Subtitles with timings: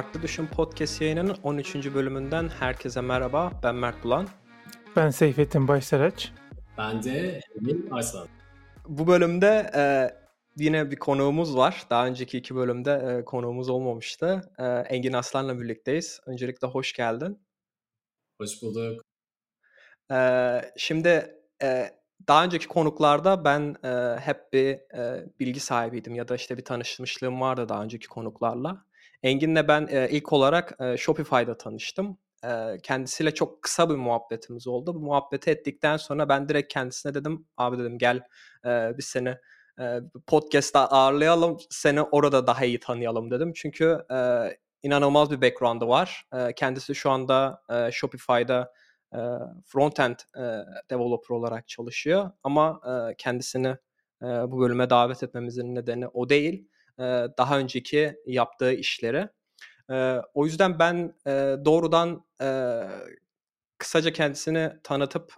[0.00, 1.74] Farklı Düşün Podcast yayınının 13.
[1.74, 3.60] bölümünden herkese merhaba.
[3.62, 4.28] Ben Mert Bulan.
[4.96, 6.32] Ben Seyfettin Başsaraç.
[6.78, 8.28] Ben de Emin Arslan.
[8.88, 9.82] Bu bölümde e,
[10.56, 11.84] yine bir konuğumuz var.
[11.90, 14.52] Daha önceki iki bölümde e, konuğumuz olmamıştı.
[14.58, 16.20] E, Engin Aslan'la birlikteyiz.
[16.26, 17.38] Öncelikle hoş geldin.
[18.40, 19.04] Hoş bulduk.
[20.12, 21.90] E, şimdi e,
[22.28, 27.40] daha önceki konuklarda ben e, hep bir e, bilgi sahibiydim ya da işte bir tanışmışlığım
[27.40, 28.89] vardı daha önceki konuklarla.
[29.22, 32.18] Engin'le ben e, ilk olarak e, Shopify'da tanıştım.
[32.44, 34.94] E, kendisiyle çok kısa bir muhabbetimiz oldu.
[34.94, 38.20] Bu muhabbeti ettikten sonra ben direkt kendisine dedim abi dedim gel
[38.66, 39.36] e, biz seni
[39.80, 43.52] e, podcast'ta ağırlayalım seni orada daha iyi tanıyalım dedim.
[43.56, 44.48] Çünkü e,
[44.82, 46.24] inanılmaz bir background'ı var.
[46.34, 48.72] E, kendisi şu anda e, Shopify'da
[49.14, 49.18] e,
[49.66, 50.42] frontend e,
[50.90, 53.76] developer olarak çalışıyor ama e, kendisini
[54.22, 56.68] e, bu bölüme davet etmemizin nedeni o değil.
[57.38, 59.28] Daha önceki yaptığı işleri.
[59.90, 61.14] E, o yüzden ben
[61.64, 62.24] doğrudan
[63.78, 65.34] kısaca kendisini tanıtıp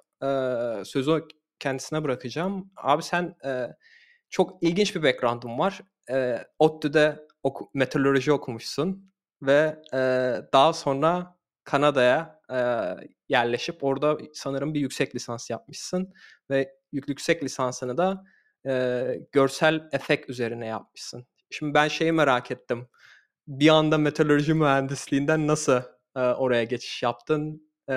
[0.85, 2.71] sözü kendisine bırakacağım.
[2.77, 3.37] Abi sen
[4.31, 5.81] çok ilginç bir background'un var.
[6.59, 9.83] ODTÜ'de oku, meteoroloji okumuşsun ve
[10.53, 12.41] daha sonra Kanada'ya
[13.29, 16.15] yerleşip orada sanırım bir yüksek lisans yapmışsın
[16.51, 18.25] ve yüksek lisansını da
[18.67, 21.27] e, görsel efekt üzerine yapmışsın.
[21.53, 22.89] Şimdi ben şeyi merak ettim.
[23.49, 25.83] Bir anda meteoroloji mühendisliğinden nasıl
[26.17, 27.71] e, oraya geçiş yaptın?
[27.91, 27.97] E,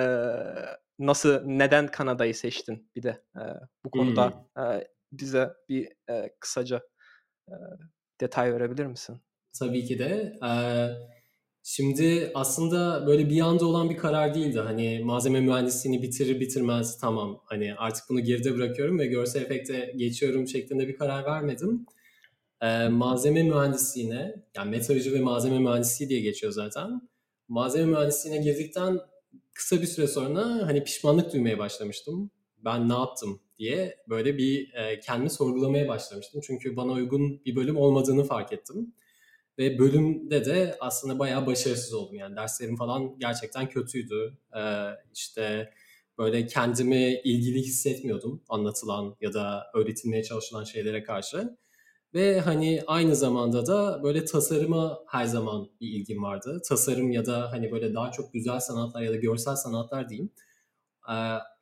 [0.98, 3.42] nasıl, neden Kanada'yı seçtin bir de e,
[3.84, 4.64] bu konuda hmm.
[4.64, 6.80] e, bize bir e, kısaca
[7.48, 7.54] e,
[8.20, 9.20] detay verebilir misin?
[9.58, 10.38] Tabii ki de.
[10.46, 10.88] Ee,
[11.68, 14.60] Şimdi aslında böyle bir anda olan bir karar değildi.
[14.60, 20.48] Hani malzeme mühendisliğini bitirir bitirmez tamam hani artık bunu geride bırakıyorum ve görsel efekte geçiyorum
[20.48, 21.86] şeklinde bir karar vermedim.
[22.62, 27.08] Ee, malzeme mühendisliğine yani metalurji ve malzeme mühendisliği diye geçiyor zaten.
[27.48, 29.00] Malzeme mühendisliğine girdikten
[29.54, 32.30] kısa bir süre sonra hani pişmanlık duymaya başlamıştım.
[32.64, 36.40] Ben ne yaptım diye böyle bir e, kendimi sorgulamaya başlamıştım.
[36.46, 38.94] Çünkü bana uygun bir bölüm olmadığını fark ettim.
[39.58, 42.16] Ve bölümde de aslında bayağı başarısız oldum.
[42.16, 44.38] Yani derslerim falan gerçekten kötüydü.
[44.56, 44.60] Ee,
[45.14, 45.72] işte
[46.18, 51.56] böyle kendimi ilgili hissetmiyordum anlatılan ya da öğretilmeye çalışılan şeylere karşı.
[52.16, 56.62] Ve hani aynı zamanda da böyle tasarıma her zaman bir ilgim vardı.
[56.68, 60.30] Tasarım ya da hani böyle daha çok güzel sanatlar ya da görsel sanatlar diyeyim.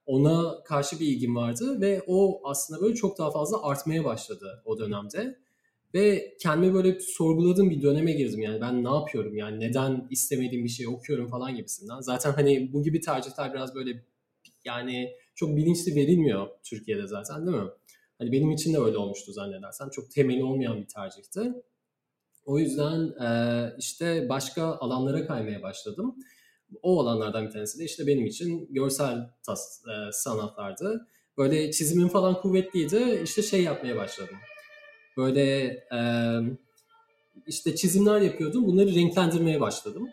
[0.07, 4.79] Ona karşı bir ilgim vardı ve o aslında böyle çok daha fazla artmaya başladı o
[4.79, 5.39] dönemde.
[5.95, 10.71] Ve kendimi böyle sorguladığım bir döneme girdim yani ben ne yapıyorum yani neden istemediğim bir
[10.71, 12.01] şey okuyorum falan gibisinden.
[12.01, 14.05] Zaten hani bu gibi tercihler biraz böyle
[14.65, 17.71] yani çok bilinçli verilmiyor Türkiye'de zaten değil mi?
[18.25, 19.91] Hani benim için de öyle olmuştu zannedersem.
[19.91, 21.53] Çok temeli olmayan bir tercihti.
[22.45, 23.15] O yüzden
[23.79, 26.15] işte başka alanlara kaymaya başladım.
[26.83, 31.09] O alanlardan bir tanesi de işte benim için görsel tas, sanatlardı.
[31.39, 33.21] Böyle çizimin falan kuvvetliydi.
[33.25, 34.37] İşte şey yapmaya başladım
[35.17, 36.01] böyle e,
[37.47, 38.67] işte çizimler yapıyordum.
[38.67, 40.09] Bunları renklendirmeye başladım.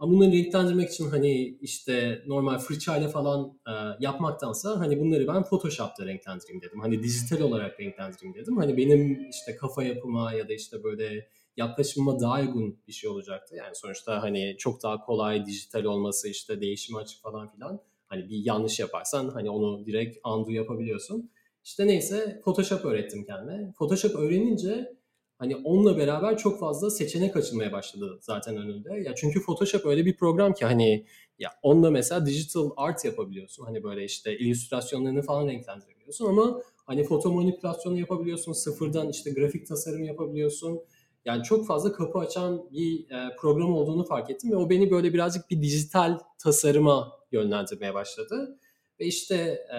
[0.00, 6.06] Ama bunları renklendirmek için hani işte normal fırçayla falan e, yapmaktansa hani bunları ben Photoshop'ta
[6.06, 6.80] renklendireyim dedim.
[6.80, 8.56] Hani dijital olarak renklendireyim dedim.
[8.56, 13.56] Hani benim işte kafa yapıma ya da işte böyle yaklaşımıma daha uygun bir şey olacaktı.
[13.56, 17.80] Yani sonuçta hani çok daha kolay dijital olması işte değişime açık falan filan.
[18.06, 21.30] Hani bir yanlış yaparsan hani onu direkt undo yapabiliyorsun.
[21.64, 23.72] İşte neyse Photoshop öğrettim kendime.
[23.78, 24.99] Photoshop öğrenince
[25.40, 29.00] hani onunla beraber çok fazla seçenek açılmaya başladı zaten önünde.
[29.00, 31.06] Ya çünkü Photoshop öyle bir program ki hani
[31.38, 33.64] ya onunla mesela digital art yapabiliyorsun.
[33.64, 38.52] Hani böyle işte illüstrasyonlarını falan renklendirebiliyorsun ama hani foto manipülasyonu yapabiliyorsun.
[38.52, 40.80] Sıfırdan işte grafik tasarım yapabiliyorsun.
[41.24, 45.12] Yani çok fazla kapı açan bir e, program olduğunu fark ettim ve o beni böyle
[45.12, 48.58] birazcık bir dijital tasarıma yönlendirmeye başladı.
[49.00, 49.36] Ve işte
[49.72, 49.78] e,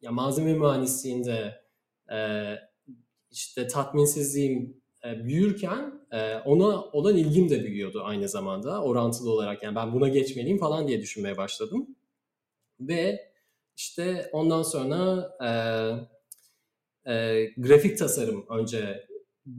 [0.00, 1.62] ya malzeme mühendisliğinde
[2.12, 2.18] e,
[3.32, 9.62] işte tatminsizliğim e, büyürken e, ona olan ilgim de büyüyordu aynı zamanda orantılı olarak.
[9.62, 11.96] Yani ben buna geçmeliyim falan diye düşünmeye başladım.
[12.80, 13.32] Ve
[13.76, 15.50] işte ondan sonra e,
[17.12, 19.06] e, grafik tasarım önce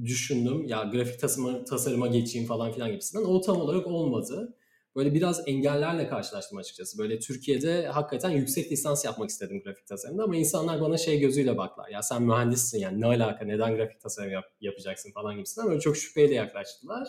[0.04, 0.68] düşündüm.
[0.68, 3.24] Ya grafik tasarıma, tasarıma geçeyim falan filan gibisinden.
[3.24, 4.56] O tam olarak olmadı
[4.96, 6.98] böyle biraz engellerle karşılaştım açıkçası.
[6.98, 11.90] Böyle Türkiye'de hakikaten yüksek lisans yapmak istedim grafik tasarımda ama insanlar bana şey gözüyle baklar.
[11.90, 15.98] Ya sen mühendissin yani ne alaka neden grafik tasarım yap, yapacaksın falan gibisinden böyle çok
[15.98, 17.08] şüpheyle yaklaştılar.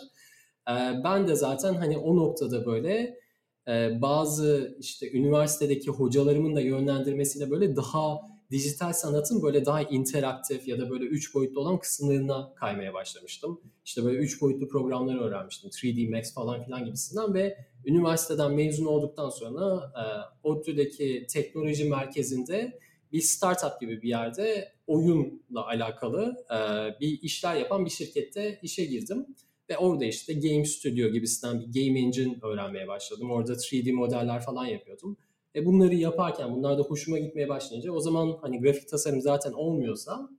[0.69, 0.73] Ee,
[1.03, 3.19] ben de zaten hani o noktada böyle
[3.67, 10.79] e, bazı işte üniversitedeki hocalarımın da yönlendirmesiyle böyle daha dijital sanatın böyle daha interaktif ya
[10.79, 13.61] da böyle üç boyutlu olan kısımlarına kaymaya başlamıştım.
[13.85, 15.69] İşte böyle üç boyutlu programları öğrenmiştim.
[15.69, 20.03] 3D Max falan filan gibisinden ve üniversiteden mezun olduktan sonra e,
[20.47, 22.79] ODTÜ'deki teknoloji merkezinde
[23.11, 26.57] bir startup gibi bir yerde oyunla alakalı e,
[26.99, 29.25] bir işler yapan bir şirkette işe girdim.
[29.69, 33.31] Ve orada işte Game Studio gibisinden bir Game Engine öğrenmeye başladım.
[33.31, 35.17] Orada 3D modeller falan yapıyordum.
[35.55, 40.29] E bunları yaparken bunlar da hoşuma gitmeye başlayınca o zaman hani grafik tasarım zaten olmuyorsa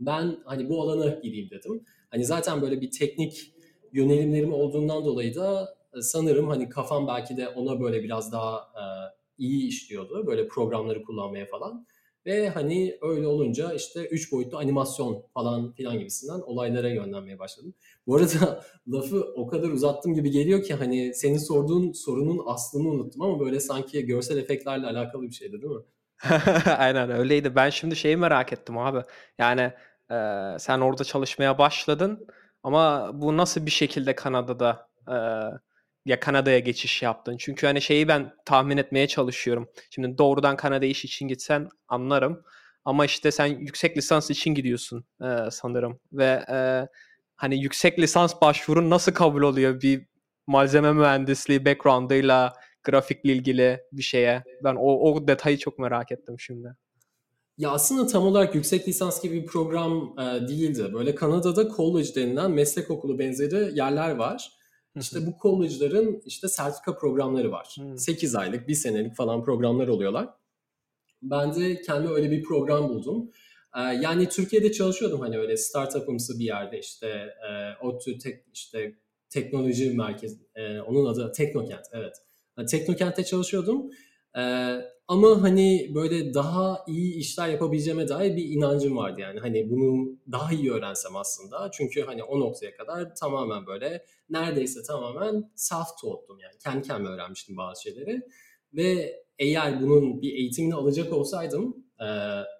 [0.00, 1.84] ben hani bu alana gireyim dedim.
[2.10, 3.54] Hani zaten böyle bir teknik
[3.92, 8.82] yönelimlerim olduğundan dolayı da e, sanırım hani kafam belki de ona böyle biraz daha e,
[9.38, 10.26] iyi işliyordu.
[10.26, 11.86] Böyle programları kullanmaya falan.
[12.26, 17.74] Ve hani öyle olunca işte üç boyutlu animasyon falan filan gibisinden olaylara yönlenmeye başladım.
[18.06, 23.22] Bu arada lafı o kadar uzattım gibi geliyor ki hani senin sorduğun sorunun aslını unuttum
[23.22, 25.82] ama böyle sanki görsel efektlerle alakalı bir şeydi değil mi?
[26.78, 27.54] Aynen öyleydi.
[27.56, 29.02] Ben şimdi şeyi merak ettim abi.
[29.38, 29.72] Yani
[30.10, 30.16] e,
[30.58, 32.26] sen orada çalışmaya başladın
[32.62, 35.16] ama bu nasıl bir şekilde Kanada'da e,
[36.04, 37.36] ya Kanada'ya geçiş yaptın?
[37.36, 39.68] Çünkü hani şeyi ben tahmin etmeye çalışıyorum.
[39.90, 42.42] Şimdi doğrudan Kanada iş için gitsen anlarım.
[42.84, 46.86] Ama işte sen yüksek lisans için gidiyorsun e, sanırım ve e,
[47.36, 50.06] hani yüksek lisans başvurun nasıl kabul oluyor bir
[50.46, 52.52] malzeme mühendisliği background'ıyla
[52.84, 54.42] grafikle ilgili bir şeye?
[54.64, 56.76] Ben o, o detayı çok merak ettim şimdi.
[57.58, 60.92] Ya aslında tam olarak yüksek lisans gibi bir program e, değildi.
[60.92, 64.59] Böyle Kanada'da college denilen meslek okulu benzeri yerler var.
[64.96, 67.76] İşte bu college'ların işte sertifika programları var.
[67.78, 67.98] Hmm.
[67.98, 70.28] 8 aylık, 1 senelik falan programlar oluyorlar.
[71.22, 73.30] Ben de kendi öyle bir program buldum.
[73.76, 77.08] Ee, yani Türkiye'de çalışıyordum hani öyle startup'ımsı bir yerde işte
[77.50, 78.94] e, ODTÜ tek, işte
[79.28, 82.16] teknoloji merkezi, e, onun adı Teknokent, evet.
[82.58, 83.90] Yani Teknokent'te çalışıyordum.
[84.36, 84.42] E,
[85.08, 89.40] ama hani böyle daha iyi işler yapabileceğime dair bir inancım vardı yani.
[89.40, 91.70] Hani bunu daha iyi öğrensem aslında.
[91.72, 96.58] Çünkü hani o noktaya kadar tamamen böyle neredeyse tamamen self-taugh'tum yani.
[96.64, 98.20] Kendi kendime öğrenmiştim bazı şeyleri.
[98.72, 102.08] Ve eğer bunun bir eğitimini alacak olsaydım e,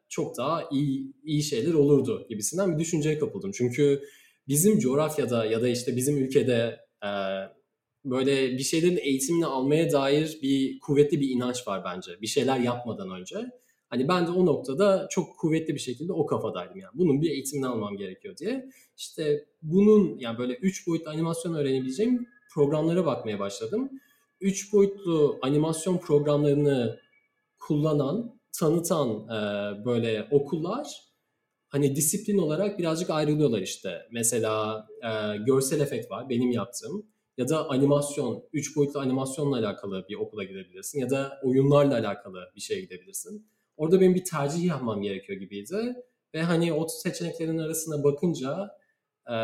[0.08, 3.50] çok daha iyi iyi şeyler olurdu gibisinden bir düşünceye kapıldım.
[3.52, 4.02] Çünkü
[4.48, 7.10] bizim coğrafyada ya da işte bizim ülkede e,
[8.04, 12.20] böyle bir şeylerin eğitimini almaya dair bir kuvvetli bir inanç var bence.
[12.22, 13.36] Bir şeyler yapmadan önce.
[13.88, 16.92] Hani ben de o noktada çok kuvvetli bir şekilde o kafadaydım yani.
[16.94, 18.68] Bunun bir eğitimini almam gerekiyor diye.
[18.96, 23.90] İşte bunun yani böyle üç boyutlu animasyon öğrenebileceğim programlara bakmaya başladım.
[24.40, 27.00] Üç boyutlu animasyon programlarını
[27.58, 29.38] kullanan, tanıtan e,
[29.84, 31.10] böyle okullar
[31.68, 33.98] hani disiplin olarak birazcık ayrılıyorlar işte.
[34.12, 37.06] Mesela e, görsel efekt var benim yaptığım
[37.40, 42.60] ya da animasyon, üç boyutlu animasyonla alakalı bir okula gidebilirsin ya da oyunlarla alakalı bir
[42.60, 43.46] şeye gidebilirsin.
[43.76, 45.94] Orada benim bir tercih yapmam gerekiyor gibiydi.
[46.34, 48.70] Ve hani o seçeneklerin arasına bakınca
[49.26, 49.36] e,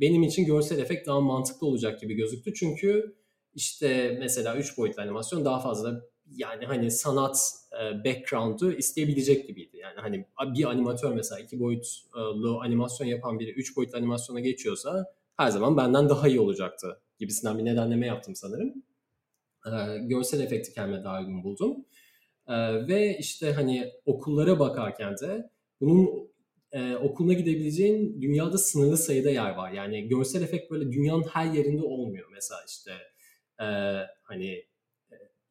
[0.00, 2.54] benim için görsel efekt daha mantıklı olacak gibi gözüktü.
[2.54, 3.16] Çünkü
[3.54, 7.52] işte mesela üç boyutlu animasyon daha fazla yani hani sanat
[7.82, 9.76] e, background'u isteyebilecek gibiydi.
[9.76, 15.06] Yani hani bir animatör mesela iki boyutlu animasyon yapan biri üç boyutlu animasyona geçiyorsa
[15.36, 18.82] her zaman benden daha iyi olacaktı gibisinden bir nedenleme yaptım sanırım.
[19.66, 21.84] E, görsel efekti kendime daha uygun buldum.
[22.48, 22.54] E,
[22.88, 25.50] ve işte hani okullara bakarken de
[25.80, 26.32] bunun
[26.72, 29.72] e, okuluna gidebileceğin dünyada sınırlı sayıda yer var.
[29.72, 32.28] Yani görsel efekt böyle dünyanın her yerinde olmuyor.
[32.32, 32.92] Mesela işte
[33.60, 33.66] e,
[34.22, 34.64] hani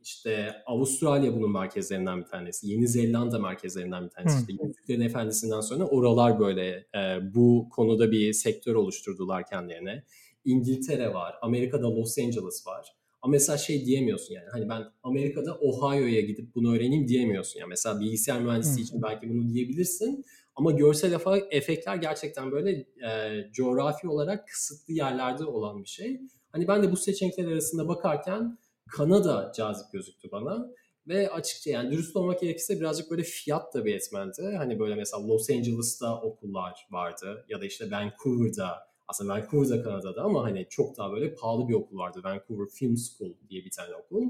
[0.03, 2.69] işte Avustralya bunun merkezlerinden bir tanesi.
[2.69, 4.35] Yeni Zelanda merkezlerinden bir tanesi.
[4.35, 4.41] Hmm.
[4.41, 10.03] İşte Yüzüklerin Efendisi'nden sonra oralar böyle e, bu konuda bir sektör oluşturdular kendilerine.
[10.45, 12.93] İngiltere var, Amerika'da Los Angeles var.
[13.21, 17.59] Ama mesela şey diyemiyorsun yani hani ben Amerika'da Ohio'ya gidip bunu öğreneyim diyemiyorsun.
[17.59, 20.25] Yani mesela bilgisayar mühendisliği için belki bunu diyebilirsin.
[20.55, 21.19] Ama görsel
[21.51, 22.71] efektler gerçekten böyle
[23.07, 26.21] e, coğrafi olarak kısıtlı yerlerde olan bir şey.
[26.51, 28.57] Hani ben de bu seçenekler arasında bakarken
[28.91, 30.67] Kanada cazip gözüktü bana.
[31.07, 34.41] Ve açıkça yani dürüst olmak gerekirse birazcık böyle fiyat da bir etmendi.
[34.57, 40.43] Hani böyle mesela Los Angeles'ta okullar vardı ya da işte Vancouver'da aslında Vancouver'da Kanada'da ama
[40.43, 42.21] hani çok daha böyle pahalı bir okul vardı.
[42.23, 44.29] Vancouver Film School diye bir tane okul.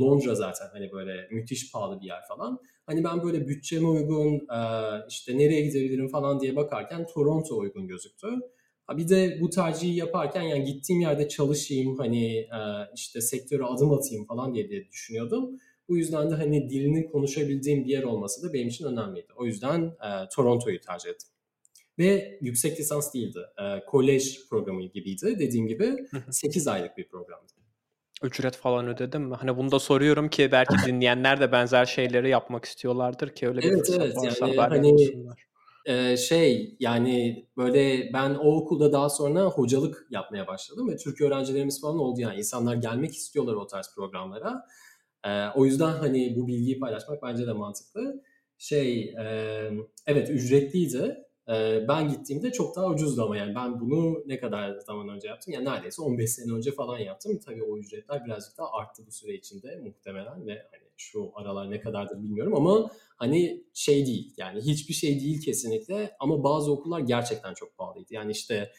[0.00, 2.58] Londra zaten hani böyle müthiş pahalı bir yer falan.
[2.86, 4.46] Hani ben böyle bütçeme uygun
[5.08, 8.28] işte nereye gidebilirim falan diye bakarken Toronto uygun gözüktü.
[8.96, 12.48] Bir de bu tercihi yaparken yani gittiğim yerde çalışayım hani
[12.94, 15.50] işte sektöre adım atayım falan diye, diye düşünüyordum.
[15.88, 19.32] Bu yüzden de hani dilini konuşabildiğim bir yer olması da benim için önemliydi.
[19.36, 21.28] O yüzden e, Toronto'yu tercih ettim.
[22.00, 23.38] Ve yüksek lisans değildi.
[23.58, 25.36] E, kolej programı gibiydi.
[25.38, 27.52] Dediğim gibi 8 aylık bir programdı.
[28.22, 29.34] Ücret falan ödedin mi?
[29.34, 33.68] Hani bunu da soruyorum ki belki dinleyenler de benzer şeyleri yapmak istiyorlardır ki öyle bir
[33.68, 35.46] Evet evet yani hani olsunlar.
[35.86, 41.80] e, şey yani böyle ben o okulda daha sonra hocalık yapmaya başladım ve Türk öğrencilerimiz
[41.80, 44.66] falan oldu yani insanlar gelmek istiyorlar o tarz programlara.
[45.24, 48.22] E, o yüzden hani bu bilgiyi paylaşmak bence de mantıklı.
[48.58, 49.24] Şey e,
[50.06, 55.08] evet ücretliydi ee, ben gittiğimde çok daha ucuzdu ama yani ben bunu ne kadar zaman
[55.08, 55.54] önce yaptım?
[55.54, 57.40] Yani neredeyse 15 sene önce falan yaptım.
[57.46, 61.80] Tabii o ücretler birazcık daha arttı bu süre içinde muhtemelen ve hani şu aralar ne
[61.80, 67.54] kadardır bilmiyorum ama hani şey değil yani hiçbir şey değil kesinlikle ama bazı okullar gerçekten
[67.54, 68.14] çok pahalıydı.
[68.14, 68.70] Yani işte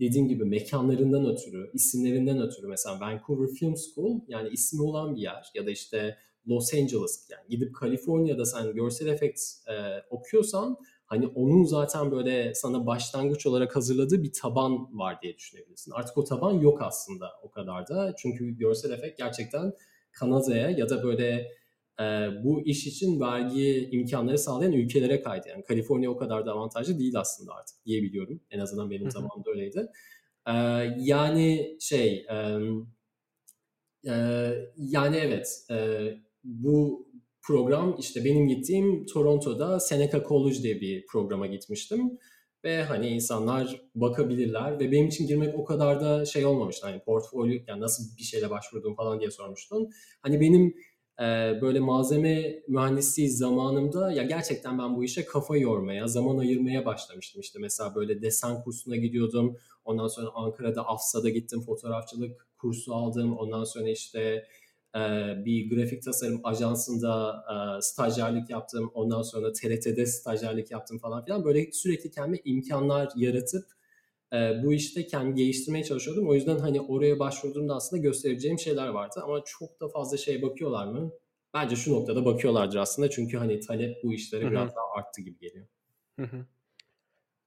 [0.00, 5.50] dediğim gibi mekanlarından ötürü, isimlerinden ötürü mesela Vancouver Film School yani ismi olan bir yer
[5.54, 6.16] ya da işte
[6.48, 9.74] Los Angeles yani gidip Kaliforniya'da sen görsel efekt e,
[10.10, 10.76] okuyorsan
[11.08, 15.92] hani onun zaten böyle sana başlangıç olarak hazırladığı bir taban var diye düşünebilirsin.
[15.92, 18.14] Artık o taban yok aslında o kadar da.
[18.18, 19.72] Çünkü görsel efekt gerçekten
[20.12, 21.48] Kanada'ya ya da böyle
[22.00, 22.04] e,
[22.44, 25.48] bu iş için vergi imkanları sağlayan ülkelere kaydı.
[25.48, 28.40] Yani Kaliforniya o kadar da avantajlı değil aslında artık diyebiliyorum.
[28.50, 29.86] En azından benim zamanımda öyleydi.
[30.46, 30.52] E,
[30.98, 32.58] yani şey e,
[34.06, 34.14] e,
[34.76, 36.08] yani evet e,
[36.44, 37.07] bu
[37.48, 42.18] program işte benim gittiğim Toronto'da Seneca College diye bir programa gitmiştim.
[42.64, 46.86] Ve hani insanlar bakabilirler ve benim için girmek o kadar da şey olmamıştı.
[46.86, 49.90] Hani portfolyo yani nasıl bir şeyle başvurdum falan diye sormuştun.
[50.22, 50.74] Hani benim
[51.20, 51.24] e,
[51.62, 57.40] böyle malzeme mühendisliği zamanımda ya gerçekten ben bu işe kafa yormaya, zaman ayırmaya başlamıştım.
[57.40, 59.56] İşte mesela böyle desen kursuna gidiyordum.
[59.84, 63.36] Ondan sonra Ankara'da AFSA'da gittim fotoğrafçılık kursu aldım.
[63.38, 64.44] Ondan sonra işte
[65.44, 67.44] bir grafik tasarım ajansında
[67.80, 68.90] stajyerlik yaptım.
[68.94, 71.44] Ondan sonra TRT'de stajyerlik yaptım falan filan.
[71.44, 73.64] Böyle sürekli kendime imkanlar yaratıp
[74.32, 76.28] bu işte kendi geliştirmeye çalışıyordum.
[76.28, 79.20] O yüzden hani oraya başvurduğumda aslında göstereceğim şeyler vardı.
[79.24, 81.10] Ama çok da fazla şey bakıyorlar mı?
[81.54, 83.10] Bence şu noktada bakıyorlardır aslında.
[83.10, 84.50] Çünkü hani talep bu işlere Hı-hı.
[84.50, 85.66] biraz daha arttı gibi geliyor.
[86.18, 86.46] Hı-hı.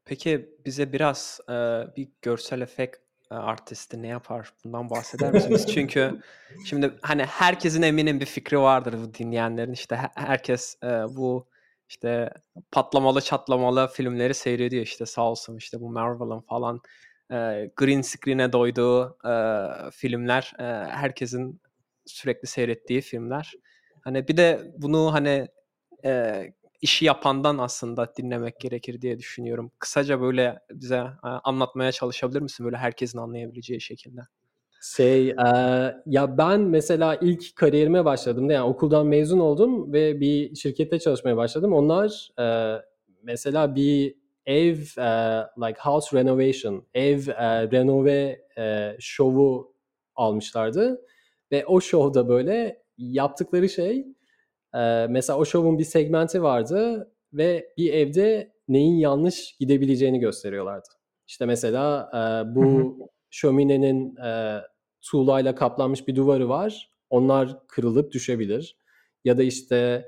[0.06, 1.54] Peki bize biraz e,
[1.98, 2.98] bir görsel efekt
[3.36, 4.54] artisti ne yapar?
[4.64, 5.68] Bundan bahseder misiniz?
[5.74, 6.22] Çünkü
[6.66, 9.72] şimdi hani herkesin eminim bir fikri vardır bu dinleyenlerin.
[9.72, 11.48] İşte herkes e, bu
[11.90, 12.30] işte
[12.72, 16.82] patlamalı çatlamalı filmleri seyrediyor işte sağ olsun işte bu Marvel'ın falan
[17.32, 19.34] e, green screen'e doyduğu e,
[19.92, 21.62] filmler e, herkesin
[22.06, 23.54] sürekli seyrettiği filmler.
[24.04, 25.48] Hani bir de bunu hani
[26.06, 26.44] e,
[26.82, 29.72] işi yapandan aslında dinlemek gerekir diye düşünüyorum.
[29.80, 34.22] Kısaca böyle bize e, anlatmaya çalışabilir misin böyle herkesin anlayabileceği şekilde?
[34.82, 35.36] Şey, e,
[36.06, 41.74] ya ben mesela ilk kariyerime başladığımda yani okuldan mezun oldum ve bir şirkette çalışmaya başladım.
[41.74, 42.78] Onlar e,
[43.24, 45.10] mesela bir ev e,
[45.58, 49.76] like house renovation, ev e, renove e, şovu
[50.16, 51.02] almışlardı
[51.52, 54.06] ve o şovda böyle yaptıkları şey
[54.76, 60.88] ee, mesela o şovun bir segmenti vardı ve bir evde neyin yanlış gidebileceğini gösteriyorlardı.
[61.28, 62.98] İşte mesela e, bu
[63.30, 64.62] şöminenin e,
[65.02, 66.92] tuğlayla kaplanmış bir duvarı var.
[67.10, 68.78] Onlar kırılıp düşebilir.
[69.26, 70.06] Ya da işte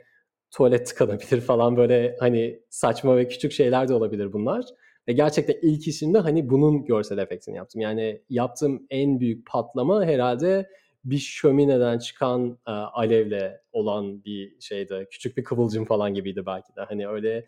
[0.52, 4.66] tuvalet tıkanabilir falan böyle hani saçma ve küçük şeyler de olabilir bunlar.
[5.08, 7.82] Ve gerçekten ilk işimde hani bunun görsel efektini yaptım.
[7.82, 10.70] Yani yaptığım en büyük patlama herhalde
[11.06, 16.82] bir şömineden çıkan e, alevle olan bir şeyde küçük bir kıvılcım falan gibiydi belki de.
[16.82, 17.46] Hani öyle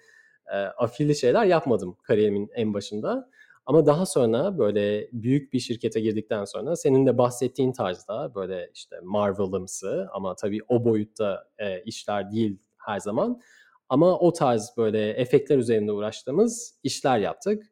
[0.53, 3.29] e, afilli şeyler yapmadım kariyerimin en başında.
[3.65, 8.95] Ama daha sonra böyle büyük bir şirkete girdikten sonra senin de bahsettiğin tarzda böyle işte
[9.03, 13.41] Marvel'ımsı ama tabii o boyutta e, işler değil her zaman.
[13.89, 17.63] Ama o tarz böyle efektler üzerinde uğraştığımız işler yaptık.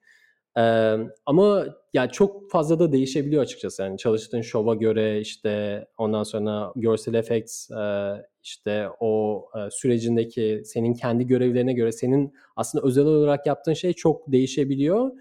[0.58, 3.84] Ee, ama yani çok fazla da değişebiliyor açıkçası.
[3.84, 10.94] Yani çalıştığın şova göre işte ondan sonra görsel effects e, işte o e, sürecindeki senin
[10.94, 15.12] kendi görevlerine göre senin aslında özel olarak yaptığın şey çok değişebiliyor.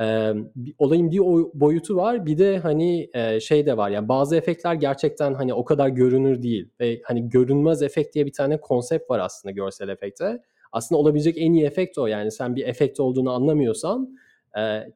[0.00, 0.32] Ee,
[0.78, 1.18] olayın bir
[1.60, 5.64] boyutu var bir de hani e, şey de var yani bazı efektler gerçekten hani o
[5.64, 10.42] kadar görünür değil ve hani görünmez efekt diye bir tane konsept var aslında görsel efekte.
[10.72, 14.16] Aslında olabilecek en iyi efekt o yani sen bir efekt olduğunu anlamıyorsan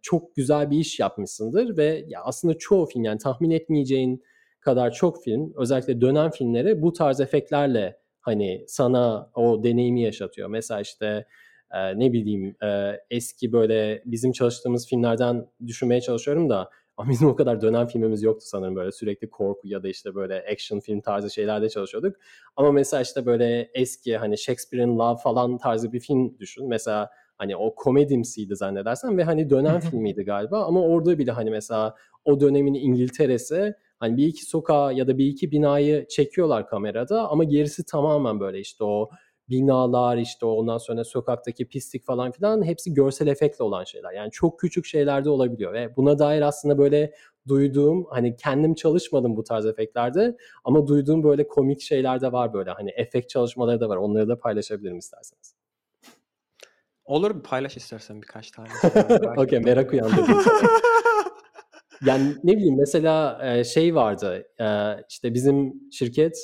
[0.02, 4.23] çok güzel bir iş yapmışsındır ve ya aslında çoğu film yani tahmin etmeyeceğin
[4.61, 10.49] kadar çok film özellikle dönem filmleri bu tarz efektlerle hani sana o deneyimi yaşatıyor.
[10.49, 11.26] Mesela işte
[11.73, 17.37] e, ne bileyim e, eski böyle bizim çalıştığımız filmlerden düşünmeye çalışıyorum da ama bizim o
[17.37, 21.31] kadar dönem filmimiz yoktu sanırım böyle sürekli korku ya da işte böyle action film tarzı
[21.31, 22.17] şeylerde çalışıyorduk.
[22.57, 26.69] Ama mesela işte böyle eski hani Shakespeare'in Love falan tarzı bir film düşün.
[26.69, 27.11] Mesela
[27.41, 31.95] Hani o komedimsiydi zannedersen ve hani dönem filmiydi galiba ama orada bile hani mesela
[32.25, 37.45] o dönemin İngiltere'si Hani bir iki sokağı ya da bir iki binayı çekiyorlar kamerada ama
[37.45, 39.11] gerisi tamamen böyle işte o
[39.49, 44.13] binalar işte ondan sonra sokaktaki pislik falan filan hepsi görsel efektle olan şeyler.
[44.13, 47.15] Yani çok küçük şeylerde olabiliyor ve buna dair aslında böyle
[47.49, 52.71] duyduğum hani kendim çalışmadım bu tarz efektlerde ama duyduğum böyle komik şeyler de var böyle
[52.71, 53.97] hani efekt çalışmaları da var.
[53.97, 55.60] Onları da paylaşabilirim isterseniz.
[57.11, 58.69] Olur bir paylaş istersen birkaç tane.
[59.37, 60.43] Okey merak uyandırdım.
[62.07, 64.47] yani ne bileyim mesela şey vardı
[65.09, 66.38] işte bizim şirket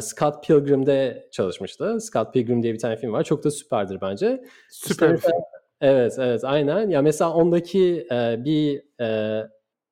[0.00, 2.00] Scott Pilgrim'de çalışmıştı.
[2.00, 3.24] Scott Pilgrim diye bir tane film var.
[3.24, 4.44] Çok da süperdir bence.
[4.70, 5.40] Süper işte film.
[5.80, 6.90] Evet, evet, aynen.
[6.90, 8.06] Ya mesela ondaki
[8.44, 8.82] bir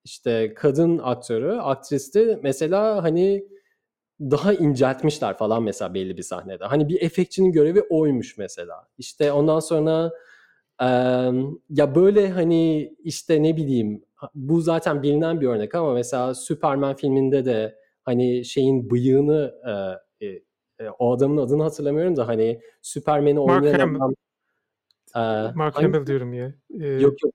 [0.04, 3.44] işte kadın aktörü, aktristi mesela hani
[4.20, 6.64] daha inceltmişler falan mesela belli bir sahnede.
[6.64, 8.88] Hani bir efektçinin görevi oymuş mesela.
[8.98, 10.12] İşte ondan sonra
[10.80, 10.86] e,
[11.70, 14.04] ya böyle hani işte ne bileyim
[14.34, 19.54] bu zaten bilinen bir örnek ama mesela Superman filminde de hani şeyin bıyığını
[20.20, 23.96] e, e, o adamın adını hatırlamıyorum da hani Superman'i oynayan Hamill.
[23.96, 24.14] adam
[25.16, 26.54] e, Mark Hamill diyorum ya.
[26.80, 27.34] E, yok yok.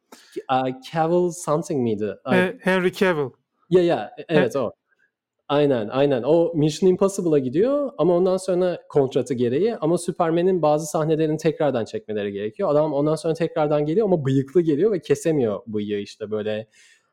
[0.51, 2.15] Uh, Cavill something miydi?
[2.33, 3.29] E, Henry Cavill.
[3.69, 4.73] Ya ya evet o.
[5.51, 6.23] Aynen aynen.
[6.23, 12.31] O Mission Impossible'a gidiyor ama ondan sonra kontratı gereği ama Superman'in bazı sahnelerini tekrardan çekmeleri
[12.31, 12.69] gerekiyor.
[12.69, 16.67] Adam ondan sonra tekrardan geliyor ama bıyıklı geliyor ve kesemiyor bıyığı işte böyle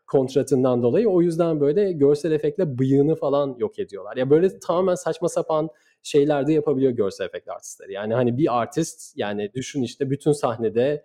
[0.07, 1.09] kontratından dolayı.
[1.09, 4.17] O yüzden böyle görsel efektle bıyığını falan yok ediyorlar.
[4.17, 5.69] Ya böyle tamamen saçma sapan
[6.03, 7.93] şeyler de yapabiliyor görsel efekt artistleri.
[7.93, 11.05] Yani hani bir artist yani düşün işte bütün sahnede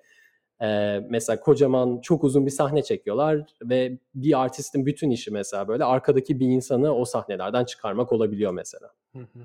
[0.63, 5.83] ee, mesela kocaman çok uzun bir sahne çekiyorlar ve bir artistin bütün işi mesela böyle
[5.83, 8.91] arkadaki bir insanı o sahnelerden çıkarmak olabiliyor mesela.
[9.13, 9.39] Hı hı.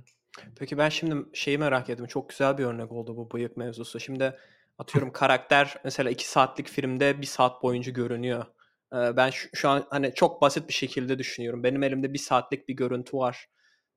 [0.58, 2.06] Peki ben şimdi şeyi merak ettim.
[2.06, 4.00] Çok güzel bir örnek oldu bu bıyık mevzusu.
[4.00, 4.36] Şimdi
[4.78, 8.44] atıyorum karakter mesela iki saatlik filmde bir saat boyunca görünüyor.
[8.92, 11.62] Ee, ben şu, şu an hani çok basit bir şekilde düşünüyorum.
[11.62, 13.48] Benim elimde bir saatlik bir görüntü var.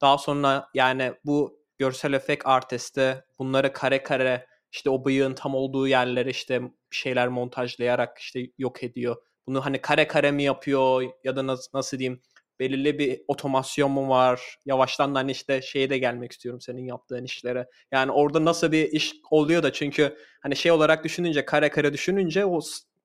[0.01, 5.88] Daha sonra yani bu görsel efekt artisti bunları kare kare işte o bıyığın tam olduğu
[5.88, 9.16] yerleri işte şeyler montajlayarak işte yok ediyor.
[9.48, 12.22] Bunu hani kare kare mi yapıyor ya da nasıl, nasıl diyeyim
[12.60, 14.57] belirli bir otomasyon mu var?
[14.66, 17.68] Yavaştan da hani işte şeye de gelmek istiyorum senin yaptığın işlere.
[17.92, 22.46] Yani orada nasıl bir iş oluyor da çünkü hani şey olarak düşününce kare kare düşününce
[22.46, 22.60] o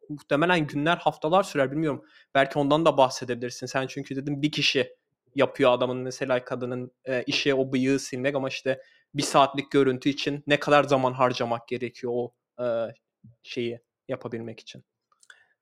[0.08, 2.02] muhtemelen günler haftalar sürer bilmiyorum.
[2.34, 3.66] Belki ondan da bahsedebilirsin.
[3.66, 4.96] Sen çünkü dedim bir kişi
[5.34, 8.82] yapıyor adamın mesela kadının e, işi o bıyığı silmek ama işte
[9.14, 12.66] bir saatlik görüntü için ne kadar zaman harcamak gerekiyor o e,
[13.42, 14.84] şeyi yapabilmek için?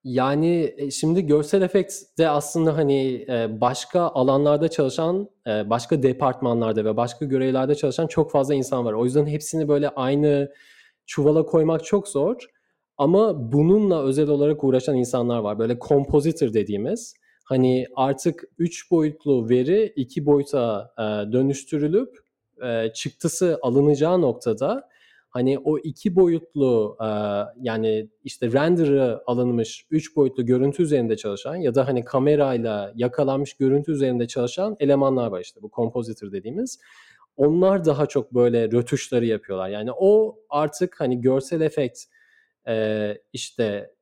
[0.04, 6.84] Yani e, şimdi görsel efekt de aslında hani e, başka alanlarda çalışan, e, başka departmanlarda
[6.84, 8.92] ve başka görevlerde çalışan çok fazla insan var.
[8.92, 10.52] O yüzden hepsini böyle aynı
[11.06, 12.36] çuvala koymak çok zor.
[12.96, 15.58] Ama bununla özel olarak uğraşan insanlar var.
[15.58, 17.14] Böyle compositor dediğimiz.
[17.44, 20.94] Hani artık 3 boyutlu veri 2 boyuta
[21.32, 22.23] dönüştürülüp
[22.94, 24.88] çıktısı alınacağı noktada
[25.28, 26.96] hani o iki boyutlu
[27.60, 33.92] yani işte render'ı alınmış üç boyutlu görüntü üzerinde çalışan ya da hani kamerayla yakalanmış görüntü
[33.92, 36.80] üzerinde çalışan elemanlar var işte bu compositor dediğimiz.
[37.36, 39.68] Onlar daha çok böyle rötuşları yapıyorlar.
[39.68, 41.98] Yani o artık hani görsel efekt
[43.32, 43.94] işte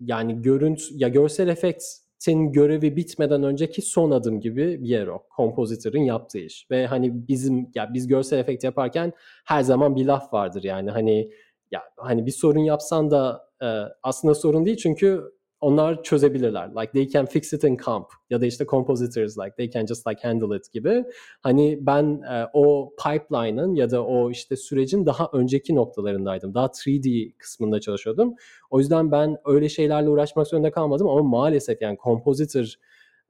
[0.00, 1.84] yani görüntü ya görsel efekt
[2.20, 5.22] senin görevi bitmeden önceki son adım gibi bir yer o.
[5.36, 6.66] Kompozitörün yaptığı iş.
[6.70, 9.12] Ve hani bizim ya biz görsel efekt yaparken
[9.44, 11.30] her zaman bir laf vardır yani hani
[11.70, 13.66] ya hani bir sorun yapsan da e,
[14.02, 16.68] aslında sorun değil çünkü onlar çözebilirler.
[16.68, 20.06] Like they can fix it in comp ya da işte compositors like they can just
[20.06, 21.04] like handle it gibi.
[21.40, 26.54] Hani ben e, o pipeline'ın ya da o işte sürecin daha önceki noktalarındaydım.
[26.54, 28.34] Daha 3D kısmında çalışıyordum.
[28.70, 32.74] O yüzden ben öyle şeylerle uğraşmak zorunda kalmadım ama maalesef yani compositor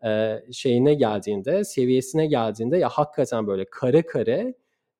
[0.05, 4.55] e, şeyine geldiğinde, seviyesine geldiğinde ya hakikaten böyle kare kare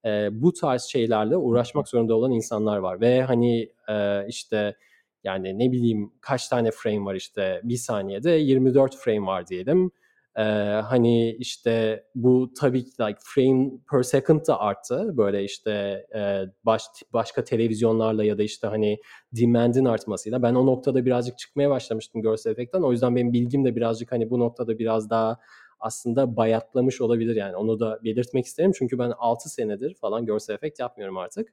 [0.05, 4.77] e, bu tarz şeylerle uğraşmak zorunda olan insanlar var ve hani e, işte
[5.25, 9.91] yani ne bileyim kaç tane frame var işte bir saniyede 24 frame var diyelim.
[10.37, 10.43] Ee,
[10.85, 15.17] hani işte bu tabii ki like frame per second da arttı.
[15.17, 15.71] Böyle işte
[16.15, 18.99] e, baş, başka televizyonlarla ya da işte hani
[19.33, 20.43] demand'in artmasıyla.
[20.43, 22.83] Ben o noktada birazcık çıkmaya başlamıştım görsel efektten.
[22.83, 25.39] O yüzden benim bilgim de birazcık hani bu noktada biraz daha
[25.81, 27.57] aslında bayatlamış olabilir yani.
[27.57, 28.73] Onu da belirtmek isterim.
[28.79, 31.49] Çünkü ben 6 senedir falan görsel efekt yapmıyorum artık.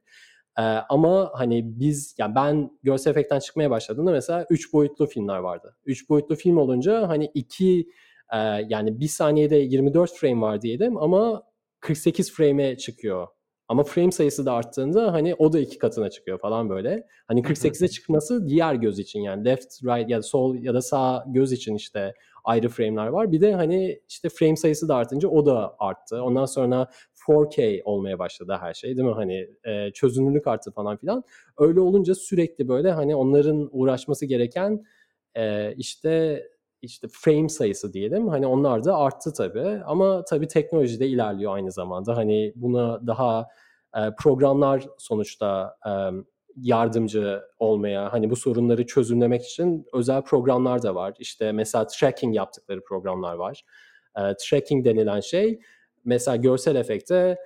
[0.58, 5.76] Ee, ama hani biz, yani ben görsel efektten çıkmaya başladığımda mesela 3 boyutlu filmler vardı.
[5.84, 7.88] 3 boyutlu film olunca hani 2
[8.32, 11.42] e, yani bir saniyede 24 frame var diyelim ama
[11.80, 13.26] 48 frame'e çıkıyor.
[13.68, 17.06] Ama frame sayısı da arttığında hani o da iki katına çıkıyor falan böyle.
[17.26, 21.24] Hani 48'e çıkması diğer göz için yani left, right ya da sol ya da sağ
[21.28, 23.32] göz için işte ayrı frame'ler var.
[23.32, 26.22] Bir de hani işte frame sayısı da artınca o da arttı.
[26.22, 26.90] Ondan sonra
[27.28, 29.14] 4K olmaya başladı her şey değil mi?
[29.14, 31.24] Hani e, çözünürlük arttı falan filan.
[31.58, 34.84] Öyle olunca sürekli böyle hani onların uğraşması gereken
[35.34, 36.42] e, işte
[36.82, 38.28] işte frame sayısı diyelim.
[38.28, 39.80] Hani onlar da arttı tabii.
[39.86, 42.16] Ama tabii teknoloji de ilerliyor aynı zamanda.
[42.16, 43.46] Hani buna daha
[43.96, 45.90] e, programlar sonuçta e,
[46.56, 51.14] yardımcı olmaya, hani bu sorunları çözümlemek için özel programlar da var.
[51.18, 53.64] İşte mesela tracking yaptıkları programlar var.
[54.16, 55.60] E, tracking denilen şey
[56.08, 57.38] mesela görsel efekte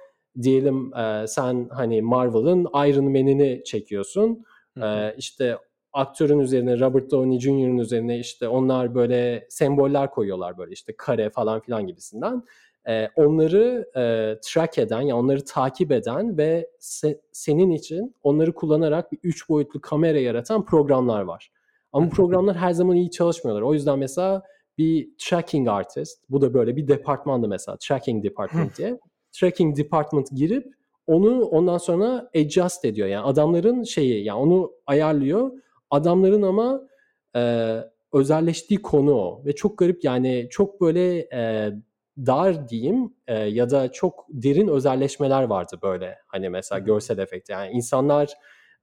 [0.43, 4.45] diyelim e, sen hani Marvel'ın Iron Man'ini çekiyorsun.
[4.79, 4.87] Hı hı.
[4.87, 5.59] E, işte
[5.93, 11.61] aktörün üzerine Robert Downey Jr.'ın üzerine işte onlar böyle semboller koyuyorlar böyle işte kare falan
[11.61, 12.43] filan gibisinden.
[12.89, 19.13] E, onları e, track eden yani onları takip eden ve se, senin için onları kullanarak
[19.13, 21.53] bir üç boyutlu kamera yaratan programlar var.
[21.93, 23.63] Ama bu programlar her zaman iyi çalışmıyorlar.
[23.63, 24.43] O yüzden mesela
[24.79, 28.99] bir tracking artist, bu da böyle bir departmandı mesela, tracking department diye.
[29.33, 30.75] tracking department girip
[31.07, 33.09] onu ondan sonra adjust ediyor.
[33.09, 35.51] Yani adamların şeyi yani onu ayarlıyor.
[35.91, 36.89] Adamların ama
[37.37, 37.77] e,
[38.13, 39.43] özelleştiği konu o.
[39.47, 41.73] Ve çok garip yani çok böyle e,
[42.19, 46.19] dar diyeyim e, ya da çok derin özelleşmeler vardı böyle.
[46.27, 48.33] Hani mesela görsel efekt yani insanlar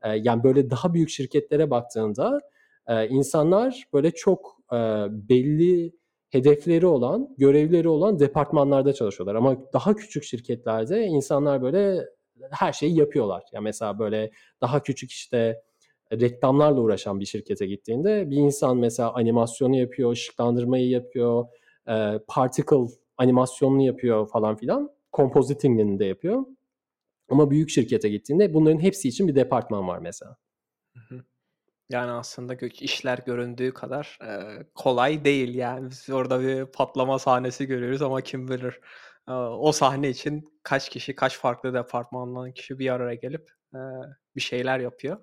[0.03, 2.39] e, yani böyle daha büyük şirketlere baktığında
[2.87, 4.77] e, insanlar böyle çok e,
[5.29, 9.35] belli hedefleri olan, görevleri olan departmanlarda çalışıyorlar.
[9.35, 12.05] Ama daha küçük şirketlerde insanlar böyle
[12.51, 13.43] her şeyi yapıyorlar.
[13.53, 15.61] Yani mesela böyle daha küçük işte
[16.11, 21.45] reklamlarla uğraşan bir şirkete gittiğinde bir insan mesela animasyonu yapıyor, ışıklandırmayı yapıyor,
[21.89, 24.89] e, particle animasyonunu yapıyor falan filan.
[25.13, 26.45] Compositing'ini de yapıyor.
[27.29, 30.37] Ama büyük şirkete gittiğinde bunların hepsi için bir departman var mesela.
[31.89, 35.89] Yani aslında işler göründüğü kadar e, kolay değil yani.
[35.91, 38.79] Biz orada bir patlama sahnesi görüyoruz ama kim bilir
[39.27, 43.79] e, o sahne için kaç kişi, kaç farklı departmandan kişi bir araya gelip e,
[44.35, 45.17] bir şeyler yapıyor.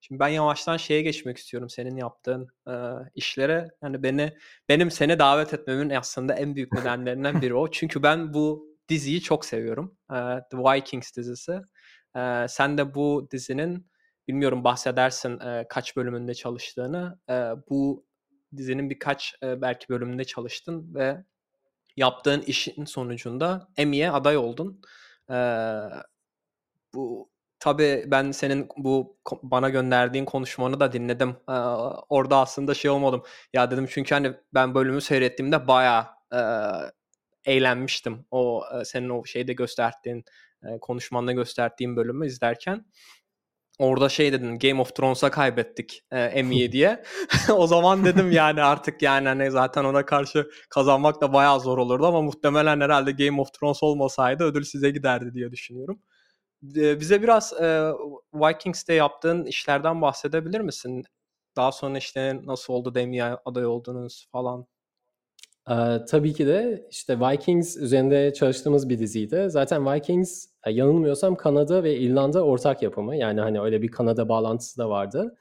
[0.00, 2.74] Şimdi ben yavaştan şeye geçmek istiyorum senin yaptığın e,
[3.14, 3.68] işlere.
[3.82, 4.36] Yani beni
[4.68, 7.70] benim seni davet etmemin aslında en büyük nedenlerinden biri o.
[7.70, 9.96] Çünkü ben bu diziyi çok seviyorum.
[10.10, 10.16] E,
[10.50, 11.60] The Vikings dizisi.
[12.16, 13.86] E, sen de bu dizinin
[14.28, 17.18] bilmiyorum bahsedersin e, kaç bölümünde çalıştığını.
[17.30, 17.34] E,
[17.70, 18.06] bu
[18.56, 21.24] dizinin birkaç e, belki bölümünde çalıştın ve
[21.96, 24.80] yaptığın işin sonucunda Emmy'ye aday oldun.
[25.30, 25.36] E,
[26.94, 31.36] bu Tabii ben senin bu bana gönderdiğin konuşmanı da dinledim.
[31.48, 31.52] Ee,
[32.08, 33.22] orada aslında şey olmadım.
[33.52, 36.40] Ya dedim çünkü hani ben bölümü seyrettiğimde bayağı e,
[37.44, 38.26] eğlenmiştim.
[38.30, 40.24] O e, senin o şeyde gösterdiğin
[40.62, 42.86] e, konuşmanda gösterdiğin bölümü izlerken.
[43.78, 47.02] Orada şey dedin Game of Thrones'a kaybettik e, Emmy'ye diye.
[47.56, 52.06] o zaman dedim yani artık yani hani zaten ona karşı kazanmak da bayağı zor olurdu
[52.06, 56.00] ama muhtemelen herhalde Game of Thrones olmasaydı ödül size giderdi diye düşünüyorum
[56.74, 57.92] bize biraz e,
[58.34, 61.04] Vikings'te yaptığın işlerden bahsedebilir misin?
[61.56, 64.66] Daha sonra işte nasıl oldu Demia'ya aday oldunuz falan?
[66.08, 69.46] Tabii ki de işte Vikings üzerinde çalıştığımız bir diziydi.
[69.48, 73.16] Zaten Vikings yanılmıyorsam Kanada ve İrlanda ortak yapımı.
[73.16, 75.36] Yani hani öyle bir Kanada bağlantısı da vardı.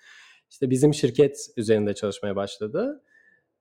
[0.50, 3.02] İşte bizim şirket üzerinde çalışmaya başladı.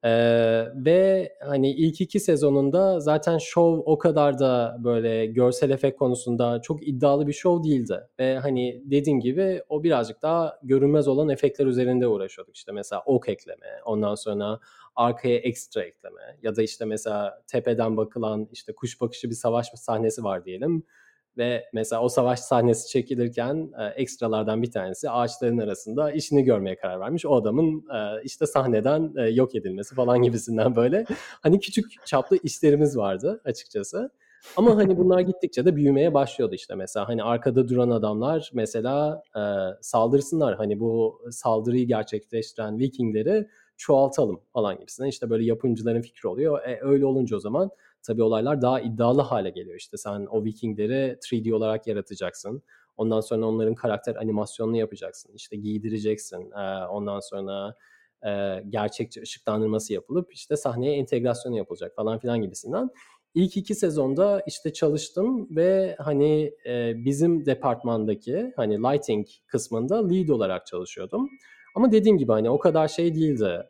[0.04, 6.60] Ee, ve hani ilk iki sezonunda zaten show o kadar da böyle görsel efekt konusunda
[6.62, 8.00] çok iddialı bir show değildi.
[8.18, 12.56] Ve hani dediğim gibi o birazcık daha görünmez olan efektler üzerinde uğraşıyorduk.
[12.56, 14.60] İşte mesela ok ekleme, ondan sonra
[14.96, 20.24] arkaya ekstra ekleme ya da işte mesela tepeden bakılan işte kuş bakışı bir savaş sahnesi
[20.24, 20.82] var diyelim
[21.38, 27.00] ve mesela o savaş sahnesi çekilirken e, ekstralardan bir tanesi ağaçların arasında işini görmeye karar
[27.00, 27.26] vermiş.
[27.26, 31.06] O adamın e, işte sahneden e, yok edilmesi falan gibisinden böyle
[31.42, 34.10] hani küçük çaplı işlerimiz vardı açıkçası.
[34.56, 39.42] Ama hani bunlar gittikçe de büyümeye başlıyordu işte mesela hani arkada duran adamlar mesela e,
[39.80, 46.62] saldırsınlar hani bu saldırıyı gerçekleştiren Vikingleri çoğaltalım falan gibisinden işte böyle yapımcıların fikri oluyor.
[46.62, 47.70] E, öyle olunca o zaman
[48.06, 49.76] tabii olaylar daha iddialı hale geliyor.
[49.76, 52.62] İşte sen o Vikingleri 3D olarak yaratacaksın.
[52.96, 55.32] Ondan sonra onların karakter animasyonunu yapacaksın.
[55.34, 56.50] İşte giydireceksin.
[56.90, 57.74] Ondan sonra
[58.68, 62.90] gerçekçi ışıklandırması yapılıp işte sahneye entegrasyonu yapılacak falan filan gibisinden.
[63.34, 66.52] İlk iki sezonda işte çalıştım ve hani
[67.04, 71.28] bizim departmandaki hani lighting kısmında lead olarak çalışıyordum.
[71.76, 73.62] Ama dediğim gibi hani o kadar şey değildi.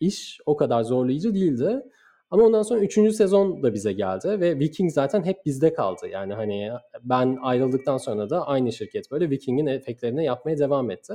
[0.00, 1.82] iş o kadar zorlayıcı değildi.
[2.30, 3.14] Ama ondan sonra 3.
[3.14, 6.08] sezon da bize geldi ve Viking zaten hep bizde kaldı.
[6.08, 6.70] Yani hani
[7.02, 11.14] ben ayrıldıktan sonra da aynı şirket böyle Viking'in efektlerini yapmaya devam etti.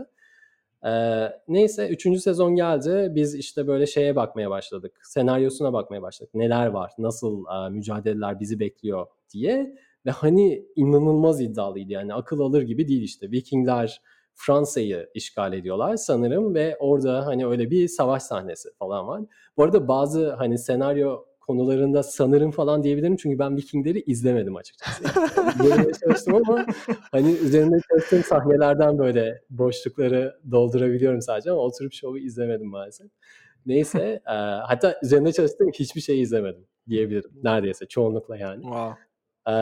[0.86, 3.12] Ee, neyse üçüncü sezon geldi.
[3.16, 5.00] Biz işte böyle şeye bakmaya başladık.
[5.04, 6.34] Senaryosuna bakmaya başladık.
[6.34, 9.76] Neler var, nasıl e, mücadeleler bizi bekliyor diye.
[10.06, 13.32] Ve hani inanılmaz iddialıydı yani akıl alır gibi değil işte.
[13.32, 14.02] Vikingler
[14.36, 19.22] Fransa'yı işgal ediyorlar sanırım ve orada hani öyle bir savaş sahnesi falan var.
[19.58, 25.04] Bu arada bazı hani senaryo konularında sanırım falan diyebilirim çünkü ben Vikingleri izlemedim açıkçası.
[25.64, 26.66] Böyle çalıştım ama
[27.12, 33.08] hani üzerinde çalıştığım sahnelerden böyle boşlukları doldurabiliyorum sadece ama oturup şovu izlemedim maalesef.
[33.66, 34.36] Neyse e,
[34.68, 38.62] hatta üzerinde çalıştığım hiçbir şey izlemedim diyebilirim neredeyse çoğunlukla yani.
[38.62, 39.02] Wow.
[39.50, 39.54] E,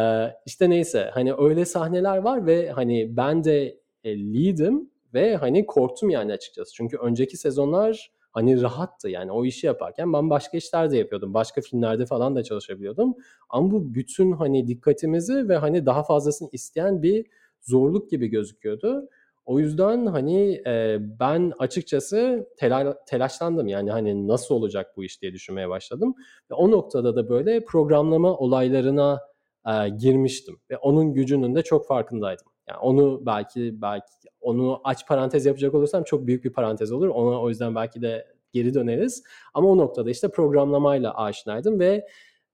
[0.46, 6.10] işte neyse hani öyle sahneler var ve hani ben de e, lead'im ve hani korktum
[6.10, 6.74] yani açıkçası.
[6.74, 11.34] Çünkü önceki sezonlar hani rahattı yani o işi yaparken ben başka işler de yapıyordum.
[11.34, 13.16] Başka filmlerde falan da çalışabiliyordum.
[13.50, 17.26] Ama bu bütün hani dikkatimizi ve hani daha fazlasını isteyen bir
[17.62, 19.10] zorluk gibi gözüküyordu.
[19.46, 25.34] O yüzden hani e, ben açıkçası tela, telaşlandım yani hani nasıl olacak bu iş diye
[25.34, 26.16] düşünmeye başladım.
[26.52, 29.20] Ve o noktada da böyle programlama olaylarına
[29.68, 32.53] e, girmiştim ve onun gücünün de çok farkındaydım.
[32.70, 34.06] Yani onu belki belki
[34.42, 37.08] onu aç parantez yapacak olursam çok büyük bir parantez olur.
[37.08, 39.24] Ona o yüzden belki de geri döneriz.
[39.54, 42.08] Ama o noktada işte programlamayla aşinaydım ve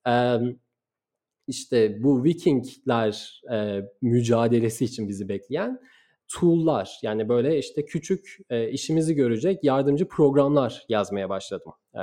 [0.08, 0.38] e,
[1.48, 5.80] işte bu Vikingler e, mücadelesi için bizi bekleyen
[6.28, 11.74] tool'lar yani böyle işte küçük e, işimizi görecek yardımcı programlar yazmaya başladım.
[11.96, 12.00] E,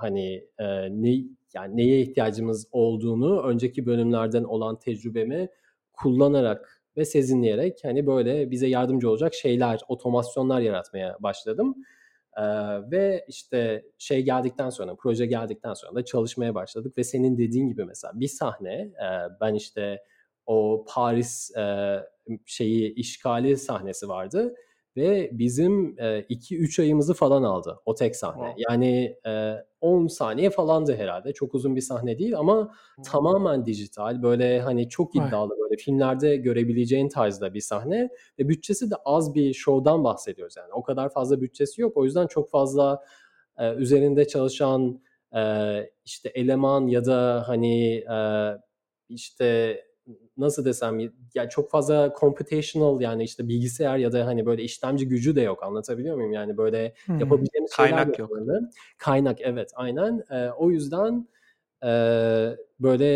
[0.00, 5.48] hani e, ne yani neye ihtiyacımız olduğunu önceki bölümlerden olan tecrübemi
[5.92, 11.74] kullanarak ve sezinleyerek hani böyle bize yardımcı olacak şeyler, otomasyonlar yaratmaya başladım.
[12.36, 12.42] Ee,
[12.90, 17.84] ve işte şey geldikten sonra, proje geldikten sonra da çalışmaya başladık ve senin dediğin gibi
[17.84, 19.08] mesela bir sahne, e,
[19.40, 20.02] ben işte
[20.46, 21.96] o Paris e,
[22.46, 24.54] şeyi işgali sahnesi vardı
[24.96, 28.46] ve bizim 2-3 e, ayımızı falan aldı o tek sahne.
[28.46, 28.64] Wow.
[28.68, 31.32] Yani e, 10 saniye falandı herhalde.
[31.32, 33.04] Çok uzun bir sahne değil ama hmm.
[33.04, 34.22] tamamen dijital.
[34.22, 35.58] Böyle hani çok iddialı Ay.
[35.60, 40.72] böyle filmlerde görebileceğin tarzda bir sahne ve bütçesi de az bir show'dan bahsediyoruz yani.
[40.72, 41.96] O kadar fazla bütçesi yok.
[41.96, 43.02] O yüzden çok fazla
[43.58, 45.00] e, üzerinde çalışan
[45.36, 45.42] e,
[46.04, 48.18] işte eleman ya da hani e,
[49.08, 49.80] işte
[50.36, 50.98] nasıl desem
[51.34, 55.62] ya çok fazla computational yani işte bilgisayar ya da hani böyle işlemci gücü de yok
[55.62, 56.32] anlatabiliyor muyum?
[56.32, 57.18] Yani böyle hmm.
[57.18, 58.30] yapabileceğimiz Kaynak yok.
[58.30, 58.66] Böyle.
[58.98, 60.24] Kaynak evet aynen.
[60.30, 61.28] E, o yüzden
[61.84, 61.88] e,
[62.80, 63.06] böyle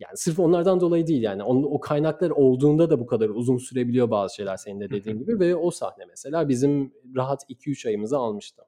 [0.00, 4.10] yani sırf onlardan dolayı değil yani on, o kaynaklar olduğunda da bu kadar uzun sürebiliyor
[4.10, 8.62] bazı şeyler senin de dediğin gibi ve o sahne mesela bizim rahat 2-3 ayımızı almıştı.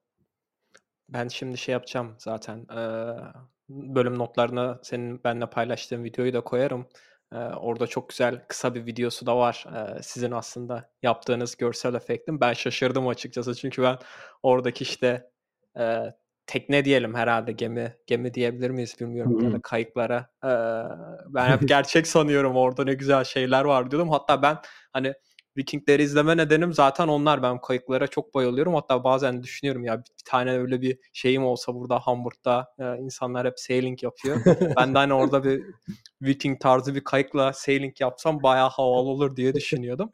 [1.08, 2.80] Ben şimdi şey yapacağım zaten e,
[3.68, 6.86] bölüm notlarına senin benimle paylaştığın videoyu da koyarım.
[7.34, 9.66] Ee, orada çok güzel kısa bir videosu da var.
[9.76, 12.40] Ee, sizin aslında yaptığınız görsel efektin.
[12.40, 13.98] Ben şaşırdım açıkçası çünkü ben
[14.42, 15.30] oradaki işte
[15.78, 16.12] e,
[16.46, 19.44] tekne diyelim herhalde gemi gemi diyebilir miyiz bilmiyorum hmm.
[19.44, 20.30] ya da kayıklara.
[20.44, 20.50] E,
[21.26, 24.10] ben hep gerçek sanıyorum orada ne güzel şeyler var diyordum.
[24.10, 24.58] Hatta ben
[24.92, 25.14] hani
[25.56, 27.42] Vikingleri izleme nedenim zaten onlar.
[27.42, 28.74] Ben kayıklara çok bayılıyorum.
[28.74, 33.60] Hatta bazen düşünüyorum ya bir tane öyle bir şeyim olsa burada Hamburg'da e, insanlar hep
[33.60, 34.36] sailing yapıyor.
[34.76, 35.62] ben de hani orada bir
[36.22, 40.10] Viking tarzı bir kayıkla sailing yapsam bayağı havalı olur diye düşünüyordum.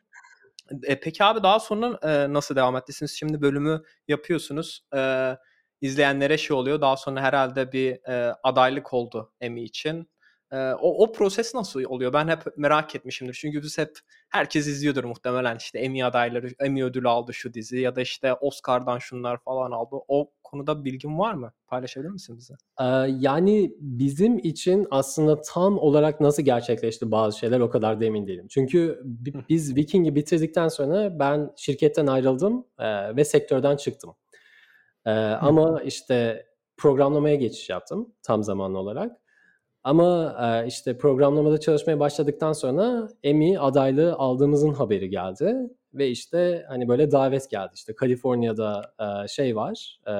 [0.82, 3.12] E, peki abi daha sonra e, nasıl devam ettiniz?
[3.18, 4.84] Şimdi bölümü yapıyorsunuz.
[4.96, 5.32] E,
[5.80, 6.80] izleyenlere şey oluyor.
[6.80, 10.08] Daha sonra herhalde bir e, adaylık oldu Emmy için.
[10.52, 12.12] E, o, o proses nasıl oluyor?
[12.12, 13.34] Ben hep merak etmişimdir.
[13.40, 17.96] Çünkü biz hep herkes izliyordur muhtemelen işte Emmy adayları, Emmy ödülü aldı şu dizi ya
[17.96, 19.96] da işte Oscar'dan şunlar falan aldı.
[20.08, 21.52] O konuda bilgin var mı?
[21.66, 22.54] Paylaşabilir misin bize?
[22.80, 22.84] Ee,
[23.18, 28.46] yani bizim için aslında tam olarak nasıl gerçekleşti bazı şeyler o kadar da emin değilim.
[28.50, 29.02] Çünkü
[29.48, 34.14] biz Viking'i bitirdikten sonra ben şirketten ayrıldım e, ve sektörden çıktım.
[35.06, 39.20] E, ama işte programlamaya geçiş yaptım tam zamanlı olarak.
[39.86, 45.56] Ama e, işte programlamada çalışmaya başladıktan sonra Emmy adaylığı aldığımızın haberi geldi
[45.94, 50.14] ve işte hani böyle davet geldi işte Kaliforniya'da e, şey var, e,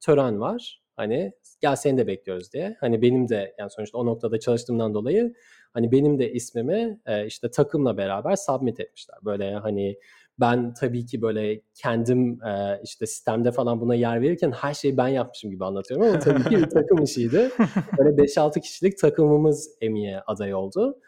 [0.00, 0.82] tören var.
[0.96, 2.76] Hani gel seni de bekliyoruz diye.
[2.80, 5.34] Hani benim de yani sonuçta o noktada çalıştığımdan dolayı
[5.72, 9.18] hani benim de ismimi işte takımla beraber submit etmişler.
[9.24, 9.98] Böyle hani
[10.40, 15.08] ben tabii ki böyle kendim e, işte sistemde falan buna yer verirken her şeyi ben
[15.08, 17.50] yapmışım gibi anlatıyorum ama tabii ki bir takım işiydi.
[17.98, 20.98] Böyle 5-6 kişilik takımımız Emmy'ye aday oldu.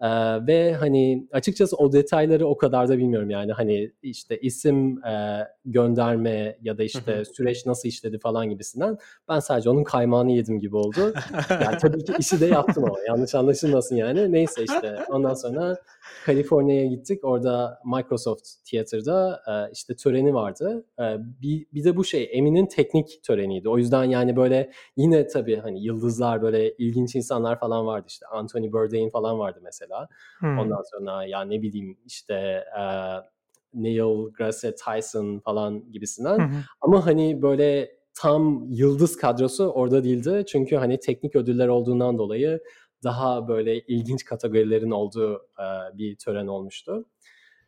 [0.00, 0.06] Ee,
[0.46, 6.58] ve hani açıkçası o detayları o kadar da bilmiyorum yani hani işte isim e, gönderme
[6.62, 11.14] ya da işte süreç nasıl işledi falan gibisinden ben sadece onun kaymağını yedim gibi oldu.
[11.50, 14.32] Yani tabii ki işi de yaptım ama yanlış anlaşılmasın yani.
[14.32, 15.76] Neyse işte ondan sonra
[16.26, 17.24] Kaliforniya'ya gittik.
[17.24, 20.84] Orada Microsoft Theater'da e, işte töreni vardı.
[21.00, 21.04] E,
[21.42, 23.68] bir, bir de bu şey Emin'in teknik töreniydi.
[23.68, 28.26] O yüzden yani böyle yine tabii hani yıldızlar böyle ilginç insanlar falan vardı işte.
[28.26, 29.87] Anthony Bourdain falan vardı mesela.
[30.38, 30.58] Hmm.
[30.58, 32.82] Ondan sonra ya ne bileyim işte e,
[33.74, 36.38] Neil deGrasse Tyson falan gibisinden.
[36.38, 36.62] Hmm.
[36.80, 40.44] Ama hani böyle tam yıldız kadrosu orada değildi.
[40.48, 42.60] Çünkü hani teknik ödüller olduğundan dolayı
[43.04, 47.04] daha böyle ilginç kategorilerin olduğu e, bir tören olmuştu.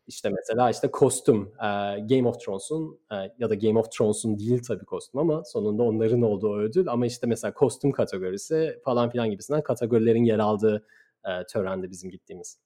[0.06, 1.66] İşte mesela işte kostüm e,
[2.00, 6.22] Game of Thrones'un e, ya da Game of Thrones'un değil tabii kostüm ama sonunda onların
[6.22, 10.86] olduğu ödül ama işte mesela kostüm kategorisi falan filan gibisinden kategorilerin yer aldığı
[11.24, 12.58] e, törende bizim gittiğimiz.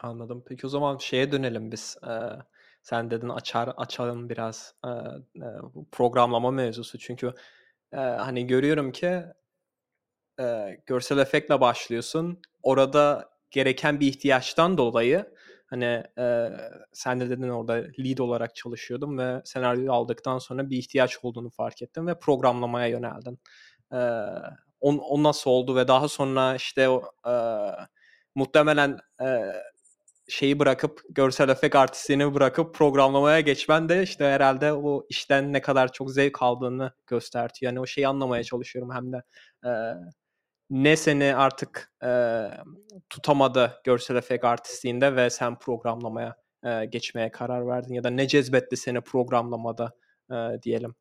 [0.00, 0.44] Anladım.
[0.46, 1.96] Peki o zaman şeye dönelim biz.
[2.08, 2.10] Ee,
[2.82, 4.90] sen dedin açar açalım biraz e,
[5.92, 7.32] programlama mevzusu çünkü
[7.92, 9.24] e, hani görüyorum ki
[10.40, 12.40] e, görsel efektle başlıyorsun.
[12.62, 15.34] Orada gereken bir ihtiyaçtan dolayı
[15.66, 16.48] hani e,
[16.92, 21.82] sen de dedin orada lead olarak çalışıyordum ve senaryoyu aldıktan sonra bir ihtiyaç olduğunu fark
[21.82, 23.38] ettim ve programlamaya yöneldin.
[23.92, 23.98] E,
[24.80, 26.82] on, o nasıl oldu ve daha sonra işte
[27.26, 27.32] e,
[28.34, 29.52] muhtemelen e,
[30.28, 35.92] şeyi bırakıp görsel efekt artistliğini bırakıp programlamaya geçmen de işte herhalde o işten ne kadar
[35.92, 37.72] çok zevk aldığını göstertiyor.
[37.72, 39.22] Yani o şeyi anlamaya çalışıyorum hem de
[39.64, 39.70] e,
[40.70, 42.42] ne seni artık e,
[43.10, 48.76] tutamadı görsel efekt artistliğinde ve sen programlamaya e, geçmeye karar verdin ya da ne cezbetti
[48.76, 49.92] seni programlamada
[50.32, 50.94] e, diyelim.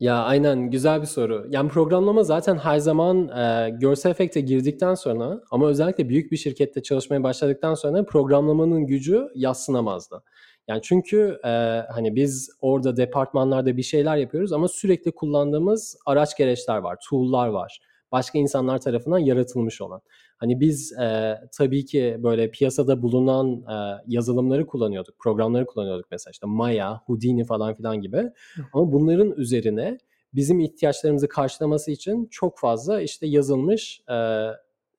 [0.00, 1.46] Ya aynen güzel bir soru.
[1.50, 6.82] Yani programlama zaten her zaman e, görsel efekte girdikten sonra ama özellikle büyük bir şirkette
[6.82, 10.22] çalışmaya başladıktan sonra programlamanın gücü yassınamazdı.
[10.68, 11.48] Yani çünkü e,
[11.94, 17.80] hani biz orada departmanlarda bir şeyler yapıyoruz ama sürekli kullandığımız araç gereçler var, tool'lar var
[18.12, 20.00] başka insanlar tarafından yaratılmış olan.
[20.36, 26.46] Hani biz e, tabii ki böyle piyasada bulunan e, yazılımları kullanıyorduk, programları kullanıyorduk mesela işte
[26.46, 28.30] Maya, Houdini falan filan gibi.
[28.72, 29.98] Ama bunların üzerine
[30.34, 34.46] bizim ihtiyaçlarımızı karşılaması için çok fazla işte yazılmış e,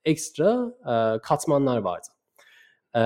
[0.05, 2.07] ekstra e, katmanlar vardı.
[2.95, 3.01] E,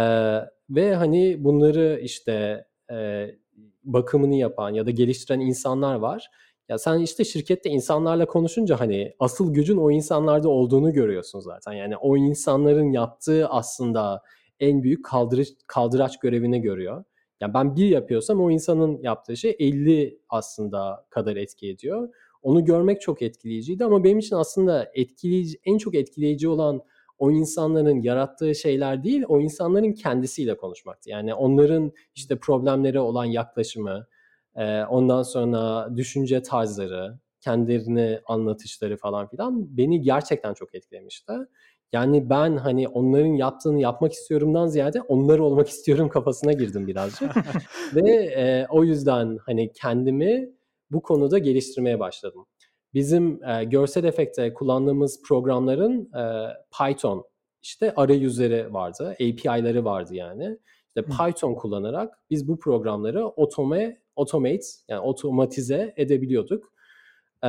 [0.69, 3.27] ve hani bunları işte e,
[3.83, 6.29] bakımını yapan ya da geliştiren insanlar var
[6.69, 11.73] ya sen işte şirkette insanlarla konuşunca hani asıl gücün o insanlarda olduğunu görüyorsun zaten.
[11.73, 14.21] Yani o insanların yaptığı aslında
[14.59, 17.03] en büyük kaldırış, kaldıraç görevini görüyor.
[17.41, 22.09] Yani ben bir yapıyorsam o insanın yaptığı şey 50 aslında kadar etki ediyor.
[22.41, 26.81] Onu görmek çok etkileyiciydi ama benim için aslında etkileyici, en çok etkileyici olan
[27.17, 31.09] o insanların yarattığı şeyler değil, o insanların kendisiyle konuşmaktı.
[31.09, 34.07] Yani onların işte problemlere olan yaklaşımı,
[34.55, 41.33] e, ondan sonra düşünce tarzları, kendilerini anlatışları falan filan beni gerçekten çok etkilemişti.
[41.93, 47.31] Yani ben hani onların yaptığını yapmak istiyorumdan ziyade onlar olmak istiyorum kafasına girdim birazcık.
[47.95, 50.49] Ve e, o yüzden hani kendimi
[50.91, 52.45] bu konuda geliştirmeye başladım.
[52.93, 56.23] Bizim e, görsel efekte kullandığımız programların e,
[56.77, 57.25] Python
[57.61, 60.57] işte arayüzleri vardı, API'ları vardı yani.
[60.95, 66.73] İşte Python kullanarak biz bu programları otome automate yani otomatize edebiliyorduk.
[67.43, 67.47] Ee,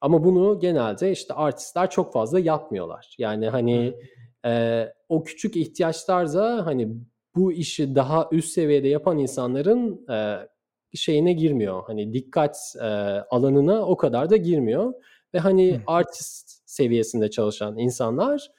[0.00, 3.14] ama bunu genelde işte artistler çok fazla yapmıyorlar.
[3.18, 3.94] Yani hani
[4.46, 6.88] e, o küçük ihtiyaçlar da hani
[7.34, 10.48] bu işi daha üst seviyede yapan insanların e,
[10.94, 11.82] şeyine girmiyor.
[11.86, 12.84] Hani dikkat e,
[13.30, 14.92] alanına o kadar da girmiyor.
[15.34, 18.50] Ve hani artist seviyesinde çalışan insanlar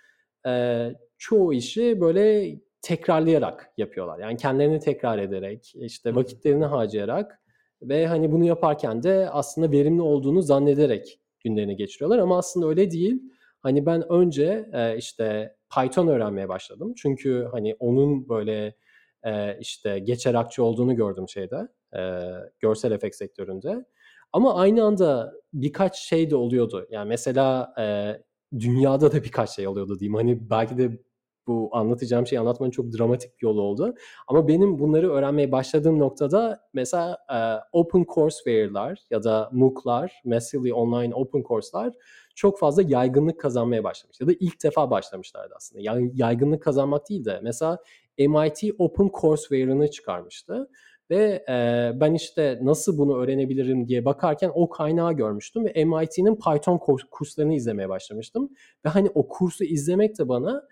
[0.48, 4.20] e, çoğu işi böyle tekrarlayarak yapıyorlar.
[4.20, 7.42] Yani kendilerini tekrar ederek, işte vakitlerini harcayarak
[7.82, 13.22] ve hani bunu yaparken de aslında verimli olduğunu zannederek günlerini geçiriyorlar ama aslında öyle değil.
[13.60, 16.94] Hani ben önce e, işte Python öğrenmeye başladım.
[16.98, 18.76] Çünkü hani onun böyle
[19.24, 21.68] e, işte geçerakçı olduğunu gördüm şeyde,
[21.98, 22.22] e,
[22.60, 23.86] görsel efekt sektöründe.
[24.34, 26.88] Ama aynı anda birkaç şey de oluyordu.
[26.92, 27.86] Yani mesela e,
[28.60, 30.16] dünyada da birkaç şey oluyordu diyeyim.
[30.16, 31.00] Hani belki de
[31.48, 33.94] bu anlatacağım şeyi anlatmanın çok dramatik bir yolu oldu.
[34.28, 37.38] Ama benim bunları öğrenmeye başladığım noktada mesela e,
[37.72, 41.94] open courseware'lar ya da MOOC'lar, Massively Online Open Course'lar
[42.36, 44.22] çok fazla yaygınlık kazanmaya başlamış.
[44.22, 45.82] Ya da ilk defa başlamışlardı aslında.
[45.82, 47.78] Yani yaygınlık kazanmak değil de mesela
[48.18, 50.70] MIT Open Courseware'ını çıkarmıştı.
[51.10, 56.78] Ve e, ben işte nasıl bunu öğrenebilirim diye bakarken o kaynağı görmüştüm ve MIT'nin Python
[57.12, 58.50] kurslarını izlemeye başlamıştım.
[58.86, 60.64] Ve hani o kursu izlemek de bana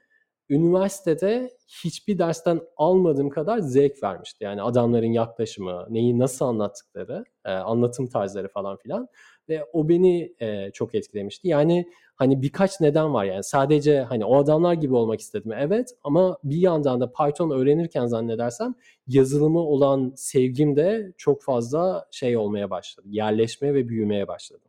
[0.49, 1.51] üniversitede
[1.83, 4.43] hiçbir dersten almadığım kadar zevk vermişti.
[4.43, 9.07] Yani adamların yaklaşımı, neyi nasıl anlattıkları, e, anlatım tarzları falan filan
[9.49, 11.47] ve o beni e, çok etkilemişti.
[11.47, 16.37] Yani hani birkaç neden var yani sadece hani o adamlar gibi olmak istedim evet ama
[16.43, 18.75] bir yandan da Python öğrenirken zannedersem
[19.07, 23.07] yazılımı olan sevgim de çok fazla şey olmaya başladı.
[23.09, 24.63] Yerleşmeye ve büyümeye başladı.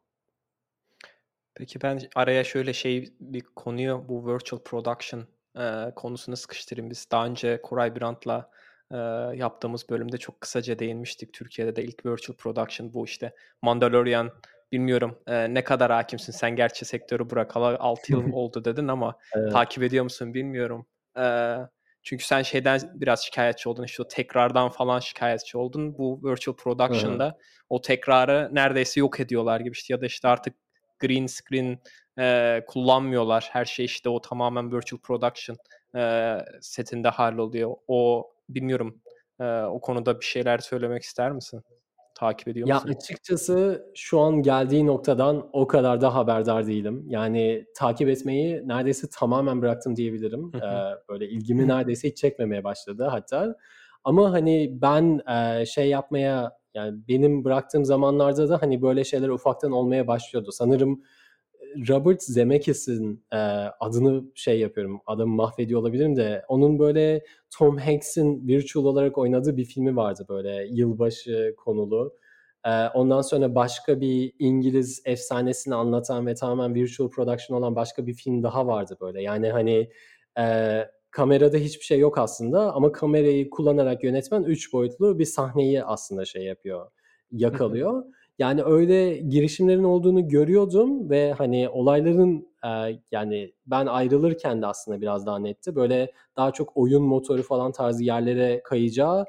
[1.55, 5.25] Peki ben araya şöyle şey bir konuyu bu virtual production
[5.59, 6.91] e, konusunu sıkıştırayım.
[6.91, 8.51] Biz daha önce Koray Brandt'la
[8.91, 8.97] e,
[9.37, 11.33] yaptığımız bölümde çok kısaca değinmiştik.
[11.33, 14.33] Türkiye'de de ilk virtual production bu işte Mandalorian
[14.73, 16.33] bilmiyorum e, ne kadar hakimsin.
[16.33, 19.53] Sen gerçi sektörü bırakalı 6 yıl oldu dedin ama evet.
[19.53, 20.87] takip ediyor musun bilmiyorum.
[21.19, 21.57] E,
[22.03, 23.85] çünkü sen şeyden biraz şikayetçi oldun.
[23.85, 25.99] İşte o tekrardan falan şikayetçi oldun.
[25.99, 27.39] Bu virtual production'da Hı-hı.
[27.69, 30.55] o tekrarı neredeyse yok ediyorlar gibi işte ya da işte artık
[30.99, 31.79] green screen
[32.21, 33.49] e, kullanmıyorlar.
[33.53, 35.57] Her şey işte o tamamen virtual production
[35.97, 37.75] e, setinde halloluyor.
[37.89, 39.01] O bilmiyorum
[39.41, 41.63] e, o konuda bir şeyler söylemek ister misin?
[42.15, 42.89] Takip ediyor musun?
[42.89, 47.05] Ya açıkçası şu an geldiği noktadan o kadar da haberdar değilim.
[47.09, 50.53] Yani takip etmeyi neredeyse tamamen bıraktım diyebilirim.
[50.55, 50.61] ee,
[51.09, 53.57] böyle ilgimi neredeyse hiç çekmemeye başladı hatta.
[54.05, 59.73] Ama hani ben e, şey yapmaya yani benim bıraktığım zamanlarda da hani böyle şeyler ufaktan
[59.73, 60.53] olmaya başlıyordu.
[60.53, 61.03] Sanırım
[61.89, 63.37] Robert Zemeckis'in e,
[63.81, 67.25] adını şey yapıyorum, adamı mahvediyor olabilirim de onun böyle
[67.59, 72.15] Tom Hanks'in virtual olarak oynadığı bir filmi vardı böyle yılbaşı konulu.
[72.67, 78.15] E, ondan sonra başka bir İngiliz efsanesini anlatan ve tamamen virtual production olan başka bir
[78.15, 79.23] film daha vardı böyle.
[79.23, 79.91] Yani hani
[80.39, 86.25] e, kamerada hiçbir şey yok aslında ama kamerayı kullanarak yönetmen üç boyutlu bir sahneyi aslında
[86.25, 86.91] şey yapıyor,
[87.33, 88.05] yakalıyor.
[88.41, 95.27] Yani öyle girişimlerin olduğunu görüyordum ve hani olayların e, yani ben ayrılırken de aslında biraz
[95.27, 95.75] daha netti.
[95.75, 99.27] Böyle daha çok oyun motoru falan tarzı yerlere kayacağı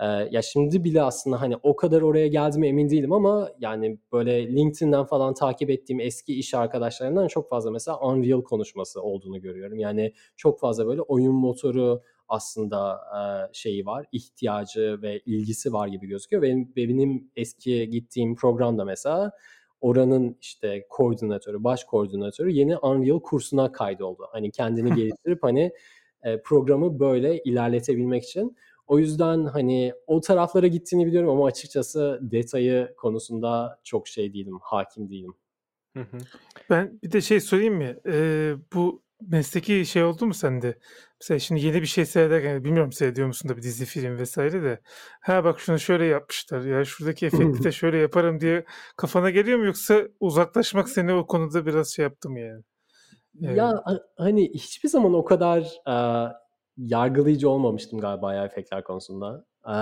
[0.00, 4.54] e, ya şimdi bile aslında hani o kadar oraya geldiğime emin değilim ama yani böyle
[4.56, 9.78] LinkedIn'den falan takip ettiğim eski iş arkadaşlarından çok fazla mesela Unreal konuşması olduğunu görüyorum.
[9.78, 13.20] Yani çok fazla böyle oyun motoru aslında e,
[13.52, 16.42] şeyi var, ihtiyacı ve ilgisi var gibi gözüküyor.
[16.42, 19.32] Benim, benim eski gittiğim programda mesela
[19.80, 24.26] oranın işte koordinatörü, baş koordinatörü yeni Unreal kursuna kaydoldu.
[24.32, 25.72] Hani kendini geliştirip hani
[26.22, 28.56] e, programı böyle ilerletebilmek için.
[28.86, 35.10] O yüzden hani o taraflara gittiğini biliyorum ama açıkçası detayı konusunda çok şey değilim, hakim
[35.10, 35.34] değilim.
[36.70, 37.96] Ben bir de şey söyleyeyim mi?
[38.06, 40.78] Ee, bu mesleki şey oldu mu sende?
[41.20, 44.80] Mesela şimdi yeni bir şey seyrederken bilmiyorum seyrediyor musun da bir dizi film vesaire de
[45.20, 48.64] ha bak şunu şöyle yapmışlar ya şuradaki efekti de şöyle yaparım diye
[48.96, 52.62] kafana geliyor mu yoksa uzaklaşmak seni o konuda biraz şey yaptım yani.
[53.42, 53.56] Evet.
[53.56, 53.84] Ya
[54.16, 55.96] hani hiçbir zaman o kadar e,
[56.76, 59.44] yargılayıcı olmamıştım galiba ya efektler konusunda.
[59.68, 59.74] E,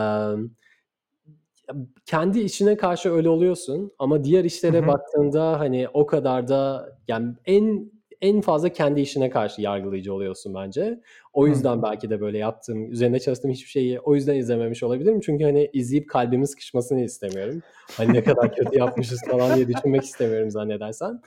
[2.06, 4.86] kendi işine karşı öyle oluyorsun ama diğer işlere Hı-hı.
[4.86, 11.00] baktığında hani o kadar da yani en en fazla kendi işine karşı yargılayıcı oluyorsun bence.
[11.32, 11.82] O yüzden hmm.
[11.82, 15.20] belki de böyle yaptığım, üzerine çalıştığım hiçbir şeyi o yüzden izlememiş olabilirim.
[15.20, 17.62] Çünkü hani izleyip kalbimin sıkışmasını istemiyorum.
[17.96, 21.20] Hani ne kadar kötü yapmışız falan diye düşünmek istemiyorum zannedersen.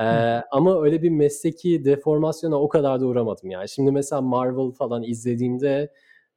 [0.00, 0.04] Ee,
[0.50, 3.68] ama öyle bir mesleki deformasyona o kadar da uğramadım yani.
[3.68, 5.92] Şimdi mesela Marvel falan izlediğimde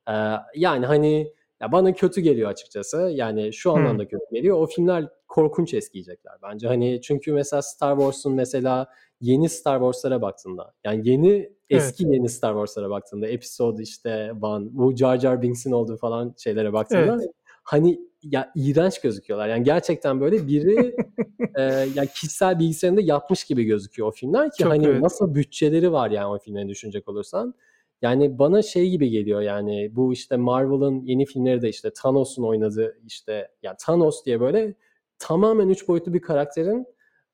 [0.09, 0.13] e,
[0.55, 3.11] yani hani ya bana kötü geliyor açıkçası.
[3.13, 4.57] Yani şu anlamda kötü geliyor.
[4.57, 6.67] O filmler korkunç eskiyecekler bence.
[6.67, 8.87] Hani çünkü mesela Star Wars'un mesela
[9.23, 12.15] yeni Star Wars'lara baktığında yani yeni eski evet.
[12.15, 17.15] yeni Star Wars'lara baktığında episode işte Van bu Jar Jar Binks'in olduğu falan şeylere baktığında
[17.15, 17.31] evet.
[17.63, 19.47] hani ya iğrenç gözüküyorlar.
[19.47, 20.95] Yani gerçekten böyle biri
[21.55, 21.61] e,
[21.95, 25.01] yani kişisel bilgisayarında yapmış gibi gözüküyor o filmler ki Çok hani evet.
[25.01, 27.53] nasıl bütçeleri var yani o filmleri düşünecek olursan.
[28.01, 32.97] Yani bana şey gibi geliyor yani bu işte Marvel'ın yeni filmleri de işte Thanos'un oynadığı
[33.07, 34.75] işte yani Thanos diye böyle
[35.19, 36.85] tamamen üç boyutlu bir karakterin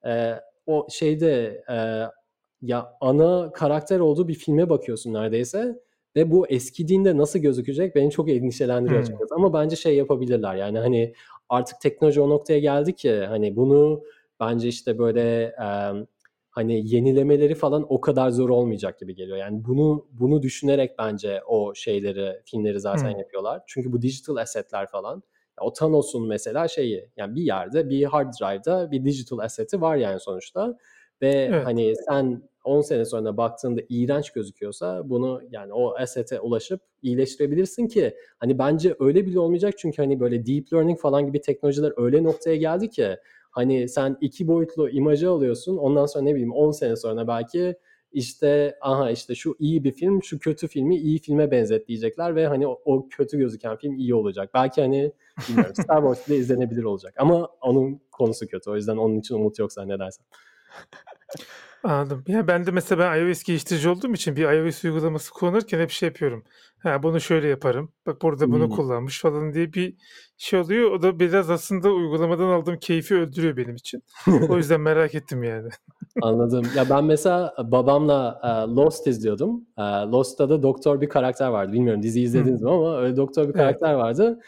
[0.06, 0.34] e,
[0.70, 1.76] o şeyde e,
[2.62, 5.80] ya ana karakter olduğu bir filme bakıyorsun neredeyse
[6.16, 9.04] ve bu eskidiğinde nasıl gözükecek beni çok endişelendiriyor hmm.
[9.04, 9.36] açıkçası.
[9.36, 11.14] Ama bence şey yapabilirler yani hani
[11.50, 14.04] artık teknoloji o noktaya geldi ki hani bunu
[14.40, 15.68] bence işte böyle e,
[16.50, 19.38] hani yenilemeleri falan o kadar zor olmayacak gibi geliyor.
[19.38, 23.20] Yani bunu bunu düşünerek bence o şeyleri filmleri zaten hmm.
[23.20, 23.62] yapıyorlar.
[23.68, 25.24] Çünkü bu digital assetler falan
[25.62, 30.20] o Thanos'un mesela şeyi yani bir yerde bir hard drive'da bir digital asset'i var yani
[30.20, 30.78] sonuçta.
[31.22, 31.66] Ve evet.
[31.66, 38.16] hani sen 10 sene sonra baktığında iğrenç gözüküyorsa bunu yani o asset'e ulaşıp iyileştirebilirsin ki
[38.38, 42.56] hani bence öyle bile olmayacak çünkü hani böyle deep learning falan gibi teknolojiler öyle noktaya
[42.56, 43.18] geldi ki
[43.52, 47.76] hani sen iki boyutlu imajı alıyorsun ondan sonra ne bileyim 10 sene sonra belki
[48.12, 52.68] işte aha işte şu iyi bir film, şu kötü filmi iyi filme benzetleyecekler ve hani
[52.68, 54.50] o, o kötü gözüken film iyi olacak.
[54.54, 55.12] Belki hani
[55.50, 58.70] bilmiyorum Star Wars bile izlenebilir olacak ama onun konusu kötü.
[58.70, 60.26] O yüzden onun için umut yok zannedersem.
[61.84, 62.24] Anladım.
[62.28, 66.08] Yani ben de mesela ben iOS geliştirici olduğum için bir iOS uygulaması kullanırken hep şey
[66.08, 66.44] yapıyorum.
[66.80, 67.94] Ha bunu şöyle yaparım.
[68.06, 68.76] Bak burada bunu Hmm.
[68.76, 69.96] kullanmış falan diye bir
[70.38, 70.92] şey oluyor.
[70.92, 74.04] O da biraz aslında uygulamadan aldığım keyfi öldürüyor benim için.
[74.50, 75.70] O yüzden merak ettim yani.
[76.22, 76.66] Anladım.
[76.78, 79.66] Ya ben mesela babamla e, Lost izliyordum.
[79.78, 81.74] E, Lost'ta da doktor bir karakter vardı.
[81.74, 83.56] Bilmiyorum dizi izlediniz mi ama öyle doktor bir Evet.
[83.56, 84.40] karakter vardı.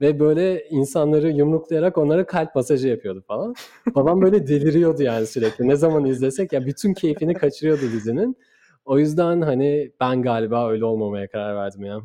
[0.00, 3.54] Ve böyle insanları yumruklayarak onlara kalp masajı yapıyordu falan.
[3.94, 5.68] Babam böyle deliriyordu yani sürekli.
[5.68, 8.36] Ne zaman izlesek ya bütün keyfini kaçırıyordu dizinin.
[8.84, 12.00] O yüzden hani ben galiba öyle olmamaya karar verdim ya.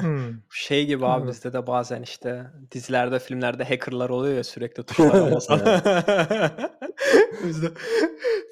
[0.00, 0.34] Hmm.
[0.50, 5.60] Şey gibi abi bizde de bazen işte dizilerde, filmlerde hackerlar oluyor ya sürekli tuşlara basan.
[7.44, 7.70] Bizde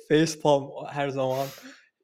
[0.09, 1.47] facepalm her zaman.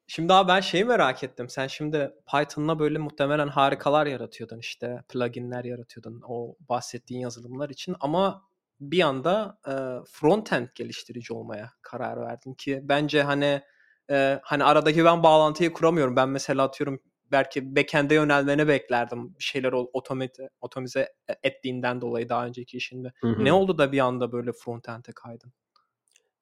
[0.07, 1.49] Şimdi abi ben şeyi merak ettim.
[1.49, 8.43] Sen şimdi Python'la böyle muhtemelen harikalar yaratıyordun işte pluginler yaratıyordun o bahsettiğin yazılımlar için ama
[8.79, 9.73] bir anda e,
[10.11, 13.61] frontend geliştirici olmaya karar verdin ki bence hani
[14.09, 16.15] e, hani aradaki ben bağlantıyı kuramıyorum.
[16.15, 17.01] Ben mesela atıyorum
[17.31, 19.35] belki backend'e yönelmeni beklerdim.
[19.39, 21.09] Bir şeyler otomate, otomize
[21.43, 23.11] ettiğinden dolayı daha önceki işinde.
[23.21, 23.45] Hı hı.
[23.45, 25.51] Ne oldu da bir anda böyle frontend'e kaydın?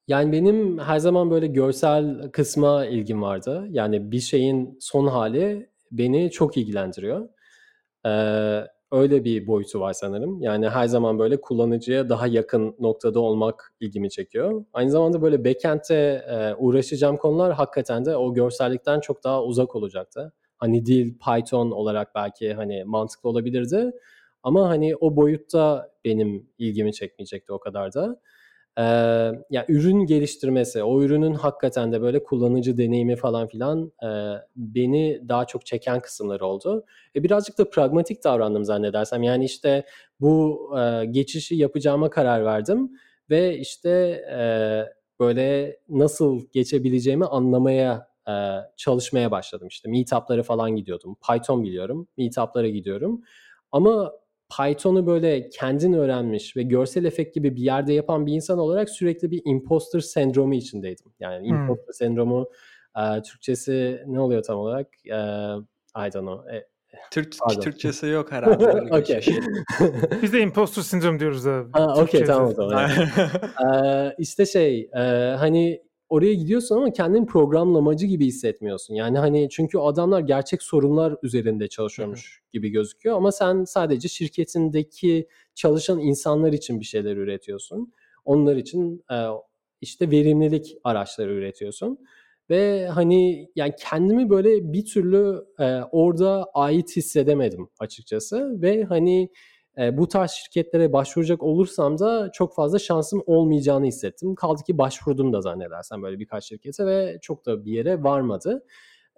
[0.07, 3.67] Yani benim her zaman böyle görsel kısma ilgim vardı.
[3.69, 7.29] Yani bir şeyin son hali beni çok ilgilendiriyor.
[8.05, 10.41] Ee, öyle bir boyutu var sanırım.
[10.41, 14.65] Yani her zaman böyle kullanıcıya daha yakın noktada olmak ilgimi çekiyor.
[14.73, 20.33] Aynı zamanda böyle backend'te e, uğraşacağım konular hakikaten de o görsellikten çok daha uzak olacaktı.
[20.63, 23.91] Hani dil Python olarak belki hani mantıklı olabilirdi.
[24.43, 28.19] Ama hani o boyutta benim ilgimi çekmeyecekti o kadar da.
[28.77, 28.83] Ee,
[29.49, 34.07] ya ürün geliştirmesi, o ürünün hakikaten de böyle kullanıcı deneyimi falan filan e,
[34.55, 36.85] beni daha çok çeken kısımları oldu.
[37.15, 39.23] E, birazcık da pragmatik davrandım zannedersem.
[39.23, 39.85] Yani işte
[40.19, 42.91] bu e, geçişi yapacağıma karar verdim
[43.29, 43.89] ve işte
[44.31, 44.39] e,
[45.19, 48.33] böyle nasıl geçebileceğimi anlamaya e,
[48.77, 49.67] çalışmaya başladım.
[49.67, 51.17] İşte meetup'lara falan gidiyordum.
[51.31, 53.21] Python biliyorum, meetup'lara gidiyorum.
[53.71, 54.11] Ama
[54.57, 59.31] Python'u böyle kendin öğrenmiş ve görsel efekt gibi bir yerde yapan bir insan olarak sürekli
[59.31, 61.13] bir imposter sendromu içindeydim.
[61.19, 61.55] Yani Hmm.
[61.55, 62.49] imposter sendromu
[62.97, 64.87] e, Türkçesi ne oluyor tam olarak?
[65.05, 65.17] E,
[66.07, 66.57] I don't know.
[66.57, 66.65] E,
[67.11, 67.61] Türk, Pardon.
[67.61, 68.65] Türkçesi yok herhalde.
[68.97, 69.21] Okey.
[69.21, 69.39] şey.
[70.21, 71.69] Biz de impostor sindrom diyoruz abi.
[71.73, 72.81] Ha, okey tamam o zaman.
[72.81, 73.09] yani.
[73.85, 74.99] Ee, işte şey e,
[75.39, 75.83] hani
[76.13, 78.95] oraya gidiyorsun ama kendini programlamacı gibi hissetmiyorsun.
[78.95, 85.99] Yani hani çünkü adamlar gerçek sorunlar üzerinde çalışıyormuş gibi gözüküyor ama sen sadece şirketindeki çalışan
[85.99, 87.93] insanlar için bir şeyler üretiyorsun.
[88.25, 89.15] Onlar için e,
[89.81, 91.99] işte verimlilik araçları üretiyorsun.
[92.49, 99.29] Ve hani yani kendimi böyle bir türlü e, orada ait hissedemedim açıkçası ve hani
[99.77, 104.35] e, bu tarz şirketlere başvuracak olursam da çok fazla şansım olmayacağını hissettim.
[104.35, 108.65] Kaldı ki başvurdum da zannedersem böyle birkaç şirkete ve çok da bir yere varmadı.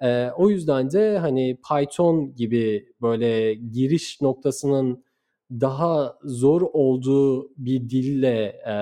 [0.02, 5.06] E, o yüzden de hani Python gibi böyle giriş noktasının
[5.52, 8.76] daha zor olduğu bir dille e,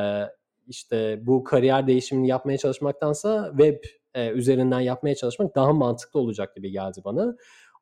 [0.68, 6.72] işte bu kariyer değişimini yapmaya çalışmaktansa web e, üzerinden yapmaya çalışmak daha mantıklı olacak gibi
[6.72, 7.36] geldi bana.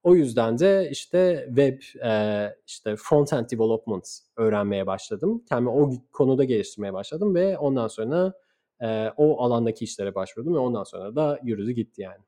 [0.03, 5.43] O yüzden de işte web e, işte front-end development öğrenmeye başladım.
[5.49, 8.33] Kendimi o konuda geliştirmeye başladım ve ondan sonra
[8.81, 12.23] e, o alandaki işlere başvurdum ve ondan sonra da yürüdü gitti yani.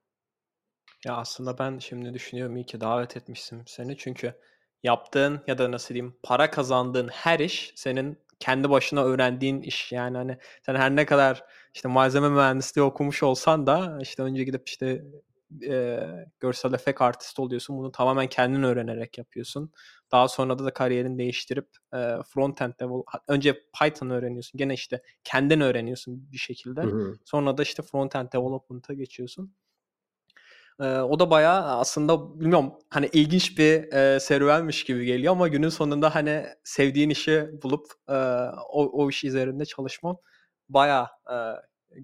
[1.06, 4.34] Ya aslında ben şimdi düşünüyorum iyi ki davet etmişsin seni çünkü
[4.84, 10.18] yaptığın ya da nasıl diyeyim para kazandığın her iş senin kendi başına öğrendiğin iş yani
[10.18, 11.44] hani sen her ne kadar
[11.74, 15.04] işte malzeme mühendisliği okumuş olsan da işte önce gidip işte
[15.62, 16.00] e,
[16.40, 19.72] görsel efekt artist oluyorsun bunu tamamen kendin öğrenerek yapıyorsun.
[20.12, 25.62] Daha sonra da, da kariyerini değiştirip e, front-end devel- önce Python öğreniyorsun gene işte kendin
[25.62, 26.82] öğreniyorsun bir şekilde.
[26.82, 27.18] Hı hı.
[27.26, 29.56] Sonra da işte front-end development'a geçiyorsun.
[30.80, 35.70] Ee, o da bayağı aslında bilmiyorum hani ilginç bir e, serüvenmiş gibi geliyor ama günün
[35.70, 38.14] sonunda hani sevdiğin işi bulup e,
[38.70, 40.18] o, o iş üzerinde çalışman
[40.70, 41.36] bayağı e,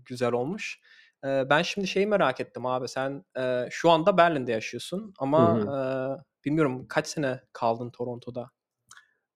[0.06, 0.80] güzel olmuş.
[1.26, 5.61] E, ben şimdi şeyi merak ettim abi sen e, şu anda Berlin'de yaşıyorsun ama Hı
[5.61, 5.76] e,
[6.45, 8.49] bilmiyorum kaç sene kaldın Toronto'da?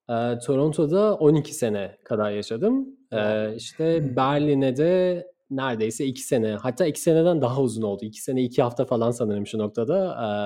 [0.09, 2.87] E, Toronto'da 12 sene kadar yaşadım.
[3.11, 8.05] E, işte Berlin'e de neredeyse 2 sene hatta 2 seneden daha uzun oldu.
[8.05, 9.95] 2 sene 2 hafta falan sanırım şu noktada.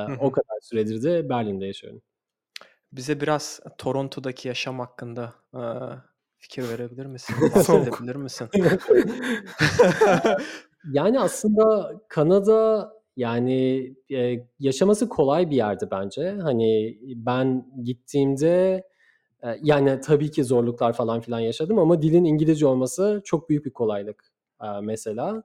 [0.09, 2.01] E, o kadar süredir de Berlin'de yaşıyorum.
[2.91, 5.61] Bize biraz Toronto'daki yaşam hakkında e,
[6.38, 7.35] fikir verebilir misin?
[7.55, 8.49] Bahsedebilir misin?
[10.91, 16.32] Yani aslında Kanada Yani e, yaşaması kolay bir yerdi bence.
[16.41, 18.84] Hani ben gittiğimde
[19.43, 23.73] e, yani tabii ki zorluklar falan filan yaşadım ama dilin İngilizce olması çok büyük bir
[23.73, 24.23] kolaylık
[24.63, 25.43] e, mesela.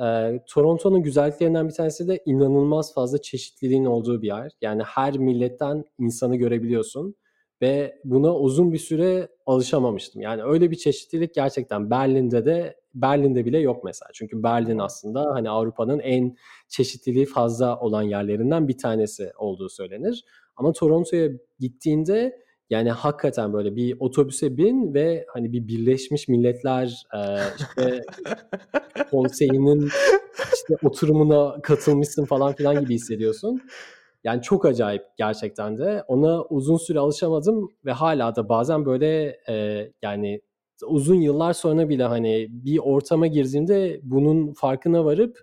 [0.00, 4.52] E, Toronto'nun güzelliklerinden bir tanesi de inanılmaz fazla çeşitliliğin olduğu bir yer.
[4.60, 7.14] Yani her milletten insanı görebiliyorsun
[7.62, 10.22] ve buna uzun bir süre alışamamıştım.
[10.22, 14.08] Yani öyle bir çeşitlilik gerçekten Berlin'de de Berlin'de bile yok mesela.
[14.14, 16.36] Çünkü Berlin aslında hani Avrupa'nın en
[16.68, 20.24] çeşitliliği fazla olan yerlerinden bir tanesi olduğu söylenir.
[20.56, 21.28] Ama Toronto'ya
[21.58, 27.20] gittiğinde yani hakikaten böyle bir otobüse bin ve hani bir Birleşmiş Milletler e,
[27.58, 28.02] işte
[29.10, 29.88] konseyinin
[30.54, 33.62] işte oturumuna katılmışsın falan filan gibi hissediyorsun.
[34.28, 36.04] Yani çok acayip gerçekten de.
[36.08, 40.40] Ona uzun süre alışamadım ve hala da bazen böyle e, yani
[40.86, 45.38] uzun yıllar sonra bile hani bir ortama girdiğimde bunun farkına varıp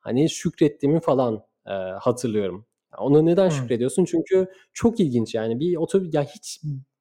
[0.00, 2.66] hani şükrettiğimi falan e, hatırlıyorum.
[2.98, 3.56] Ona neden hmm.
[3.56, 4.04] şükrediyorsun?
[4.04, 6.60] Çünkü çok ilginç yani bir otobüs ya hiç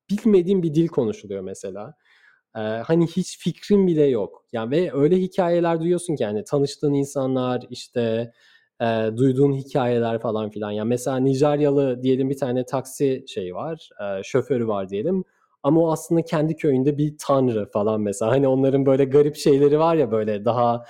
[0.09, 1.93] bilmediğim bir dil konuşuluyor mesela.
[2.55, 4.45] Ee, hani hiç fikrin bile yok.
[4.53, 8.31] Yani ve öyle hikayeler duyuyorsun ki yani tanıştığın insanlar işte
[8.81, 10.71] e, duyduğun hikayeler falan filan.
[10.71, 15.23] Yani mesela Nijeryalı diyelim bir tane taksi şeyi var, e, şoförü var diyelim.
[15.63, 18.31] Ama o aslında kendi köyünde bir tanrı falan mesela.
[18.31, 20.83] Hani onların böyle garip şeyleri var ya böyle daha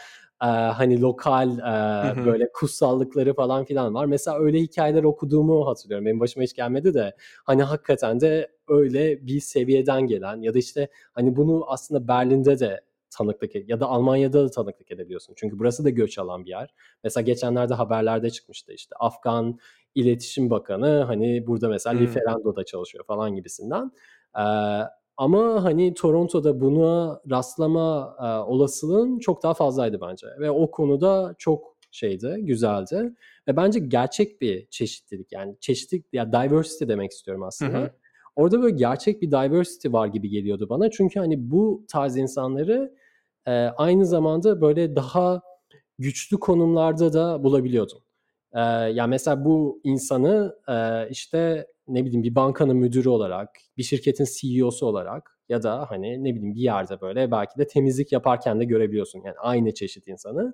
[0.44, 4.06] e, hani lokal e, böyle kutsallıkları falan filan var.
[4.06, 6.06] Mesela öyle hikayeler okuduğumu hatırlıyorum.
[6.06, 10.90] Benim başıma hiç gelmedi de hani hakikaten de öyle bir seviyeden gelen ya da işte
[11.12, 15.34] hani bunu aslında Berlin'de de tanıklık ya da Almanya'da da tanıklık edebiliyorsun.
[15.38, 16.74] Çünkü burası da göç alan bir yer.
[17.04, 19.60] Mesela geçenlerde haberlerde çıkmıştı işte Afgan
[19.96, 22.06] İletişim Bakanı hani burada mesela hmm.
[22.06, 23.92] Liferando'da çalışıyor falan gibisinden.
[24.38, 24.42] Ee,
[25.18, 30.28] ama hani Toronto'da buna rastlama e, olasılığın çok daha fazlaydı bence.
[30.40, 33.14] Ve o konuda çok şeydi, güzeldi.
[33.48, 37.78] Ve bence gerçek bir çeşitlilik yani çeşitlilik ya diversity demek istiyorum aslında.
[37.78, 37.92] Hı hı.
[38.40, 40.90] Orada böyle gerçek bir diversity var gibi geliyordu bana.
[40.90, 42.96] Çünkü hani bu tarz insanları
[43.48, 45.42] e, aynı zamanda böyle daha
[45.98, 47.98] güçlü konumlarda da bulabiliyordum.
[48.54, 54.28] E, yani mesela bu insanı e, işte ne bileyim bir bankanın müdürü olarak, bir şirketin
[54.40, 58.66] CEO'su olarak ya da hani ne bileyim bir yerde böyle belki de temizlik yaparken de
[58.66, 59.22] görebiliyorsun.
[59.26, 60.54] Yani aynı çeşit insanı.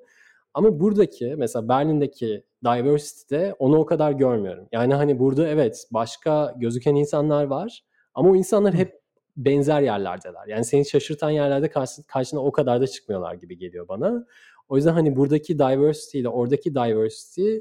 [0.55, 4.67] Ama buradaki mesela Berlin'deki diversity'de onu o kadar görmüyorum.
[4.71, 7.83] Yani hani burada evet başka gözüken insanlar var
[8.13, 9.01] ama o insanlar hep
[9.37, 10.47] benzer yerlerdeler.
[10.47, 14.25] Yani seni şaşırtan yerlerde karşı, karşına o kadar da çıkmıyorlar gibi geliyor bana.
[14.69, 17.55] O yüzden hani buradaki diversity ile oradaki diversity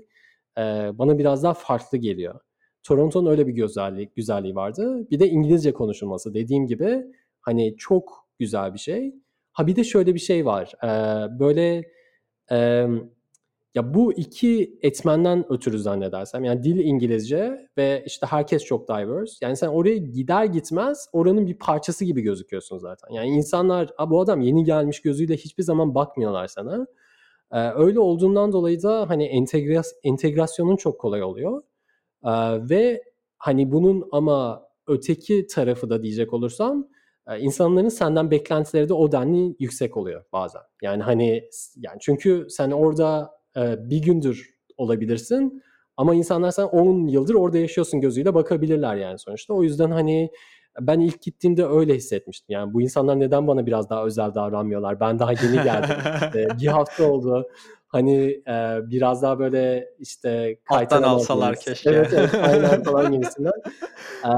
[0.59, 2.41] e, bana biraz daha farklı geliyor.
[2.83, 5.11] Toronto'nun öyle bir güzelliği, güzelliği vardı.
[5.11, 7.05] Bir de İngilizce konuşulması dediğim gibi
[7.41, 9.15] hani çok güzel bir şey.
[9.53, 10.73] Ha bir de şöyle bir şey var.
[10.85, 10.89] E,
[11.39, 11.94] böyle
[12.51, 12.87] e,
[13.75, 19.47] ya bu iki etmenden ötürü zannedersem yani dil İngilizce ve işte herkes çok diverse.
[19.47, 23.11] Yani sen oraya gider gitmez oranın bir parçası gibi gözüküyorsun zaten.
[23.11, 26.87] Yani insanlar bu adam yeni gelmiş gözüyle hiçbir zaman bakmıyorlar sana.
[27.53, 31.63] Ee, öyle olduğundan dolayı da hani entegras entegrasyonun çok kolay oluyor.
[32.25, 32.31] Ee,
[32.71, 33.03] ve
[33.39, 36.89] hani bunun ama öteki tarafı da diyecek olursam
[37.39, 40.63] insanların senden beklentileri de o denli yüksek oluyor bazen.
[40.83, 45.63] Yani hani yani çünkü sen orada bir gündür olabilirsin
[45.97, 49.55] ama insanlar sen 10 yıldır orada yaşıyorsun gözüyle bakabilirler yani sonuçta.
[49.55, 50.31] O yüzden hani
[50.81, 52.47] ben ilk gittiğimde öyle hissetmiştim.
[52.49, 55.01] Yani bu insanlar neden bana biraz daha özel davranmıyorlar?
[55.01, 55.97] Ben daha yeni geldim.
[56.25, 57.49] işte bir hafta oldu.
[57.87, 61.91] Hani e, biraz daha böyle işte kaytan alsalar keşke.
[61.91, 63.53] Evet, evet aynen falan gibisinden.
[64.25, 64.29] e,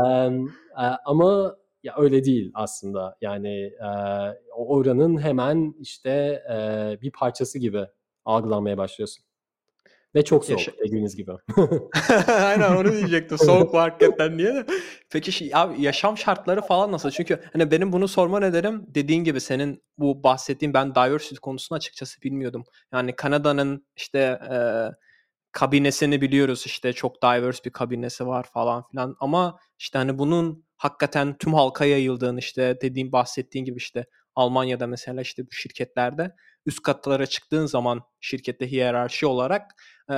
[0.83, 1.57] e, ama
[1.87, 3.17] ya öyle değil aslında.
[3.21, 3.89] Yani e,
[4.53, 6.57] oranın hemen işte e,
[7.03, 7.87] bir parçası gibi
[8.25, 9.25] algılanmaya başlıyorsun.
[10.15, 11.33] Ve çok soğuk Yaşa- dediğiniz gibi.
[12.29, 13.39] Aynen onu diyecektim.
[13.47, 14.67] Soğuk var hakikaten diye de.
[15.11, 17.11] Peki şey, abi yaşam şartları falan nasıl?
[17.11, 22.23] Çünkü hani benim bunu sorma nedenim dediğin gibi senin bu bahsettiğin ben diversity konusunu açıkçası
[22.23, 22.65] bilmiyordum.
[22.93, 24.19] Yani Kanada'nın işte
[24.51, 24.57] e,
[25.57, 31.39] kabinesini biliyoruz işte çok diverse bir kabinesi var falan filan ama işte hani bunun hakikaten
[31.39, 36.35] tüm halka yayıldığını işte dediğim bahsettiğin gibi işte Almanya'da mesela işte bu şirketlerde
[36.67, 39.71] üst katlara çıktığın zaman şirkette hiyerarşi olarak
[40.11, 40.17] e,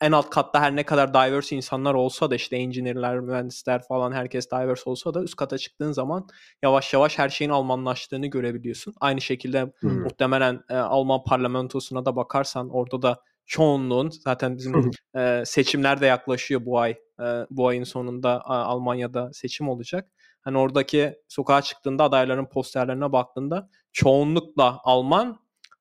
[0.00, 4.50] en alt katta her ne kadar diverse insanlar olsa da işte engineer'ler, mühendisler falan herkes
[4.50, 6.26] diverse olsa da üst kata çıktığın zaman
[6.62, 8.94] yavaş yavaş her şeyin Almanlaştığını görebiliyorsun.
[9.00, 10.02] Aynı şekilde hmm.
[10.02, 16.64] muhtemelen e, Alman parlamentosuna da bakarsan orada da çoğunluğun zaten bizim e, seçimler de yaklaşıyor
[16.64, 16.90] bu ay.
[17.20, 20.08] E, bu ayın sonunda e, Almanya'da seçim olacak.
[20.40, 25.38] Hani oradaki sokağa çıktığında adayların posterlerine baktığında çoğunlukla Alman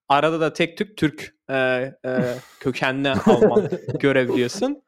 [0.09, 4.83] arada da tek tük Türk e, eee, kökenli Alman görebiliyorsun.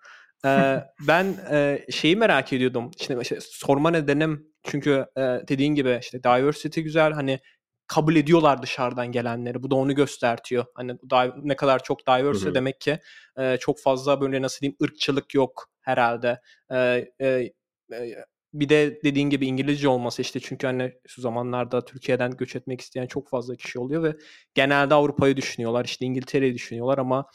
[0.46, 2.92] Eee, ben, eee, şeyi merak ediyordum.
[3.00, 7.12] İşte, işte sorma nedenim çünkü, eee, dediğin gibi işte diversity güzel.
[7.12, 7.40] Hani
[7.88, 9.64] kabul ediyorlar dışarıdan gelenleri.
[9.64, 10.66] Bu da onu göstertiyor.
[10.76, 10.98] Hani
[11.44, 13.00] ne kadar çok diverse demek ki,
[13.38, 16.42] eee, çok fazla böyle nasıl diyeyim ırkçılık yok herhâlde.
[16.72, 17.54] Eee, eee,
[17.92, 22.82] eee, bir de dediğin gibi İngilizce olması işte çünkü hani şu zamanlarda Türkiye'den göç etmek
[22.82, 24.16] isteyen çok fazla kişi oluyor ve
[24.54, 25.86] genelde Avrupa'yı düşünüyorlar.
[25.86, 27.26] İşte İngiltere'yi düşünüyorlar ama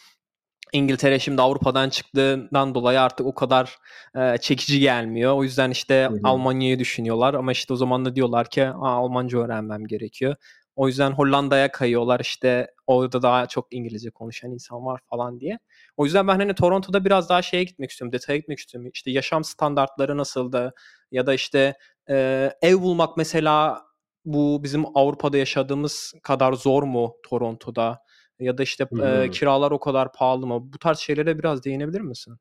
[0.73, 3.77] İngiltere şimdi Avrupa'dan çıktığından dolayı artık o kadar,
[4.17, 5.35] eee, çekici gelmiyor.
[5.35, 6.09] O yüzden işte.
[6.25, 10.37] Almanya'yı düşünüyorlar ama işte o zaman da diyorlar ki, "A, Almanca öğrenmem gerekiyor."
[10.77, 12.21] O yüzden Hollanda'ya kayıyorlar.
[12.21, 15.59] İşte orada daha çok İngilizce konuşan insan var falan diye.
[15.97, 18.91] O yüzden ben hani Toronto'da biraz daha şeye gitmek istiyorum, detaya gitmek istiyorum.
[18.95, 20.73] İşte yaşam standartları nasıldı
[21.11, 21.75] ya da işte,
[22.09, 23.83] eee, ev bulmak mesela
[24.25, 27.99] bu bizim Avrupa'da yaşadığımız kadar zor mu Toronto'da
[28.41, 29.31] ya da işte, eee, hı.
[29.33, 30.73] kiralar o kadar pahalı mı?
[30.73, 32.37] Bu tarz şeylere biraz değinebilir misin?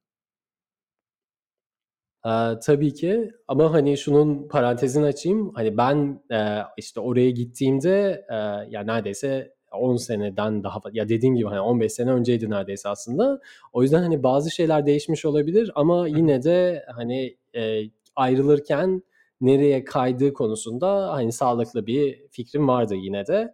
[2.26, 5.52] Eee, tabii ki ama hani şunun parantezini açayım.
[5.56, 11.48] Hani ben, eee, işte oraya gittiğimde, eee, ya neredeyse 10 seneden daha ya dediğim gibi
[11.48, 13.40] hani 15 sene önceydi neredeyse aslında.
[13.74, 19.04] O yüzden hani bazı şeyler değişmiş olabilir ama yine de hani, eee, ayrılırken
[19.42, 23.54] nereye kaydığı konusunda hani sağlıklı bir fikrim vardı yine de.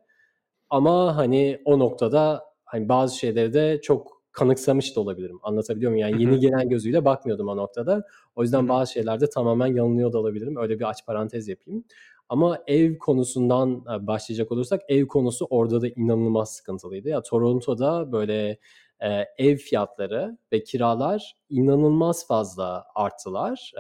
[0.70, 5.40] Ama hani o noktada hani bazı şeyleri de çok kanıksamış da olabilirim.
[5.44, 6.08] Anlatabiliyor muyum?
[6.10, 8.04] Yani yeni gelen gözüyle bakmıyordum o noktada.
[8.36, 10.58] O yüzden bazı şeylerde tamamen yanılıyor da olabilirim.
[10.58, 11.84] Öyle bir aç parantez yapayım.
[12.30, 17.10] Ama ev konusundan, eee, başlayacak olursak ev konusu orada da inanılmaz sıkıntılıydı.
[17.10, 18.58] Ya Toronto'da böyle,
[19.02, 23.72] eee, ev fiyatları ve kiralar inanılmaz fazla arttılar.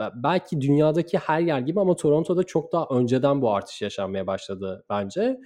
[0.00, 4.84] Be belki dünyadaki her yer gibi ama Toronto'da çok daha önceden bu artış yaşanmaya başladı
[4.90, 5.40] bence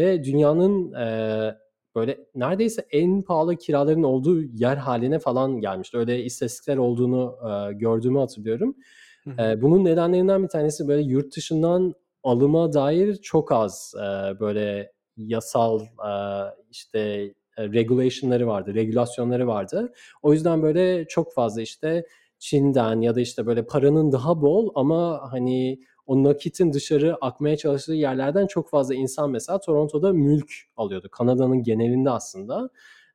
[0.00, 1.56] ve dünyanın, eee,
[1.96, 5.98] böyle neredeyse en pahalı kiraların olduğu yer hâline falan gelmişti.
[5.98, 8.76] Öyle istatistikler olduğunu, eee, gördüğümü hatırlıyorum.
[9.24, 9.36] Hı hı.
[9.42, 15.80] Eee, bunun nedenlerinden bir tanesi böyle yurt dışından alıma dair çok az, eee, böyle yasal,
[15.80, 19.92] eee, işte, regulation'ları vardı, regülasyonları vardı.
[20.22, 22.06] O yüzden böyle çok fazla işte
[22.38, 25.80] Çin'den ya da işte böyle paranın daha bol ama hani
[26.10, 31.08] o nakitin dışarı akmaya çalıştığı yerlerden çok fazla insan mesela Toronto'da mülk alıyordu.
[31.12, 32.70] Kanada'nın genelinde aslında.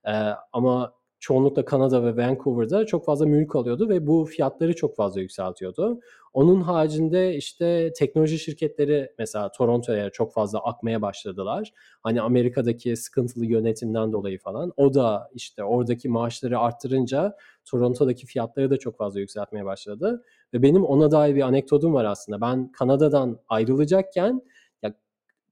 [0.08, 5.22] Eee, ama çoğunlukla Kanada ve Vancouver'da çok fazla mülk alıyordu ve bu fiyatları çok fazla
[5.22, 6.00] yükseltiyordu.
[6.36, 11.74] Onun haricinde işte teknoloji şirketleri mesela Toronto'ya çok fazla akmaya başladılar.
[12.04, 14.74] Hani Amerika'daki sıkıntılı yönetimden dolayı falan.
[14.78, 20.24] O da işte oradaki maaşları arttırınca Toronto'daki fiyatları da çok fazla yükseltmeye başladı
[20.54, 22.42] ve benim ona dair bir anekdotum var aslında.
[22.42, 24.42] Ben Kanada'dan ayrılacakken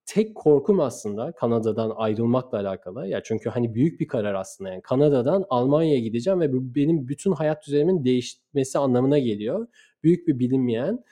[0.05, 3.07] tek korkum aslında Kanada'dan ayrılmakla alakalı.
[3.07, 4.81] Ya çünkü hani büyük bir karar aslında yani.
[4.81, 9.67] Kanada'dan Almanya'ya gideceğim ve bu benim bütün hayat düzenimin değişmesi anlamına geliyor.
[10.03, 11.03] Büyük bir bilinmeyen.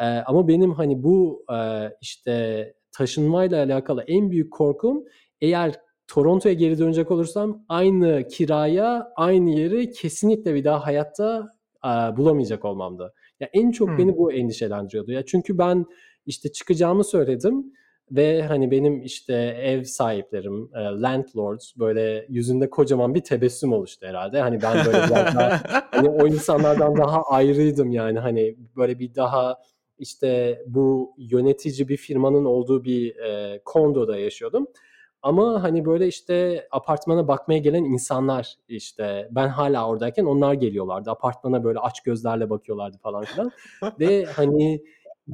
[0.00, 5.04] Eee, ama benim hani bu, eee, işte taşınmayla alakalı en büyük korkum
[5.40, 5.74] eğer
[6.08, 11.48] Toronto'ya geri dönecek olursam aynı kiraya, aynı yeri kesinlikle bir daha hayatta,
[11.82, 13.14] aaa, bulamayacak olmamdı.
[13.40, 13.98] Ya en çok Hımm.
[13.98, 15.12] beni bu endişelendiriyordu.
[15.12, 15.86] Ya çünkü ben
[16.26, 17.72] işte çıkacağımı söyledim
[18.10, 24.40] ve hani benim işte ev sahiplerim, eee, landlords böyle yüzünde kocaman bir tebessüm oluştu herhâlde.
[24.40, 29.58] Hani ben böyle biraz daha hani o insanlardan daha ayrıydım yani hani böyle bir daha
[29.98, 34.66] işte bu yönetici bir firmanın olduğu bir, eee, kondoda yaşıyordum.
[35.22, 41.10] Ama hani böyle işte apartmana bakmaya gelen insanlar işte ben hâlâ oradayken onlar geliyorlardı.
[41.10, 43.50] Apartmana böyle aç gözlerle bakıyorlardı falan filan
[44.00, 44.82] ve hani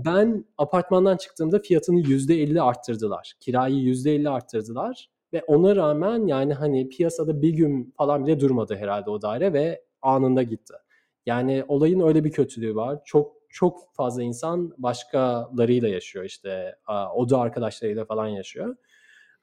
[0.05, 3.33] ben apartmandan çıktığımda fiyatını %50 arttırdılar.
[3.41, 9.11] Kirayı %50 arttırdılar ve ona rağmen yani hani piyasada bir gün falan bile durmadı herhâlde
[9.11, 10.75] o daire ve anında gitti.
[11.27, 12.99] Yani olayın öyle bir kötülüğü var.
[13.05, 16.77] Çok çok fazla insan başkalarıyla yaşıyor işte,
[17.15, 18.77] oda arkadaşlarıyla falan yaşıyor.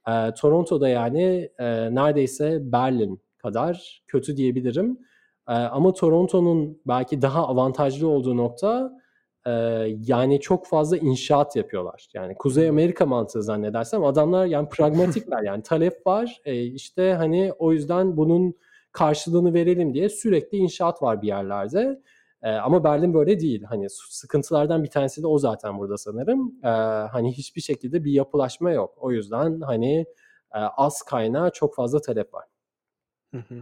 [0.07, 4.99] Eee, Toronto'da yani, eee, neredeyse Berlin kadar kötü diyebilirim.
[5.49, 8.93] Eee, ama Toronto'nun belki daha avantajlı olduğu nokta,
[9.47, 12.07] eee, yani çok fazla inşaat yapıyorlar.
[12.13, 12.69] Yani Kuzey.
[12.69, 18.55] Amerika mantığı zannedersem adamlar yani pragmatikler yani talep var, eee, işte hani o yüzden bunun
[18.91, 22.01] karşılığını verelim diye sürekli inşaat var bir yerlerde.
[22.43, 23.63] Eee, ama Berlin böyle değil.
[23.63, 26.55] Hani sıkıntılardan bir tanesi de o zaten burada sanırım.
[26.63, 26.69] Eee,
[27.11, 28.93] hani hiçbir şekilde bir yapılaşma yok.
[28.97, 30.05] O yüzden hani,
[30.77, 32.45] az kaynağa çok fazla talep var.
[33.33, 33.55] Hı hı.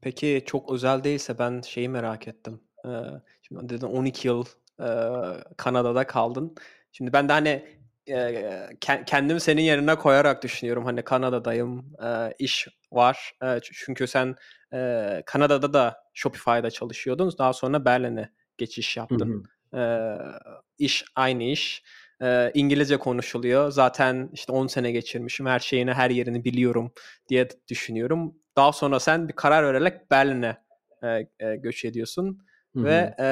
[0.00, 2.60] Peki çok özel değilse ben şeyi merak ettim.
[2.84, 3.04] Eee,
[3.42, 4.44] şimdi dedin 12 yıl,
[5.56, 6.54] Kanada'da kaldın.
[6.92, 7.64] Şimdi ben de hani
[8.06, 8.70] eee,
[9.06, 10.84] kendimi senin yerine koyarak düşünüyorum.
[10.84, 11.92] Hani Kanada'dayım,
[12.38, 13.32] iş var.
[13.62, 14.34] Çünkü sen
[15.26, 17.32] Kanada'da da Shopify'da çalışıyordun.
[17.38, 19.44] Daha sonra Berlin'e geçiş yaptın.
[19.74, 20.40] Hı hı.
[20.78, 21.82] İş aynı iş.
[22.54, 23.70] İngilizce konuşuluyor.
[23.70, 25.46] Zaten işte 10 sene geçirmişim.
[25.46, 26.92] Her şeyini, her yerini biliyorum
[27.28, 28.34] diye düşünüyorum.
[28.56, 30.56] Daha sonra sen bir karar vererek Berlin'e
[31.62, 32.38] göç ediyorsun.
[32.74, 32.84] Hı-hı.
[32.84, 33.26] Ve e,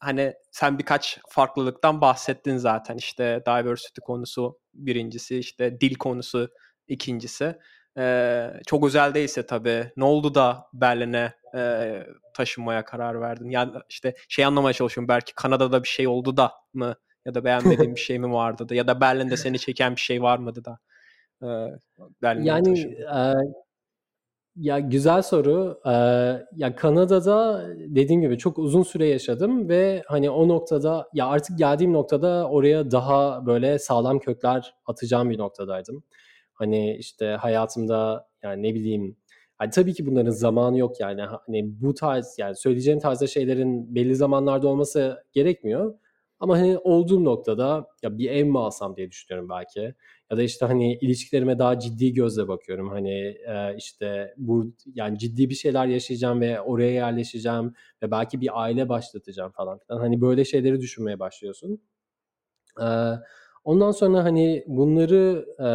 [0.00, 6.48] hani sen birkaç farklılıktan bahsettin zaten işte diversity konusu birincisi işte dil konusu
[6.88, 7.58] ikincisi.
[7.98, 12.02] E, çok özel değilse tabii ne oldu da Berlin'e e,
[12.34, 13.50] taşınmaya karar verdin?
[13.50, 17.94] Yani işte şey anlamaya çalışıyorum belki Kanada'da bir şey oldu da mı ya da beğenmediğin
[17.94, 20.78] bir şey mi vardı da ya da Berlin'de seni çeken bir şey var mıydı da
[22.22, 23.34] Berlin'e yani e,
[24.58, 25.80] ya güzel soru.
[25.86, 25.90] Ee,
[26.56, 31.92] ya Kanada'da dediğim gibi çok uzun süre yaşadım ve hani o noktada ya artık geldiğim
[31.92, 36.02] noktada oraya daha böyle sağlam kökler atacağım bir noktadaydım.
[36.52, 39.16] Hani işte hayatımda yani ne bileyim
[39.60, 44.16] yani tabii ki bunların zamanı yok yani hani bu tarz yani söyleyeceğim tarzda şeylerin belli
[44.16, 45.94] zamanlarda olması gerekmiyor.
[46.40, 49.94] Ama hani olduğum noktada ya bir ev mi alsam diye düşünüyorum belki.
[50.30, 52.88] Ya da işte hani ilişkilerime daha ciddi gözle bakıyorum.
[52.88, 53.10] Hani
[53.48, 58.88] e, işte bu yani ciddi bir şeyler yaşayacağım ve oraya yerleşeceğim ve belki bir aile
[58.88, 60.00] başlatacağım falan filan.
[60.00, 61.80] Hani böyle şeyleri düşünmeye başlıyorsun.
[62.80, 62.86] E,
[63.64, 65.68] ondan sonra hani bunları e,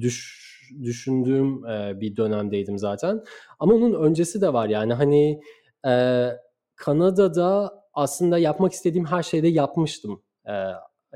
[0.00, 0.42] düş
[0.82, 3.24] düşündüğüm e, bir dönemdeydim zaten.
[3.58, 5.40] Ama onun öncesi de var yani hani
[5.86, 6.28] e,
[6.76, 10.52] Kanada'da aslında yapmak istediğim her şeyde yapmıştım e,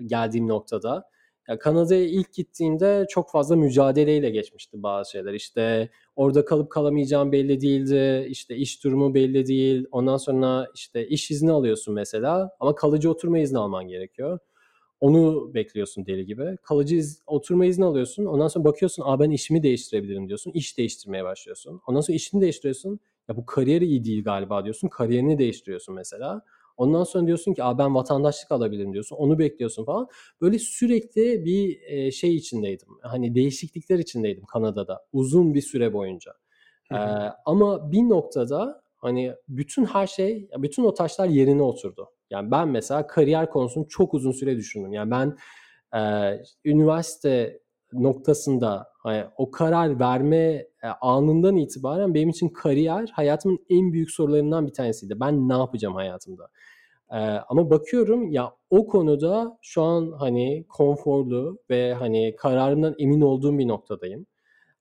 [0.06, 1.04] geldiğim noktada.
[1.48, 5.34] Ya Kanada'ya ilk gittiğimde çok fazla mücadeleyle geçmişti bazı şeyler.
[5.34, 8.26] İşte orada kalıp kalamayacağım belli değildi.
[8.30, 9.86] İşte iş durumu belli değil.
[9.92, 14.38] Ondan sonra işte iş izni alıyorsun mesela ama kalıcı oturma izni alman gerekiyor.
[15.00, 16.56] Onu bekliyorsun deli gibi.
[16.62, 18.24] Kalıcı iz, oturma izni alıyorsun.
[18.24, 20.50] Ondan sonra bakıyorsun, "Aa ben işimi değiştirebilirim." diyorsun.
[20.54, 21.80] İş değiştirmeye başlıyorsun.
[21.86, 23.00] Ondan sonra işini değiştiriyorsun.
[23.28, 24.88] Ya bu kariyer iyi değil galiba diyorsun.
[24.88, 26.42] Kariyerini değiştiriyorsun mesela.
[26.76, 29.16] Ondan sonra diyorsun ki ben vatandaşlık alabilirim diyorsun.
[29.16, 30.08] Onu bekliyorsun falan.
[30.40, 32.88] Böyle sürekli bir şey içindeydim.
[33.02, 36.32] Hani değişiklikler içindeydim Kanada'da uzun bir süre boyunca.
[36.92, 36.96] Ee,
[37.44, 42.08] ama bir noktada hani bütün her şey, bütün o taşlar yerine oturdu.
[42.30, 44.92] Yani ben mesela kariyer konusunu çok uzun süre düşündüm.
[44.92, 45.36] Yani ben
[46.00, 46.00] e,
[46.64, 47.60] üniversite
[47.92, 54.66] noktasında hani o karar verme e, anından itibaren benim için kariyer hayatımın en büyük sorularından
[54.66, 55.20] bir tanesiydi.
[55.20, 56.48] Ben ne yapacağım hayatımda?
[57.12, 57.16] Ee,
[57.48, 63.68] ama bakıyorum ya o konuda şu an hani konforlu ve hani kararımdan emin olduğum bir
[63.68, 64.26] noktadayım.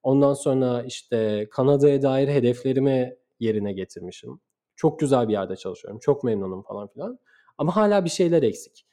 [0.04, 4.40] Ondan sonra işte Kanada'ya dair hedeflerimi yerine getirmişim.
[4.76, 6.00] Çok güzel bir yerde çalışıyorum.
[6.00, 7.20] Çok memnunum falan filan.
[7.58, 8.86] Ama hala bir şeyler eksik.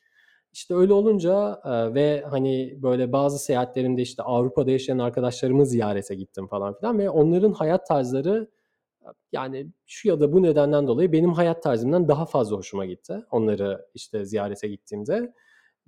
[0.53, 6.47] İşte öyle olunca e, ve hani böyle bazı seyahatlerimde işte Avrupa'da yaşayan arkadaşlarımı ziyarete gittim
[6.47, 8.49] falan filan ve onların hayat tarzları
[9.33, 13.25] yani şu ya da bu nedenden dolayı benim hayat tarzımdan daha fazla hoşuma gitti.
[13.31, 15.33] Onları işte ziyarete gittiğimde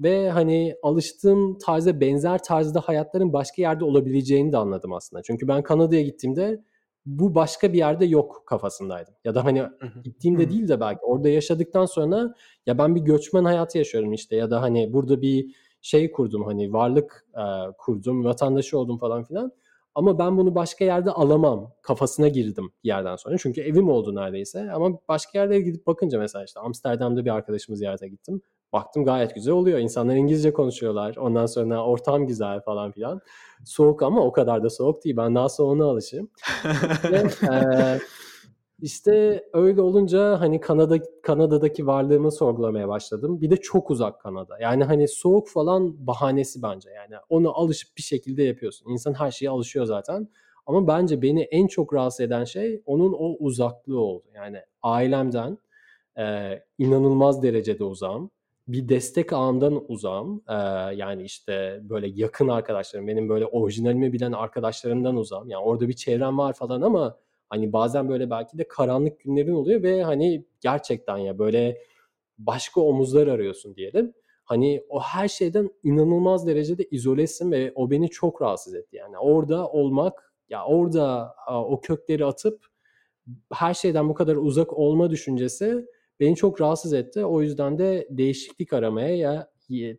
[0.00, 5.22] ve hani alıştığım tarza benzer tarzda hayatların başka yerde olabileceğini de anladım aslında.
[5.22, 6.64] Çünkü ben Kanada'ya gittiğimde
[7.06, 9.14] bu başka bir yerde yok kafasındaydım.
[9.24, 9.62] Ya da hani
[10.04, 12.34] gittiğimde değil de belki orada yaşadıktan sonra
[12.66, 16.72] ya ben bir göçmen hayatı yaşıyorum işte ya da hani burada bir şey kurdum hani
[16.72, 19.52] varlık e, kurdum, vatandaşı oldum falan filan.
[19.94, 23.38] Ama ben bunu başka yerde alamam kafasına girdim bir yerden sonra.
[23.38, 24.72] Çünkü evim oldu neredeyse.
[24.72, 28.42] Ama başka yerlere gidip bakınca mesela işte Amsterdam'da bir arkadaşımı ziyarete gittim.
[28.74, 29.78] Baktım gayet güzel oluyor.
[29.78, 31.16] İnsanlar İngilizce konuşuyorlar.
[31.16, 33.20] Ondan sonra ortam güzel falan filan.
[33.64, 35.16] Soğuk ama o kadar da soğuk değil.
[35.16, 36.30] Ben daha soğuğuna alışayım.
[37.10, 37.16] Ve,
[37.52, 37.98] e,
[38.80, 43.40] işte öyle olunca hani Kanada Kanada'daki varlığımı sorgulamaya başladım.
[43.40, 44.58] Bir de çok uzak Kanada.
[44.60, 46.90] Yani hani soğuk falan bahanesi bence.
[46.90, 48.90] Yani onu alışıp bir şekilde yapıyorsun.
[48.90, 50.28] İnsan her şeye alışıyor zaten.
[50.66, 54.24] Ama bence beni en çok rahatsız eden şey onun o uzaklığı oldu.
[54.34, 55.58] Yani ailemden
[56.18, 58.30] e, inanılmaz derecede uzağım.
[58.68, 60.42] Bir destek ağımdan uzağım.
[60.48, 60.54] E,
[60.96, 65.50] yani işte böyle yakın arkadaşlarım, benim böyle orijinalimi bilen arkadaşlarımdan uzağım.
[65.50, 69.82] Yani orada bir çevrem var falan ama Hani bazen böyle belki de karanlık günlerin oluyor
[69.82, 71.78] ve hani gerçekten ya böyle
[72.38, 74.12] başka omuzlar arıyorsun diyelim.
[74.44, 78.96] Hani o her şeyden inanılmaz derecede izolesin ve o beni çok rahatsız etti.
[78.96, 82.66] Yani orada olmak, ya orada o kökleri atıp
[83.52, 85.86] her şeyden bu kadar uzak olma düşüncesi
[86.24, 87.24] beni çok rahatsız etti.
[87.24, 89.48] O yüzden de değişiklik aramaya ya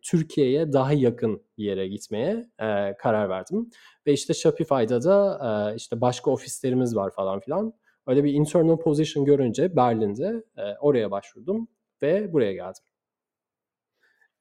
[0.02, 3.70] Türkiye'ye daha yakın bir yere gitmeye e, karar verdim.
[4.06, 5.40] Ve işte Shopify'da da
[5.72, 7.72] e, işte başka ofislerimiz var falan filan.
[8.06, 11.68] Öyle bir internal position görünce Berlin'de e, oraya başvurdum
[12.02, 12.84] ve buraya geldim.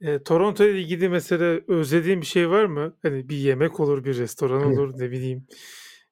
[0.01, 2.97] Eee, Toronto ile ilgili mesela özlediğin bir şey var mı?
[3.01, 5.47] Hani bir yemek olur, bir restoran olur, ne bileyim,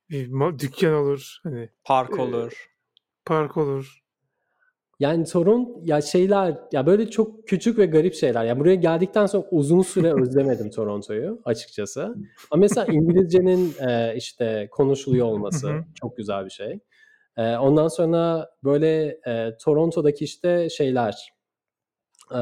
[0.09, 2.67] bir ma dükkân olur, hani, Park eee, olur.
[3.25, 4.02] park olur.
[5.03, 8.45] Yani Toron ya şeyler ya böyle çok küçük ve garip şeyler.
[8.45, 12.15] Ya buraya geldikten sonra uzun süre özlemedim Toronto'yu açıkçası.
[12.51, 16.79] Ama mesela İngilizcenin e, işte konuşuluyor olması çok güzel bir şey.
[17.37, 21.33] E, ondan sonra böyle e, Toronto'daki işte şeyler
[22.31, 22.41] e,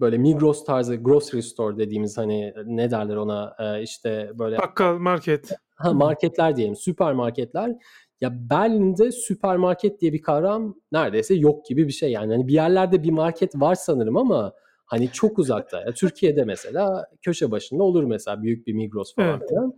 [0.00, 5.52] böyle Migros tarzı grocery store dediğimiz hani ne derler ona e, işte böyle Bakkal, market.
[5.76, 7.72] Ha, marketler diyelim, süpermarketler.
[8.20, 12.10] Ya Berlin'de süpermarket diye bir kavram neredeyse yok gibi bir şey.
[12.10, 14.52] Yani hani bir yerlerde bir market var sanırım ama
[14.86, 15.80] hani çok uzakta.
[15.80, 19.48] Ya Türkiye'de mesela köşe başında olur mesela büyük bir Migros falan Evet.
[19.48, 19.74] filan.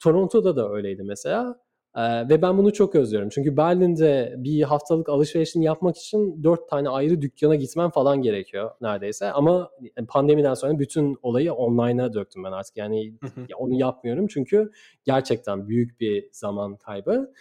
[0.00, 1.56] Toronto'da da öyleydi mesela.
[1.96, 3.28] Ee, ve ben bunu çok özlüyorum.
[3.28, 9.32] Çünkü Berlin'de bir haftalık alışverişini yapmak için dört tane ayrı dükkana gitmem falan gerekiyor neredeyse.
[9.32, 9.70] Ama
[10.08, 12.76] pandemiden sonra bütün olayı online'a döktüm ben artık.
[12.76, 14.70] Yani ya onu yapmıyorum çünkü
[15.04, 17.32] gerçekten büyük bir zaman kaybı.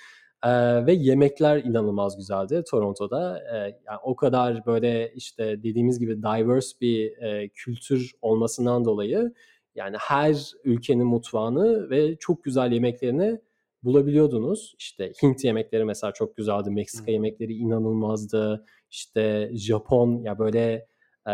[0.45, 3.39] Ee, ve yemekler inanılmaz güzeldi Toronto'da.
[3.39, 9.33] Ee, yani o kadar böyle işte dediğimiz gibi diverse bir e, kültür olmasından dolayı
[9.75, 13.41] yani her ülkenin mutfağını ve çok güzel yemeklerini
[13.83, 14.75] bulabiliyordunuz.
[14.79, 16.71] İşte Hint yemekleri mesela çok güzeldi.
[16.71, 17.11] Meksika Hı.
[17.11, 18.65] yemekleri inanılmazdı.
[18.91, 20.87] İşte Japon ya böyle
[21.27, 21.33] e,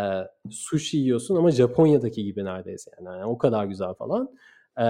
[0.49, 3.17] sushi yiyorsun ama Japonya'daki gibi neredeyse yani.
[3.17, 4.29] Yani o kadar güzel falan.
[4.77, 4.83] Ee,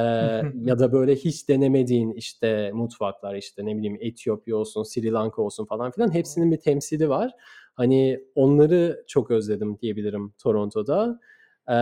[0.65, 5.65] ya da böyle hiç denemediğin işte mutfaklar işte ne bileyim Etiyopya olsun, Sri Lanka olsun
[5.65, 7.31] falan filan hepsinin bir temsili var.
[7.73, 11.19] Hani onları çok özledim diyebilirim Toronto'da.
[11.67, 11.75] Ee,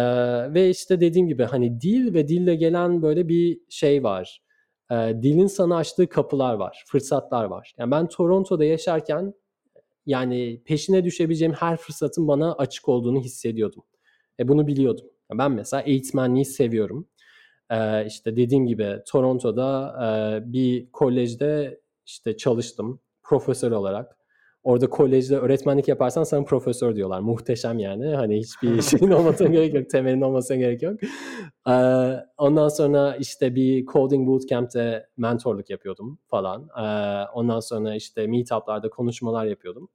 [0.54, 4.42] ve işte dediğim gibi hani dil ve dille gelen böyle bir şey var.
[4.92, 7.74] Ee, dilin sana açtığı kapılar var, fırsatlar var.
[7.78, 9.34] Yani ben Toronto'da yaşarken
[10.06, 13.84] yani peşine düşebileceğim her fırsatın bana açık olduğunu hissediyordum.
[14.40, 15.06] E bunu biliyordum.
[15.34, 17.08] Ben mesela eğitmenliği seviyorum.
[17.72, 24.18] Ee, işte dediğim gibi Toronto'da e, bir kolejde işte çalıştım profesör olarak.
[24.64, 27.20] Orada kolejde öğretmenlik yaparsan sana profesör diyorlar.
[27.20, 28.16] Muhteşem yani.
[28.16, 29.90] Hani hiçbir şeyin olmasına gerek yok.
[29.90, 31.00] Temelin olmasına gerek yok.
[31.70, 31.72] Ee,
[32.38, 36.70] ondan sonra işte bir coding bootcamp'te mentorluk yapıyordum falan.
[36.78, 39.90] Ee, ondan sonra işte meetup'larda konuşmalar yapıyordum.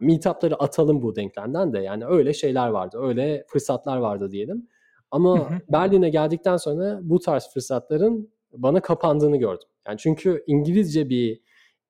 [0.00, 2.98] Meetup'ları atalım bu denklemden de yani öyle şeyler vardı.
[3.00, 4.68] Öyle fırsatlar vardı diyelim.
[5.12, 9.68] Ama Berlin'e geldikten sonra bu tarz fırsatların bana kapandığını gördüm.
[9.86, 11.40] Yani çünkü İngilizce bir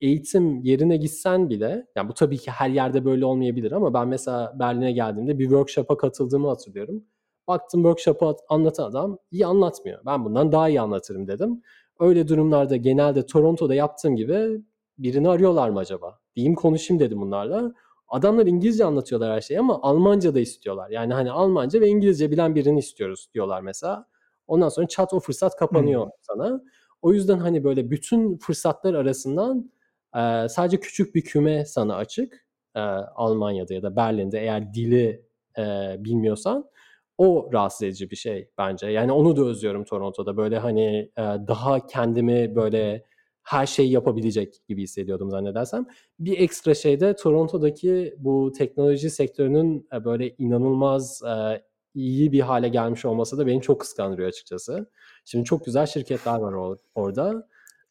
[0.01, 4.57] eğitim yerine gitsen bile, yani bu tabii ki her yerde böyle olmayabilir ama ben mesela
[4.59, 7.05] Berlin'e geldiğimde bir workshop'a katıldığımı hatırlıyorum.
[7.49, 10.01] Baktım workshop'ı anlatan adam iyi anlatmıyor.
[10.07, 11.62] Ben bundan daha iyi anlatırım dedim.
[12.01, 14.62] Öyle durumlarda genelde Toronto'da yaptığım gibi
[14.99, 16.18] birini arıyorlar mı acaba?
[16.37, 17.73] Diyeyim konuşayım dedim bunlarla.
[18.13, 20.91] Adamlar İngilizce anlatıyorlar her şeyi ama Almanca da istiyorlar.
[20.91, 24.07] Yani hani Almanca ve İngilizce bilen birini istiyoruz diyorlar mesela.
[24.47, 26.11] Ondan sonra çat o fırsat kapanıyor Hmm.
[26.21, 26.63] sana.
[27.03, 29.71] O yüzden hani böyle bütün fırsatlar arasından
[30.17, 32.47] e, sadece küçük bir küme sana açık.
[32.77, 35.27] E, Almanya'da ya da Berlin'de eğer dili
[35.59, 35.63] e,
[35.99, 36.71] bilmiyorsan
[37.19, 38.87] o rahatsız edici bir şey bence.
[38.87, 40.37] Yani onu da özlüyorum Toronto'da.
[40.37, 40.87] Böyle hani
[41.19, 43.05] e, daha kendimi böyle
[43.43, 45.86] her şeyi yapabilecek gibi hissediyordum zannedersem.
[46.18, 51.62] Bir ekstra şey de Toronto'daki bu teknoloji sektörünün e, böyle inanılmaz e,
[51.95, 54.90] iyi bir hale gelmiş olması da beni çok kıskandırıyor açıkçası.
[55.24, 56.78] Şimdi çok güzel şirketler var or-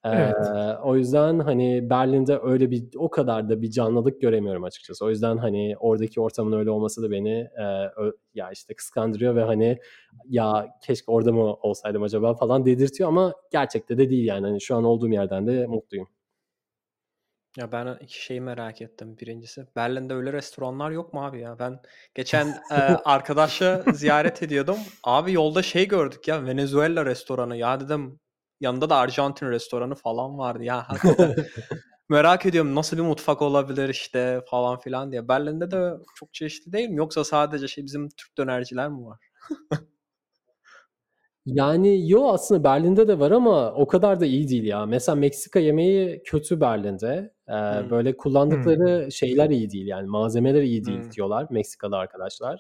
[0.06, 0.36] Ee, Evet.
[0.84, 5.06] o yüzden hani Berlin'de öyle bir o kadar da bir canlılık göremiyorum açıkçası.
[5.06, 7.64] O yüzden hani oradaki ortamın öyle olması da beni e,
[7.98, 9.78] ö- ya işte kıskandırıyor ve hani
[10.30, 14.48] ya keşke orada mı olsaydım acaba falan dedirtiyor ama gerçekte de değil yani.
[14.48, 16.08] Hani şu an olduğum yerden de mutluyum.
[17.58, 19.18] Ya ben iki şeyi merak ettim.
[19.18, 21.60] Birincisi Berlin'de öyle restoranlar yok mu abi ya?
[21.60, 21.80] Ben
[22.16, 22.76] geçen e,
[23.06, 24.78] arkadaşla ziyaret ediyordum.
[25.04, 27.58] Abi yolda şey gördük ya Venezuela restoranı.
[27.58, 28.20] Ya dedim
[28.62, 30.64] yanında da Arjantin restoranı falan vardı.
[30.64, 31.36] Ya hakikaten
[32.10, 35.28] merak ediyorum nasıl bir mutfak olabilir işte falan filan diye.
[35.28, 36.98] Berlin'de de çok çeşitli değil mi?
[36.98, 39.20] Yoksa sadece şey bizim Türk dönerciler mi var?
[41.46, 44.86] Yani yo aslında Berlin'de de var ama o kadar da iyi değil ya.
[44.86, 47.34] Mesela Meksika yemeği kötü Berlin'de.
[47.50, 47.90] Ee, Hmm.
[47.90, 51.12] böyle kullandıkları şeyler iyi değil yani malzemeler iyi değil Hmm.
[51.12, 52.60] diyorlar Meksikalı arkadaşlar.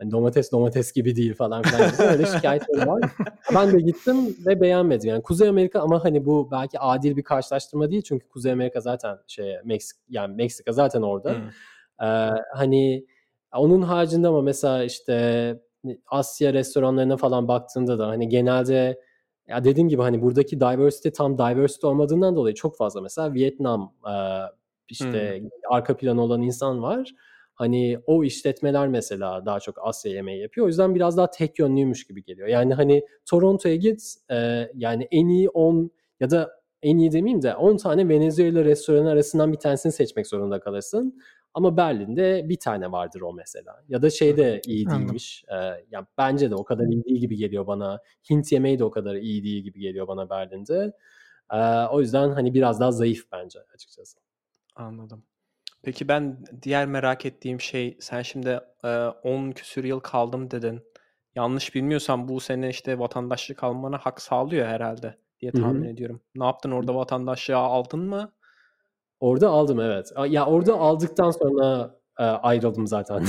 [0.00, 3.00] Hani domates domates gibi değil falan filan öyle şikayetleri var.
[3.54, 5.08] Ben de gittim ve beğenmedim.
[5.08, 9.18] Yani Kuzey Amerika ama hani bu belki adil bir karşılaştırma değil çünkü Kuzey Amerika zaten
[9.26, 11.34] şey Meksika yani Meksika zaten orada.
[11.34, 12.06] Hmm.
[12.06, 13.06] Ee, hani
[13.54, 15.56] onun haricinde ama mesela işte
[16.06, 19.00] Asya restoranlarına falan baktığında da hani genelde
[19.48, 24.14] ya dediğim gibi hani buradaki diversity tam diversity olmadığından dolayı çok fazla mesela Vietnam e,
[24.88, 27.14] işte arka planı olan insan var.
[27.60, 30.64] Hani o işletmeler mesela daha çok Asya yemeği yapıyor.
[30.64, 32.48] O yüzden biraz daha tek yönlüymüş gibi geliyor.
[32.48, 35.90] Yani hani Toronto'ya git e, yani en iyi 10
[36.20, 40.60] ya da en iyi demeyeyim de 10 tane Venezuela restoranı arasından bir tanesini seçmek zorunda
[40.60, 41.22] kalırsın.
[41.54, 43.84] Ama Berlin'de bir tane vardır o mesela.
[43.88, 45.44] Ya da şey de iyi değilmiş.
[45.48, 45.54] Ee,
[45.90, 48.00] yani bence de o kadar iyi değil gibi geliyor bana.
[48.30, 50.92] Hint yemeği de o kadar iyi değil gibi geliyor bana Berlin'de.
[51.52, 54.18] Ee, o yüzden hani biraz daha zayıf bence açıkçası.
[54.76, 55.24] Anladım.
[55.82, 60.80] Peki ben diğer merak ettiğim şey sen şimdi e, 10 küsür yıl kaldım dedin.
[61.34, 65.90] Yanlış bilmiyorsam bu sene işte vatandaşlık almana hak sağlıyor herhalde diye tahmin Hı-hı.
[65.90, 66.20] ediyorum.
[66.34, 68.32] Ne yaptın orada vatandaşlığı aldın mı?
[69.20, 70.12] Orada aldım evet.
[70.28, 73.24] Ya orada aldıktan sonra e, ayrıldım zaten.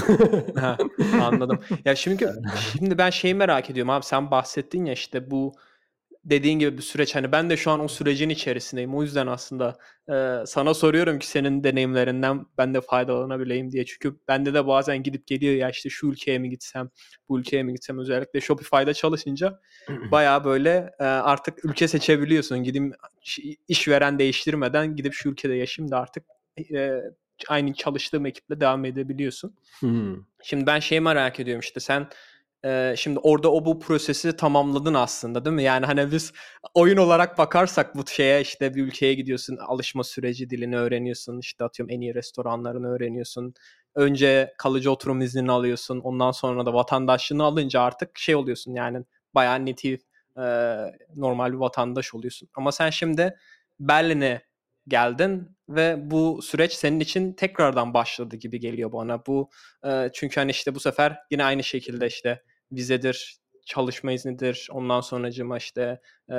[0.60, 0.78] ha,
[1.22, 1.60] anladım.
[1.86, 2.34] Ya şimdi
[2.72, 5.54] şimdi ben şeyi merak ediyorum abi sen bahsettin ya işte bu
[6.24, 7.16] dediğin gibi bir süreç.
[7.16, 8.96] Hani ben de şu an o sürecin içerisindeyim.
[8.96, 9.78] O yüzden aslında
[10.10, 13.86] e, sana soruyorum ki senin deneyimlerinden ben de faydalanabileyim diye.
[13.86, 16.90] Çünkü bende de bazen gidip geliyor ya işte şu ülkeye mi gitsem,
[17.30, 19.60] bu ülkeye mi gitsem özellikle Shopify'da çalışınca
[20.12, 22.64] baya böyle e, artık ülke seçebiliyorsun.
[22.64, 22.96] Gidip
[23.68, 26.24] işveren değiştirmeden gidip şu ülkede yaşayayım da artık
[26.74, 27.02] e,
[27.48, 29.56] aynı çalıştığım ekiple devam edebiliyorsun.
[29.80, 30.16] Hmm.
[30.44, 32.08] Şimdi ben şeyi merak ediyorum işte sen
[32.96, 35.64] Şimdi orada o bu prosesi tamamladın aslında değil mi?
[35.64, 36.34] Yani hani biz
[36.74, 41.96] oyun olarak bakarsak bu şeye işte bir ülkeye gidiyorsun, alışma süreci, dilini öğreniyorsun, işte atıyorum
[41.96, 43.54] en iyi restoranlarını öğreniyorsun.
[43.96, 46.00] Önce kalıcı oturum iznini alıyorsun.
[46.00, 49.04] Ondan sonra da vatandaşlığını alınca artık şey oluyorsun yani
[49.36, 49.98] bayağı native
[50.38, 52.50] eee, normal bir vatandaş oluyorsun.
[52.54, 53.38] Ama sen şimdi
[53.80, 54.42] Berlin'e
[54.88, 59.26] geldin ve bu süreç senin için tekrardan başladı gibi geliyor bana.
[59.26, 59.50] Bu
[59.86, 65.58] e, çünkü hani işte bu sefer yine aynı şekilde işte vizedir, çalışma iznidir, ondan sonracıma
[65.58, 66.02] işte
[66.32, 66.36] e,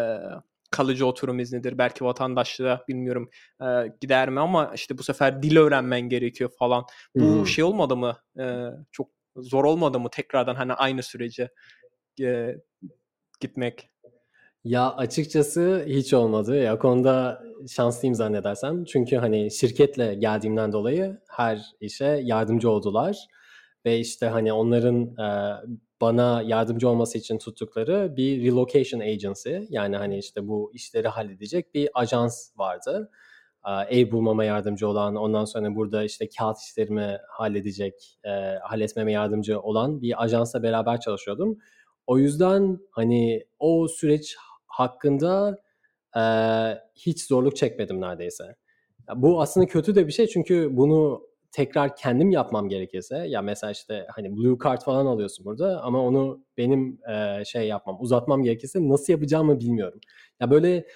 [0.70, 3.30] kalıcı oturum iznidir, belki vatandaşlığa bilmiyorum
[3.60, 3.66] e,
[4.00, 6.84] gider mi ama işte bu sefer dil öğrenmen gerekiyor falan.
[7.16, 7.46] Bu hmm.
[7.46, 8.16] şey olmadı mı?
[8.40, 11.48] E, çok zor olmadı mı tekrardan hani aynı sürece
[12.20, 12.56] e,
[13.40, 13.90] gitmek?
[14.64, 16.56] Ya açıkçası hiç olmadı.
[16.56, 18.84] Ya konuda şanslıyım zannedersem.
[18.84, 23.16] Çünkü hani şirketle geldiğimden dolayı her işe yardımcı oldular.
[23.86, 25.28] Ve işte hani onların e,
[26.03, 31.88] bana yardımcı olması için tuttukları bir relocation agency yani hani işte bu işleri halledecek bir
[31.94, 33.11] ajans vardı.
[33.88, 38.30] Ev bulmama yardımcı olan, ondan sonra burada işte kağıt işlerimi halledecek, e,
[38.62, 41.59] halletmeme yardımcı olan bir ajansla beraber çalışıyordum.
[42.07, 44.36] O yüzden hani o süreç
[44.66, 45.62] hakkında
[46.16, 46.22] e,
[46.94, 48.57] hiç zorluk çekmedim neredeyse.
[49.16, 54.07] Bu aslında kötü de bir şey çünkü bunu tekrar kendim yapmam gerekirse ya mesela işte
[54.11, 59.12] hani blue card falan alıyorsun burada ama onu benim e, şey yapmam uzatmam gerekirse nasıl
[59.12, 60.00] yapacağımı bilmiyorum.
[60.40, 60.86] Ya böyle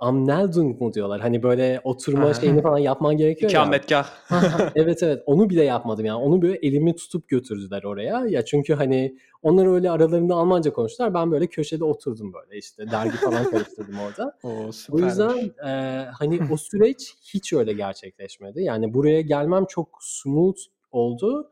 [0.00, 1.20] Amneldung mu diyorlar?
[1.20, 3.60] Hani böyle oturma şeyini falan yapman gerekiyor ya.
[3.60, 4.08] İkametgah.
[4.74, 6.22] evet evet onu bile yapmadım yani.
[6.22, 8.26] Onu böyle elimi tutup götürdüler oraya.
[8.26, 11.14] Ya çünkü hani onlar öyle aralarında Almanca konuştular.
[11.14, 14.38] Ben böyle köşede oturdum böyle işte dergi falan karıştırdım orada.
[14.42, 18.62] Oo, o yüzden e, hani o süreç hiç öyle gerçekleşmedi.
[18.62, 20.58] Yani buraya gelmem çok smooth
[20.92, 21.50] oldu.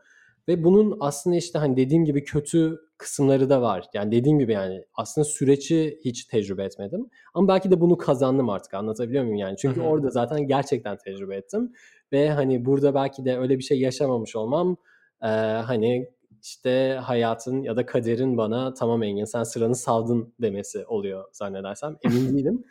[0.49, 3.87] Ve bunun aslında işte hani dediğim gibi kötü kısımları da var.
[3.95, 7.11] Yani dediğim gibi yani aslında süreci hiç tecrübe etmedim.
[7.35, 9.57] Ama belki de bunu kazandım artık anlatabiliyor muyum yani?
[9.57, 11.73] Çünkü orada zaten gerçekten tecrübe ettim.
[12.13, 14.77] Ve hani burada belki de öyle bir şey yaşamamış olmam
[15.23, 15.27] e,
[15.67, 16.09] hani
[16.43, 21.97] işte hayatın ya da kaderin bana tamam Engin sen sıranı saldın demesi oluyor zannedersem.
[22.05, 22.65] Emin değilim.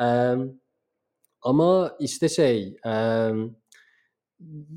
[0.00, 0.06] E,
[1.42, 2.76] ama işte şey...
[2.86, 3.30] E,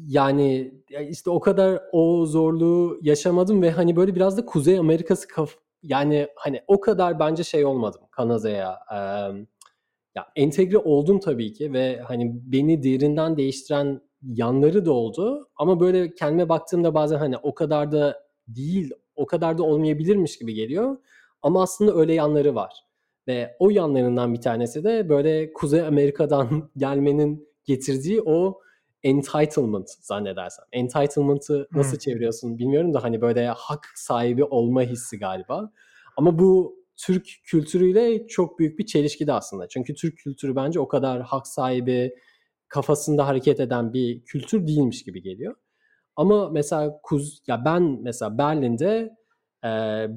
[0.07, 0.73] yani
[1.09, 6.27] işte o kadar o zorluğu yaşamadım ve hani böyle biraz da Kuzey Amerika'sı kaf yani
[6.35, 8.79] hani o kadar bence şey olmadım Kanada'ya.
[8.91, 8.97] Ee,
[10.15, 16.15] ya entegre oldum tabii ki ve hani beni derinden değiştiren yanları da oldu ama böyle
[16.15, 20.97] kendime baktığımda bazen hani o kadar da değil, o kadar da olmayabilirmiş gibi geliyor.
[21.41, 22.73] Ama aslında öyle yanları var.
[23.27, 28.59] Ve o yanlarından bir tanesi de böyle Kuzey Amerika'dan gelmenin getirdiği o
[29.03, 30.65] entitlement zannedersem.
[30.71, 31.99] Entitlement'ı nasıl hmm.
[31.99, 35.71] çeviriyorsun bilmiyorum da hani böyle hak sahibi olma hissi galiba.
[36.17, 39.67] Ama bu Türk kültürüyle çok büyük bir çelişki de aslında.
[39.67, 42.15] Çünkü Türk kültürü bence o kadar hak sahibi,
[42.67, 45.55] kafasında hareket eden bir kültür değilmiş gibi geliyor.
[46.15, 49.17] Ama mesela kuz ya ben mesela Berlin'de
[49.63, 49.69] e,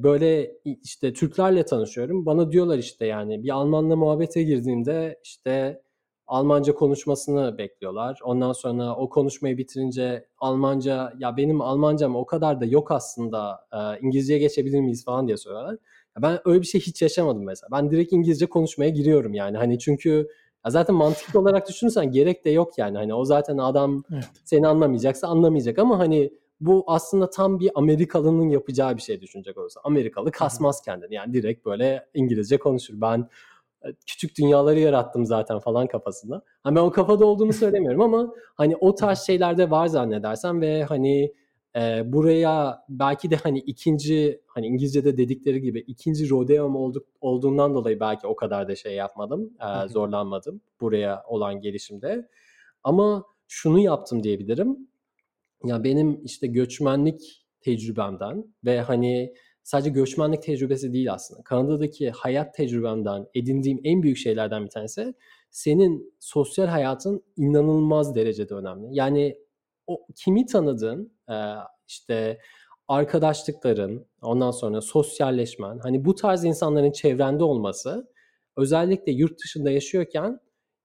[0.03, 2.27] böyle işte Türklerle tanışıyorum.
[2.27, 5.83] Bana diyorlar işte yani bir Almanla muhabbete girdiğimde işte
[6.31, 8.19] Almanca konuşmasını bekliyorlar.
[8.25, 14.01] Ondan sonra o konuşmayı bitirince Almanca ya benim Almancam o kadar da yok aslında e,
[14.01, 15.73] İngilizceye geçebilir miyiz falan diye soruyorlar.
[16.17, 17.69] Ya ben öyle bir şey hiç yaşamadım mesela.
[17.73, 20.29] Ben direkt İngilizce konuşmaya giriyorum yani hani çünkü
[20.65, 22.97] Ya zaten mantıklı olarak düşünürsen gerek de yok yani.
[22.99, 24.25] Hani o zaten adam Evet.
[24.45, 26.31] seni anlamayacaksa anlamayacak ama hani
[26.61, 29.81] bu aslında tam bir Amerikalının yapacağı bir şey düşünecek olursa.
[29.85, 31.15] Amerikalı kasmaz kendini.
[31.15, 32.95] Yani direkt böyle İngilizce konuşur.
[33.01, 33.29] Ben
[34.07, 36.43] küçük dünyaları yarattım zaten falan kafasında.
[36.63, 41.33] Hani ben o kafada olduğunu söylemiyorum ama hani o tarz şeylerde var zannedersem ve hani
[41.77, 48.01] e, buraya belki de hani ikinci hani İngilizce'de dedikleri gibi ikinci rodeom olduk, olduğundan dolayı
[48.01, 52.29] belki o kadar da şey yapmadım, e, zorlanmadım buraya olan gelişimde.
[52.85, 54.89] Ama şunu yaptım diyebilirim.
[55.65, 61.43] Ya benim işte göçmenlik tecrübemden ve hani sadece göçmenlik tecrübesi değil aslında.
[61.43, 65.15] Kanada'daki hayat tecrübemden edindiğim en büyük şeylerden bir tanesi
[65.51, 68.89] senin sosyal hayatın inanılmaz derecede önemli.
[68.91, 69.39] Yani
[69.87, 71.37] o kimi tanıdığın e,
[71.89, 72.39] işte
[72.89, 78.09] arkadaşlıkların ondan sonra sosyalleşmen hani bu tarz insanların çevrende olması
[78.57, 80.41] özellikle yurt dışında yaşıyorken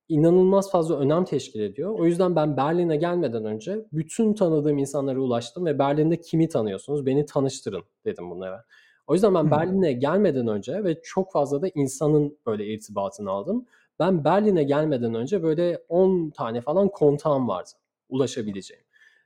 [0.10, 2.00] inanılmaz fazla önem teşkil ediyor.
[2.00, 7.06] O yüzden ben Berlin'e gelmeden önce bütün tanıdığım insanlara ulaştım ve Berlin'de kimi tanıyorsunuz?
[7.06, 8.66] Beni tanıştırın dedim bunlara.
[9.08, 13.66] O yüzden ben Berlin'e gelmeden önce ve çok fazla da insanın böyle irtibatını aldım.
[14.00, 17.70] Ben Berlin'e gelmeden önce böyle 10 tane falan kontağım vardı
[18.10, 18.84] ulaşabileceğim.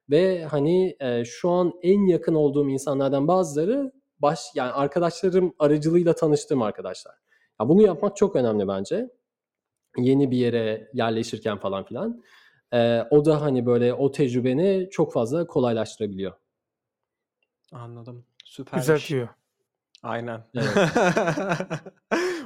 [0.10, 6.62] Ve hani e, şu an en yakın olduğum insanlardan bazıları baş yani arkadaşlarım aracılığıyla tanıştığım
[6.62, 7.16] arkadaşlar.
[7.62, 9.10] Ya bunu yapmak çok önemli bence
[9.98, 12.24] yeni bir yere yerleşirken falan filan.
[12.74, 16.34] Ee, o da hani böyle o tecrübeni çok fazla kolaylaştırabiliyor.
[17.72, 18.26] Anladım.
[18.46, 18.88] Süpermiş.
[18.88, 19.30] Güzel diyor.
[20.04, 20.44] Aynen.
[20.56, 20.70] Evet.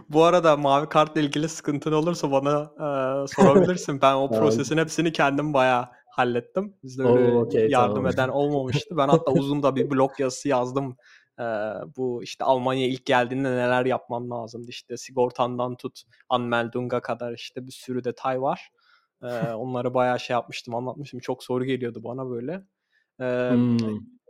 [0.10, 4.02] Bu arada mavi kartla ilgili sıkıntın olursa bana e, sorabilirsin.
[4.02, 6.74] Ben o prosesin hepsini kendim bayağı hallettim.
[6.84, 8.12] Bizde öyle Oo, okey, yardım tamam.
[8.12, 8.98] eden olmamıştı.
[8.98, 10.98] Ben hatta uzun da bir blog yazısı yazdım.
[11.40, 11.44] E,
[11.98, 14.70] bu işte Almanya'ya ilk geldiğinde neler yapmam lazımdı.
[14.70, 18.72] İşte sigortandan tut Anmeldung'a kadar işte bir sürü detay var.
[19.22, 21.20] E, onları bayağı şey yapmıştım, anlatmıştım.
[21.20, 22.64] Çok soru geliyordu bana böyle.
[23.20, 23.78] E, Hmm.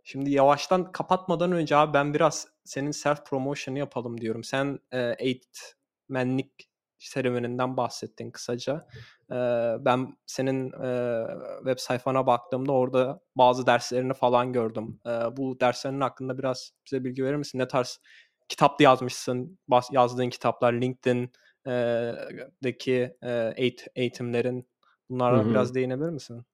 [0.05, 4.43] Şimdi yavaştan kapatmadan önce abi ben biraz senin self promotion'ı yapalım diyorum.
[4.43, 6.69] Sen e, eğitmenlik
[7.09, 8.87] serüveninden bahsettin kısaca.
[9.31, 9.35] E,
[9.79, 11.23] ben senin e,
[11.57, 14.99] web sayfana baktığımda orada bazı derslerini falan gördüm.
[15.05, 17.59] E, bu derslerin hakkında biraz bize bilgi verir misin?
[17.59, 17.99] Ne tarz
[18.49, 19.59] kitap da yazmışsın?
[19.91, 23.17] Yazdığın kitaplar LinkedIn'deki
[23.57, 24.67] eğit- eğitimlerin
[25.09, 25.49] bunlara Hı hı.
[25.49, 26.45] biraz değinebilir misin?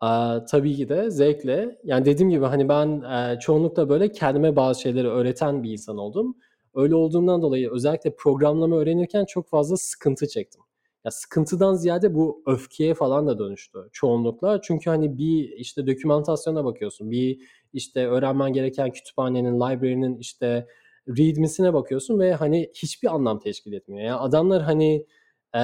[0.00, 1.78] Aa, tabii ki de zevkle.
[1.84, 6.36] Yani dediğim gibi hani ben e, çoğunlukla böyle kendime bazı şeyleri öğreten bir insan oldum.
[6.74, 10.62] Öyle olduğundan dolayı özellikle programlama öğrenirken çok fazla sıkıntı çektim.
[11.04, 14.60] Ya sıkıntıdan ziyade bu öfkeye falan da dönüştü çoğunlukla.
[14.60, 17.10] Çünkü hani bir işte dokümantasyona bakıyorsun.
[17.10, 17.38] Bir
[17.72, 20.66] işte öğrenmen gereken kütüphanenin, library'nin işte
[21.08, 24.06] readme'sine bakıyorsun ve hani hiçbir anlam teşkil etmiyor.
[24.06, 25.06] Yani adamlar hani
[25.54, 25.58] ee,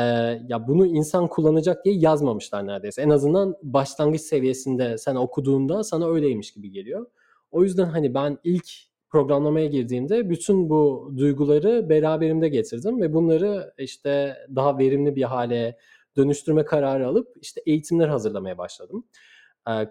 [0.49, 3.03] ya bunu insan kullanacak diye yazmamışlar neredeyse.
[3.03, 7.07] En azından başlangıç seviyesinde sen okuduğunda sana öyleymiş gibi geliyor.
[7.51, 8.71] O yüzden hani ben ilk
[9.11, 15.77] programlamaya girdiğimde bütün bu duyguları beraberimde getirdim ve bunları işte daha verimli bir hale
[16.17, 19.05] dönüştürme kararı alıp işte eğitimler hazırlamaya başladım.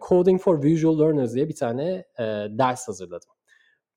[0.07, 2.05] Coding for Visual Learners diye bir tane
[2.49, 3.29] ders hazırladım.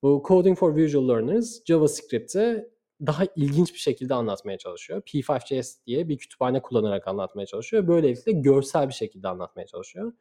[0.01, 2.69] Bu Coding for Visual Learners JavaScript'i
[3.05, 5.01] daha ilginç bir şekilde anlatmaya çalışıyor.
[5.01, 7.87] P5.js diye bir kütüphane kullanarak anlatmaya çalışıyor.
[7.87, 10.13] Böylelikle görsel bir şekilde anlatmaya çalışıyor.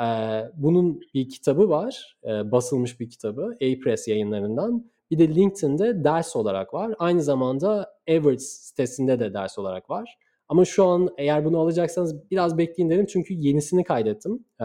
[0.00, 2.16] Ee, bunun bir kitabı var.
[2.24, 3.54] e, basılmış bir kitabı.
[3.54, 4.90] A-Press yayınlarından.
[5.10, 6.94] Bir de LinkedIn'de ders olarak var.
[6.98, 10.18] Aynı zamanda Everest sitesinde de ders olarak var.
[10.48, 13.06] Ama şu an eğer bunu alacaksanız biraz bekleyin dedim.
[13.06, 14.44] Çünkü yenisini kaydettim.
[14.60, 14.64] Ee,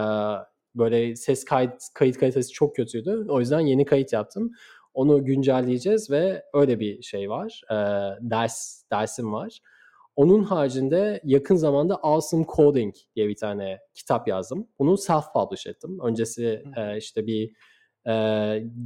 [0.75, 3.25] böyle ses kayıt, kayıt kalitesi çok kötüydü.
[3.29, 4.51] O yüzden yeni kayıt yaptım.
[4.93, 7.61] Onu güncelleyeceğiz ve öyle bir şey var.
[7.71, 7.75] E,
[8.21, 9.59] ders dersim var.
[10.17, 14.67] Onun haricinde yakın zamanda Awesome Coding diye bir tane kitap yazdım.
[14.79, 15.99] Bunu self-publish ettim.
[16.03, 17.51] Öncesi e, işte bir
[18.05, 18.13] e,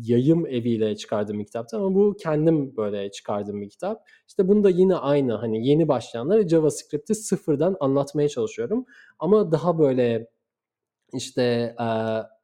[0.02, 4.10] yayım eviyle çıkardığım bir kitaptı ama bu kendim böyle çıkardığım bir kitap.
[4.28, 8.86] İşte bunu da yine aynı hani yeni başlayanlara JavaScript'i sıfırdan anlatmaya çalışıyorum.
[9.20, 10.28] Ama daha böyle
[11.14, 11.88] işte e,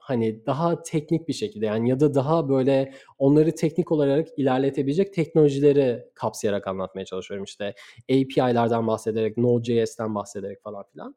[0.07, 6.03] hani daha teknik bir şekilde yani ya da daha böyle onları teknik olarak ilerletebilecek teknolojileri
[6.13, 7.43] kapsayarak anlatmaya çalışıyorum.
[7.43, 7.73] İşte
[8.11, 11.15] API'lardan bahsederek, Node.js'ten bahsederek falan filan.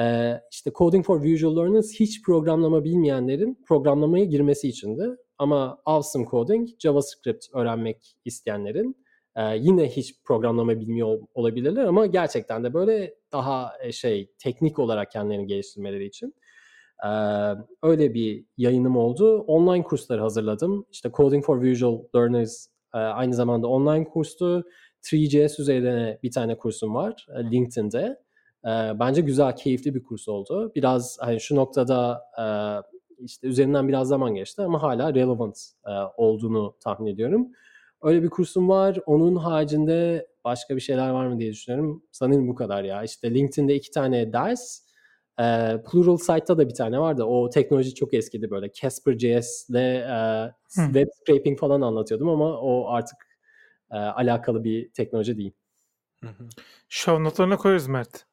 [0.00, 5.08] Ee, işte Coding for Visual Learners hiç programlama bilmeyenlerin programlamaya girmesi içindi.
[5.38, 8.96] Ama Awesome Coding, JavaScript öğrenmek isteyenlerin
[9.36, 15.46] e, yine hiç programlama bilmiyor olabilirler ama gerçekten de böyle daha şey teknik olarak kendilerini
[15.46, 16.34] geliştirmeleri için.
[17.06, 17.08] Ee,
[17.82, 19.38] öyle bir yayınım oldu.
[19.38, 20.86] Online kursları hazırladım.
[20.90, 24.64] İşte Coding for Visual Learners e, aynı zamanda online kurstu.
[25.02, 28.18] 3JS üzerine bir tane kursum var e, LinkedIn'de.
[28.64, 28.70] E,
[29.00, 30.72] bence güzel, keyifli bir kurs oldu.
[30.74, 32.44] Biraz hani şu noktada e,
[33.24, 37.48] işte üzerinden biraz zaman geçti ama hala relevant e, olduğunu tahmin ediyorum.
[38.02, 38.98] Öyle bir kursum var.
[39.06, 42.02] Onun haricinde başka bir şeyler var mı diye düşünüyorum.
[42.12, 43.02] Sanırım bu kadar ya.
[43.02, 44.87] İşte LinkedIn'de iki tane ders.
[45.40, 47.24] E, Plural Site'da da bir tane vardı.
[47.24, 48.72] O teknoloji çok eskidi böyle.
[48.72, 53.16] Casper.js'le e, web scraping falan anlatıyordum ama o artık
[53.90, 55.52] e, alakalı bir teknoloji değil.
[56.20, 56.48] Hı hı.
[56.88, 58.26] Show notlarına koyarız Mert.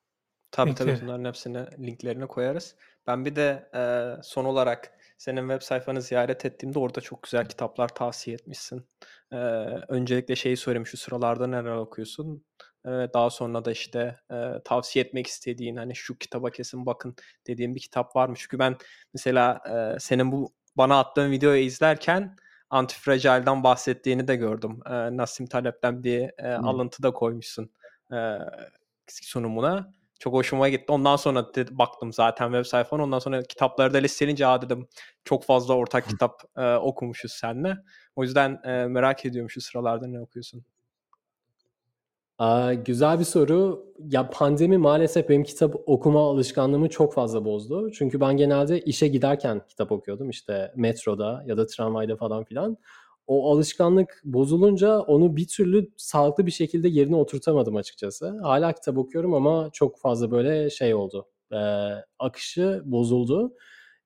[0.51, 0.89] Tabii Linkleri.
[0.89, 2.75] tabii bunların hepsini linklerini koyarız.
[3.07, 3.81] Ben bir de e,
[4.23, 8.87] son olarak senin web sayfanı ziyaret ettiğimde orada çok güzel kitaplar tavsiye etmişsin.
[9.31, 9.35] E,
[9.87, 12.45] öncelikle şeyi sorayım şu sıralarda neler okuyorsun?
[12.85, 14.35] Daha sonra da işte e,
[14.65, 17.15] tavsiye etmek istediğin hani şu kitaba kesin bakın
[17.47, 18.35] dediğim bir kitap var mı?
[18.37, 18.77] Çünkü ben
[19.13, 22.35] mesela e, senin bu bana attığın videoyu izlerken
[22.69, 24.79] Antifragile'dan bahsettiğini de gördüm.
[24.85, 26.67] E, Nassim Talep'ten bir e, hmm.
[26.67, 27.71] alıntı da koymuşsun
[28.13, 28.37] e,
[29.07, 29.93] sunumuna.
[30.19, 30.91] Çok hoşuma gitti.
[30.91, 33.03] Ondan sonra de, baktım zaten web sayfana.
[33.03, 34.87] Ondan sonra kitapları da listeleyince aa dedim
[35.23, 37.77] çok fazla ortak kitap e, okumuşuz seninle.
[38.15, 40.65] O yüzden e, merak ediyorum şu sıralarda ne okuyorsun?
[42.85, 43.85] Güzel bir soru.
[44.11, 47.91] Ya pandemi maalesef benim kitap okuma alışkanlığımı çok fazla bozdu.
[47.91, 50.29] Çünkü ben genelde işe giderken kitap okuyordum.
[50.29, 52.77] İşte metroda ya da tramvayda falan filan
[53.27, 58.39] o alışkanlık bozulunca onu bir türlü sağlıklı bir şekilde yerine oturtamadım açıkçası.
[58.43, 61.27] Hala kitap okuyorum ama çok fazla böyle şey oldu.
[61.51, 61.57] E,
[62.19, 63.53] akışı bozuldu.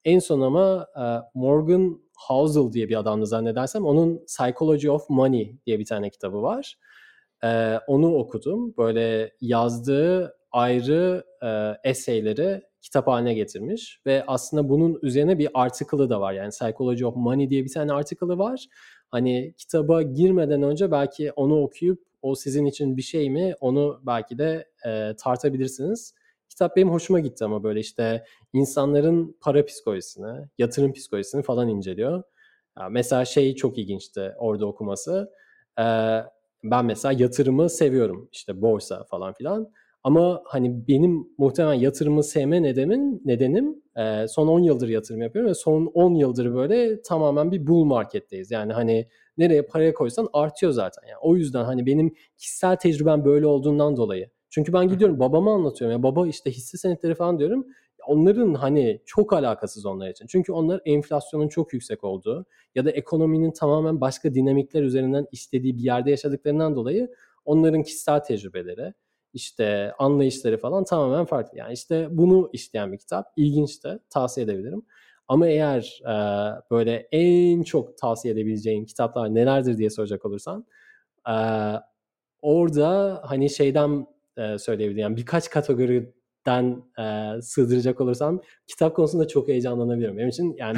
[0.05, 1.03] En son ama e,
[1.39, 6.77] Morgan Housel diye bir adamdı zannedersem onun Psychology of Money diye bir tane kitabı var.
[7.43, 8.73] E, onu okudum.
[8.77, 11.49] Böyle yazdığı ayrı e,
[11.89, 16.33] essayleri kitap haline getirmiş ve aslında bunun üzerine bir article'ı da var.
[16.33, 18.67] Yani Psychology of Money diye bir tane article'ı var
[19.11, 24.37] Hani kitaba girmeden önce belki onu okuyup o sizin için bir şey mi onu belki
[24.37, 26.13] de e, tartabilirsiniz.
[26.49, 32.23] Kitap benim hoşuma gitti ama böyle işte insanların para psikolojisini, yatırım psikolojisini falan inceliyor.
[32.79, 35.31] Ya mesela şey çok ilginçti orada okuması.
[35.79, 35.83] Ee,
[36.63, 39.69] ben mesela yatırımı seviyorum işte borsa falan filan.
[40.03, 45.53] Ama hani benim muhtemelen yatırımı sevme nedenim, nedenim e, son 10 yıldır yatırım yapıyorum ve
[45.53, 48.51] son 10 yıldır böyle tamamen bir bull marketteyiz.
[48.51, 49.07] Yani hani
[49.37, 51.07] nereye paraya koysan artıyor zaten.
[51.07, 54.29] Yani o yüzden hani benim kişisel tecrübem böyle olduğundan dolayı.
[54.49, 55.97] Çünkü ben gidiyorum babama anlatıyorum.
[55.97, 57.65] Ya baba işte hisse senetleri falan diyorum.
[58.07, 60.27] Onların hani çok alakasız onlar için.
[60.27, 62.45] Çünkü onlar enflasyonun çok yüksek olduğu
[62.75, 67.11] ya da ekonominin tamamen başka dinamikler üzerinden istediği bir yerde yaşadıklarından dolayı
[67.45, 68.93] onların kişisel tecrübeleri
[69.33, 71.57] işte anlayışları falan tamamen farklı.
[71.57, 73.25] Yani işte bunu isteyen bir kitap.
[73.35, 74.85] İlginç de tavsiye edebilirim.
[75.27, 76.13] Ama eğer e,
[76.71, 80.65] böyle en çok tavsiye edebileceğin kitaplar nelerdir diye soracak olursan
[81.29, 81.35] e,
[82.41, 84.07] orada hani şeyden
[84.37, 85.01] e, söyleyebilirim.
[85.01, 85.49] Yani birkaç
[86.49, 86.83] kategoriden
[87.37, 90.17] e, sığdıracak olursam kitap konusunda çok heyecanlanabilirim.
[90.17, 90.77] Benim için yani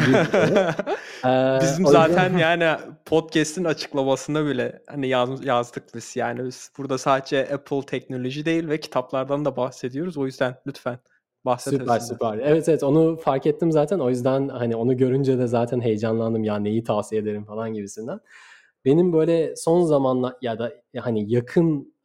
[1.25, 2.37] ee, Bizim zaten yüzden...
[2.59, 8.69] yani podcast'in açıklamasında bile hani yaz, yazdık biz yani biz burada sadece Apple teknoloji değil
[8.69, 10.17] ve kitaplardan da bahsediyoruz.
[10.17, 10.99] O yüzden lütfen
[11.45, 11.73] bahset.
[11.73, 12.37] Süper süper.
[12.37, 13.99] Evet evet onu fark ettim zaten.
[13.99, 18.19] O yüzden hani onu görünce de zaten heyecanlandım ya neyi tavsiye ederim falan gibisinden.
[18.85, 21.95] Benim böyle son zamanlar ya da hani yakın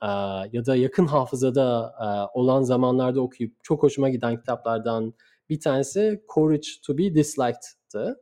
[0.53, 1.95] ya da yakın hafızada
[2.35, 5.15] olan zamanlarda okuyup çok hoşuma giden kitaplardan
[5.49, 8.17] bir tanesi Courage to be Disliked'tı.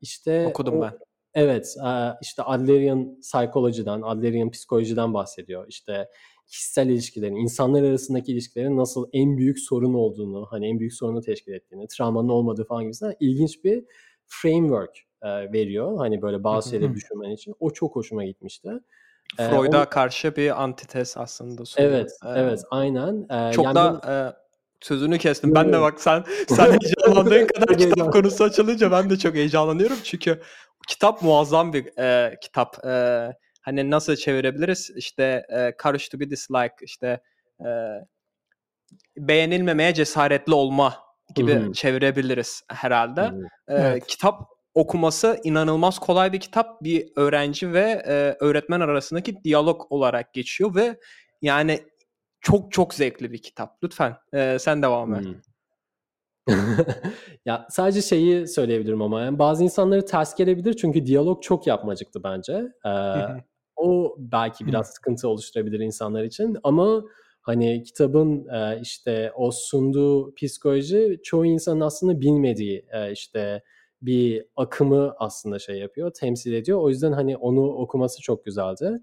[0.00, 0.98] İşte okudum o, ben.
[1.34, 1.76] Evet,
[2.22, 5.66] işte Adlerian Psychology'den, Adlerian psikolojiden bahsediyor.
[5.68, 6.08] İşte
[6.46, 11.52] kişisel ilişkilerin, insanlar arasındaki ilişkilerin nasıl en büyük sorun olduğunu, hani en büyük sorunu teşkil
[11.52, 13.84] ettiğini, travmanın olmadığı falan gibisinden ilginç bir
[14.26, 14.98] framework
[15.52, 15.98] veriyor.
[15.98, 17.54] Hani böyle bazı şeyleri düşünmen için.
[17.60, 18.70] O çok hoşuma gitmişti.
[19.36, 21.64] Freud'a ee, karşı bir antites aslında.
[21.64, 21.92] Sunuyor.
[21.92, 23.26] Evet, ee, evet, aynen.
[23.30, 24.32] Ee, çok yani da benim
[24.80, 25.54] sözünü kestim.
[25.54, 29.96] Ben de bak sen sen heyecanlandığın kadar kitap konusu açılınca ben de çok heyecanlanıyorum.
[30.04, 30.40] Çünkü
[30.88, 32.86] kitap muazzam bir e, kitap.
[32.86, 33.28] E,
[33.62, 34.90] hani nasıl çevirebiliriz?
[34.96, 37.20] İşte e, Courage to be disliked, işte
[37.60, 37.68] e,
[39.16, 40.94] beğenilmemeye cesaretli olma
[41.34, 41.72] gibi Hı-hı.
[41.72, 43.20] çevirebiliriz herhalde.
[43.68, 44.06] E, evet.
[44.06, 46.82] Kitap okuması inanılmaz kolay bir kitap.
[46.82, 50.98] Bir öğrenci ve e, öğretmen arasındaki diyalog olarak geçiyor ve
[51.42, 51.80] yani
[52.40, 53.84] çok çok zevkli bir kitap.
[53.84, 55.24] Lütfen e, sen devam et.
[55.24, 55.34] Hmm.
[57.46, 62.72] ya sadece şeyi söyleyebilirim ama yani bazı insanları ters gelebilir çünkü diyalog çok yapmacıktı bence.
[62.86, 62.90] Ee,
[63.76, 67.02] o belki biraz sıkıntı oluşturabilir insanlar için ama
[67.42, 73.62] hani kitabın e, işte o sunduğu psikoloji çoğu insanın aslında bilmediği e, işte
[74.02, 76.80] bir akımı aslında şey yapıyor, temsil ediyor.
[76.80, 79.00] O yüzden hani onu okuması çok güzeldi.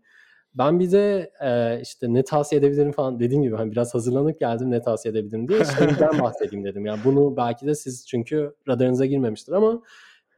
[0.55, 4.71] ben bir de e, işte ne tavsiye edebilirim falan dediğim gibi hani biraz hazırlanıp geldim
[4.71, 6.85] ne tavsiye edebilirim diye şeyden bahsedeyim dedim.
[6.85, 9.81] Yani bunu belki de siz çünkü radarınıza girmemiştir ama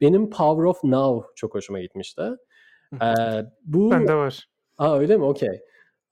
[0.00, 2.22] benim Power of Now çok hoşuma gitmişti.
[3.02, 3.08] E,
[3.64, 4.48] bu Bende var.
[4.78, 5.24] Aa öyle mi?
[5.24, 5.60] Okey.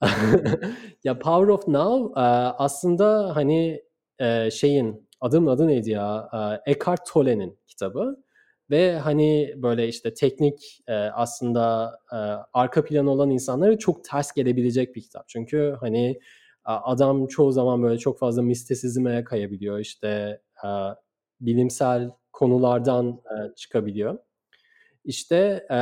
[1.03, 2.23] ya Power of Now e,
[2.57, 3.83] aslında hani
[4.19, 6.29] e, şeyin adının adı neydi ya?
[6.65, 8.24] E, Eckhart Tolle'nin kitabı.
[8.69, 12.15] Ve hani böyle işte teknik e, aslında e,
[12.53, 15.27] arka planı olan insanları çok ters gelebilecek bir kitap.
[15.27, 16.19] Çünkü hani
[16.63, 19.79] adam çoğu zaman böyle çok fazla mistisizme kayabiliyor.
[19.79, 20.67] İşte e,
[21.41, 24.17] bilimsel konulardan e, çıkabiliyor.
[25.05, 25.79] İşte e,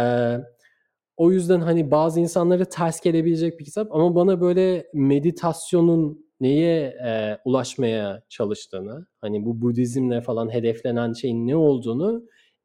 [1.17, 7.37] o yüzden hani bazı insanları ters gelebilecek bir kitap ama bana böyle meditasyonun neye e,
[7.45, 12.23] ulaşmaya çalıştığını, hani bu Budizmle falan hedeflenen şeyin ne olduğunu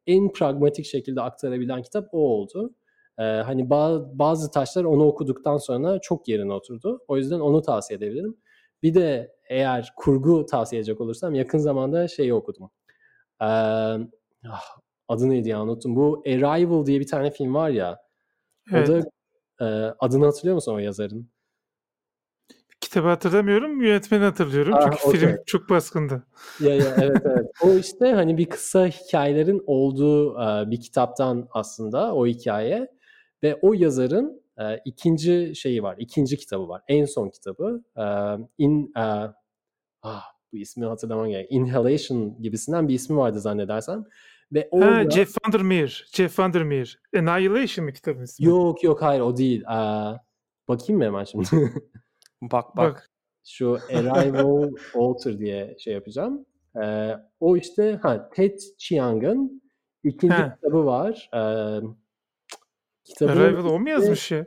[0.08, 2.74] en pragmatik şekilde aktarabilen kitap o oldu.
[3.18, 7.00] Ee, hani bazı, bazı taşlar onu okuduktan sonra çok yerine oturdu.
[7.08, 8.36] O yüzden onu tavsiye edebilirim.
[8.82, 12.70] Bir de eğer kurgu tavsiye edecek olursam yakın zamanda şeyi okudum.
[13.40, 13.44] Ee,
[14.48, 14.78] ah,
[15.08, 15.96] adı neydi ya unuttum.
[15.96, 17.98] Bu Arrival diye bir tane film var ya.
[18.72, 18.90] Evet.
[18.90, 19.10] O da
[19.60, 21.30] e, adını hatırlıyor musun o yazarın?
[22.88, 24.74] Kitabı hatırlamıyorum, yönetmeni hatırlıyorum.
[24.74, 25.20] Aa, Çünkü okay.
[25.20, 26.26] film çok baskındı.
[26.60, 27.46] Ya ya evet evet.
[27.62, 32.88] o işte hani bir kısa hikayelerin olduğu uh, bir kitaptan aslında o hikaye
[33.42, 36.82] ve o yazarın uh, ikinci şeyi var, ikinci kitabı var.
[36.88, 37.82] En son kitabı.
[37.96, 41.52] Uh, in ah, bu ismi hatırlamam gerek.
[41.52, 44.04] Inhalation gibisinden bir ismi vardı zannedersem.
[44.52, 44.96] Ve orada...
[44.96, 46.06] Ha, Jeff Vandermeer.
[46.12, 46.98] Jeff Vandermeer.
[47.16, 48.46] Annihilation mı kitabın ismi?
[48.46, 49.62] Yok yok hayır o değil.
[49.62, 50.18] Uh,
[50.68, 51.48] bakayım mı hemen şimdi?
[52.42, 52.94] Bak bak.
[52.94, 53.10] bak.
[53.44, 56.46] Şu Arrival Alter diye şey yapacağım.
[56.82, 57.10] Ee,
[57.40, 59.62] o işte ha Ted Chiang'ın
[60.04, 60.54] ikinci He.
[60.54, 61.30] kitabı var.
[61.34, 61.80] Ee,
[63.04, 64.46] kitabı Arrival o mu yazmış ya?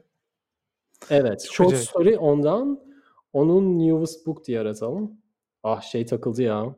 [1.09, 1.43] Evet.
[1.45, 1.89] Çok short acayip.
[1.89, 2.91] story ondan.
[3.33, 5.21] Onun newest book diye aratalım.
[5.63, 6.75] Ah şey takıldı ya.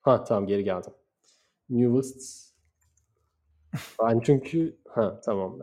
[0.00, 0.92] Ha tamam geri geldim.
[1.68, 2.52] Newest.
[4.02, 5.58] Ben çünkü ha tamam.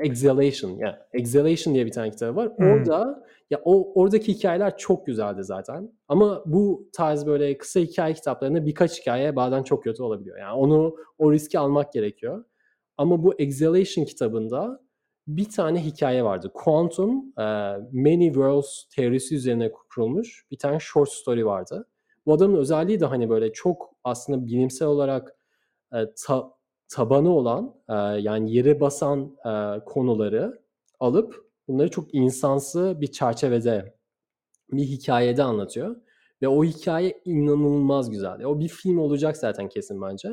[0.00, 2.50] Exhalation yani Exhalation diye bir tane kitabı var.
[2.56, 2.66] Hmm.
[2.66, 5.92] Orada ya o oradaki hikayeler çok güzeldi zaten.
[6.08, 10.38] Ama bu tarz böyle kısa hikaye kitaplarında birkaç hikaye bazen çok kötü olabiliyor.
[10.38, 12.44] Yani onu o riski almak gerekiyor.
[12.96, 14.80] Ama bu Exhalation kitabında
[15.26, 16.50] bir tane hikaye vardı.
[16.54, 21.86] Quantum uh, Many Worlds teorisi üzerine kurulmuş bir tane short story vardı.
[22.26, 25.36] Bu adamın özelliği de hani böyle çok aslında bilimsel olarak
[25.92, 26.50] e, ta,
[26.90, 30.62] tabanı olan e, yani yere basan e, konuları
[31.00, 33.94] alıp bunları çok insansı bir çerçevede
[34.72, 35.96] bir hikayede anlatıyor.
[36.42, 38.44] Ve o hikaye inanılmaz güzel.
[38.44, 40.28] O bir film olacak zaten kesin bence.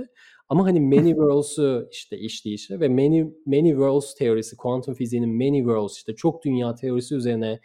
[0.49, 5.97] Ama hani Many Worlds'u işte işleyişi ve Many, Many Worlds teorisi, kuantum fiziğinin Many Worlds
[5.97, 7.59] işte çok dünya teorisi üzerine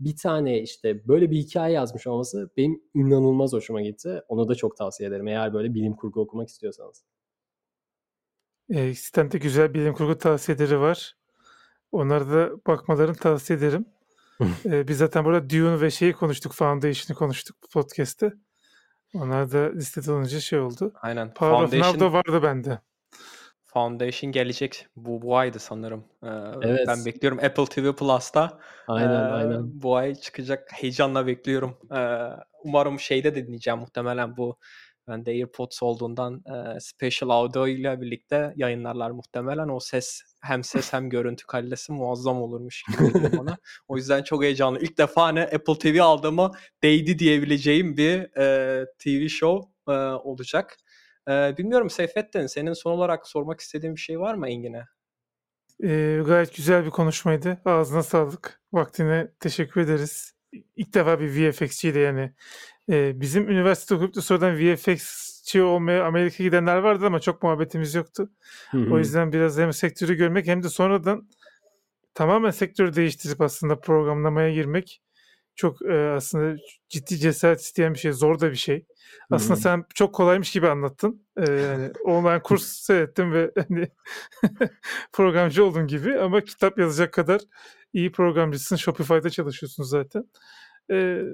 [0.00, 4.22] bir tane işte böyle bir hikaye yazmış olması benim inanılmaz hoşuma gitti.
[4.28, 7.04] Onu da çok tavsiye ederim eğer böyle bilim kurgu okumak istiyorsanız.
[8.68, 11.14] Eee, sistemde güzel bilim kurgu tavsiyeleri var.
[11.92, 13.86] Onlara da bakmalarını tavsiye ederim.
[14.64, 18.32] Eee, biz zaten burada Dune ve şeyi konuştuk, Foundation'ı konuştuk bu podcast'te.
[19.14, 20.92] Onlar da listede olunca şey oldu.
[21.02, 21.34] Aynen.
[21.34, 22.80] Power of Now da vardı bende.
[23.64, 24.86] Foundation gelecek.
[24.96, 26.04] Bu bu aydı sanırım.
[26.22, 26.28] Ee,
[26.62, 26.84] Evet.
[26.88, 28.60] ben bekliyorum Apple TV Plus'ta.
[28.88, 29.82] Aynen, Ee, aynen.
[29.82, 30.68] bu ay çıkacak.
[30.72, 31.76] Heyecanla bekliyorum.
[31.96, 32.18] Ee,
[32.64, 34.58] umarım şeyde de dinleyeceğim muhtemelen bu
[35.08, 36.42] ben de AirPods olduğundan
[36.76, 39.68] e, Special Audio ile birlikte yayınlarlar muhtemelen.
[39.68, 43.58] O ses hem ses hem görüntü kalitesi muazzam olurmuş gibi bana.
[43.88, 44.78] O yüzden çok heyecanlı.
[44.80, 46.52] İlk defa hani Apple TV aldığıma
[46.82, 50.76] değdi diyebileceğim bir e, TV show e, olacak.
[51.28, 54.84] E, bilmiyorum Seyfettin senin son olarak sormak istediğin bir şey var mı Engin'e?
[55.82, 57.58] Ee, gayet güzel bir konuşmaydı.
[57.64, 58.60] Ağzına sağlık.
[58.72, 60.34] Vaktine teşekkür ederiz.
[60.76, 62.32] İlk defa bir VFX'çiyle yani
[62.88, 68.30] Eee, bizim üniversite okuyup da sonradan VFX'çi olmaya Amerika'ya gidenler vardı ama çok muhabbetimiz yoktu.
[68.70, 71.28] Hı O yüzden biraz hem sektörü görmek hem de sonradan
[72.14, 75.02] tamamen sektörü değiştirip aslında programlamaya girmek
[75.56, 76.56] çok, eee, aslında
[76.88, 78.86] ciddi cesaret isteyen bir şey, zor da bir şey.
[79.30, 79.62] Aslında Hımm.
[79.62, 81.26] sen çok kolaymış gibi anlattın.
[81.38, 83.88] Eee, hani online kurs seyrettim ve hani
[85.12, 87.40] programcı oldun gibi ama kitap yazacak kadar
[87.92, 88.76] iyi programcısın.
[88.76, 90.24] Shopify'da çalışıyorsun zaten.
[90.90, 91.24] Eee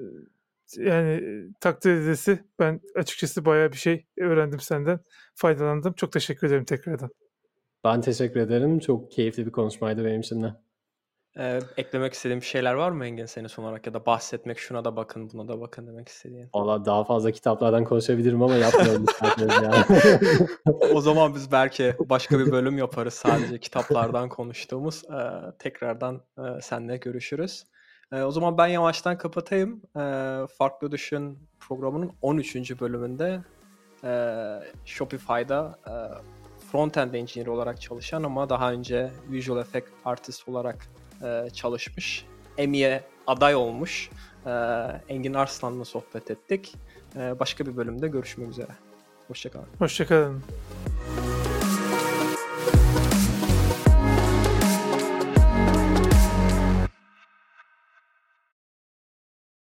[0.77, 1.23] yani
[1.59, 4.99] takdir edilesi ben açıkçası bayağı bir şey öğrendim senden.
[5.35, 5.93] Faydalandım.
[5.93, 7.09] Çok teşekkür ederim tekrardan.
[7.83, 8.79] Ben teşekkür ederim.
[8.79, 10.53] Çok keyifli bir konuşmaydı benim için de.
[11.37, 14.85] Eee, eklemek istediğin bir şeyler var mı Engin senin son olarak ya da bahsetmek, şuna
[14.85, 16.49] da bakın, buna da bakın demek istediğin?
[16.55, 19.71] Valla daha fazla kitaplardan konuşabilirim ama yapmayalım isterseniz ya.
[20.93, 25.03] O zaman biz belki başka bir bölüm yaparız sadece kitaplardan konuştuğumuz.
[25.09, 27.65] Eee, tekrardan eee, seninle görüşürüz.
[28.13, 29.81] Eee, o zaman ben yavaştan kapatayım.
[29.95, 32.79] Eee, Farklı Düşün programının 13.
[32.79, 33.41] bölümünde
[34.03, 35.93] eee, Shopify'da eee,
[36.71, 40.87] front-end engineer olarak çalışan ama daha önce visual effect artist olarak
[41.53, 42.25] çalışmış.
[42.57, 44.09] Emmy'ye aday olmuş.
[45.09, 46.75] Engin Arslan'la sohbet ettik.
[47.15, 48.71] Başka bir bölümde görüşmek üzere.
[49.27, 49.67] Hoşçakalın.
[49.79, 50.43] Hoşçakalın.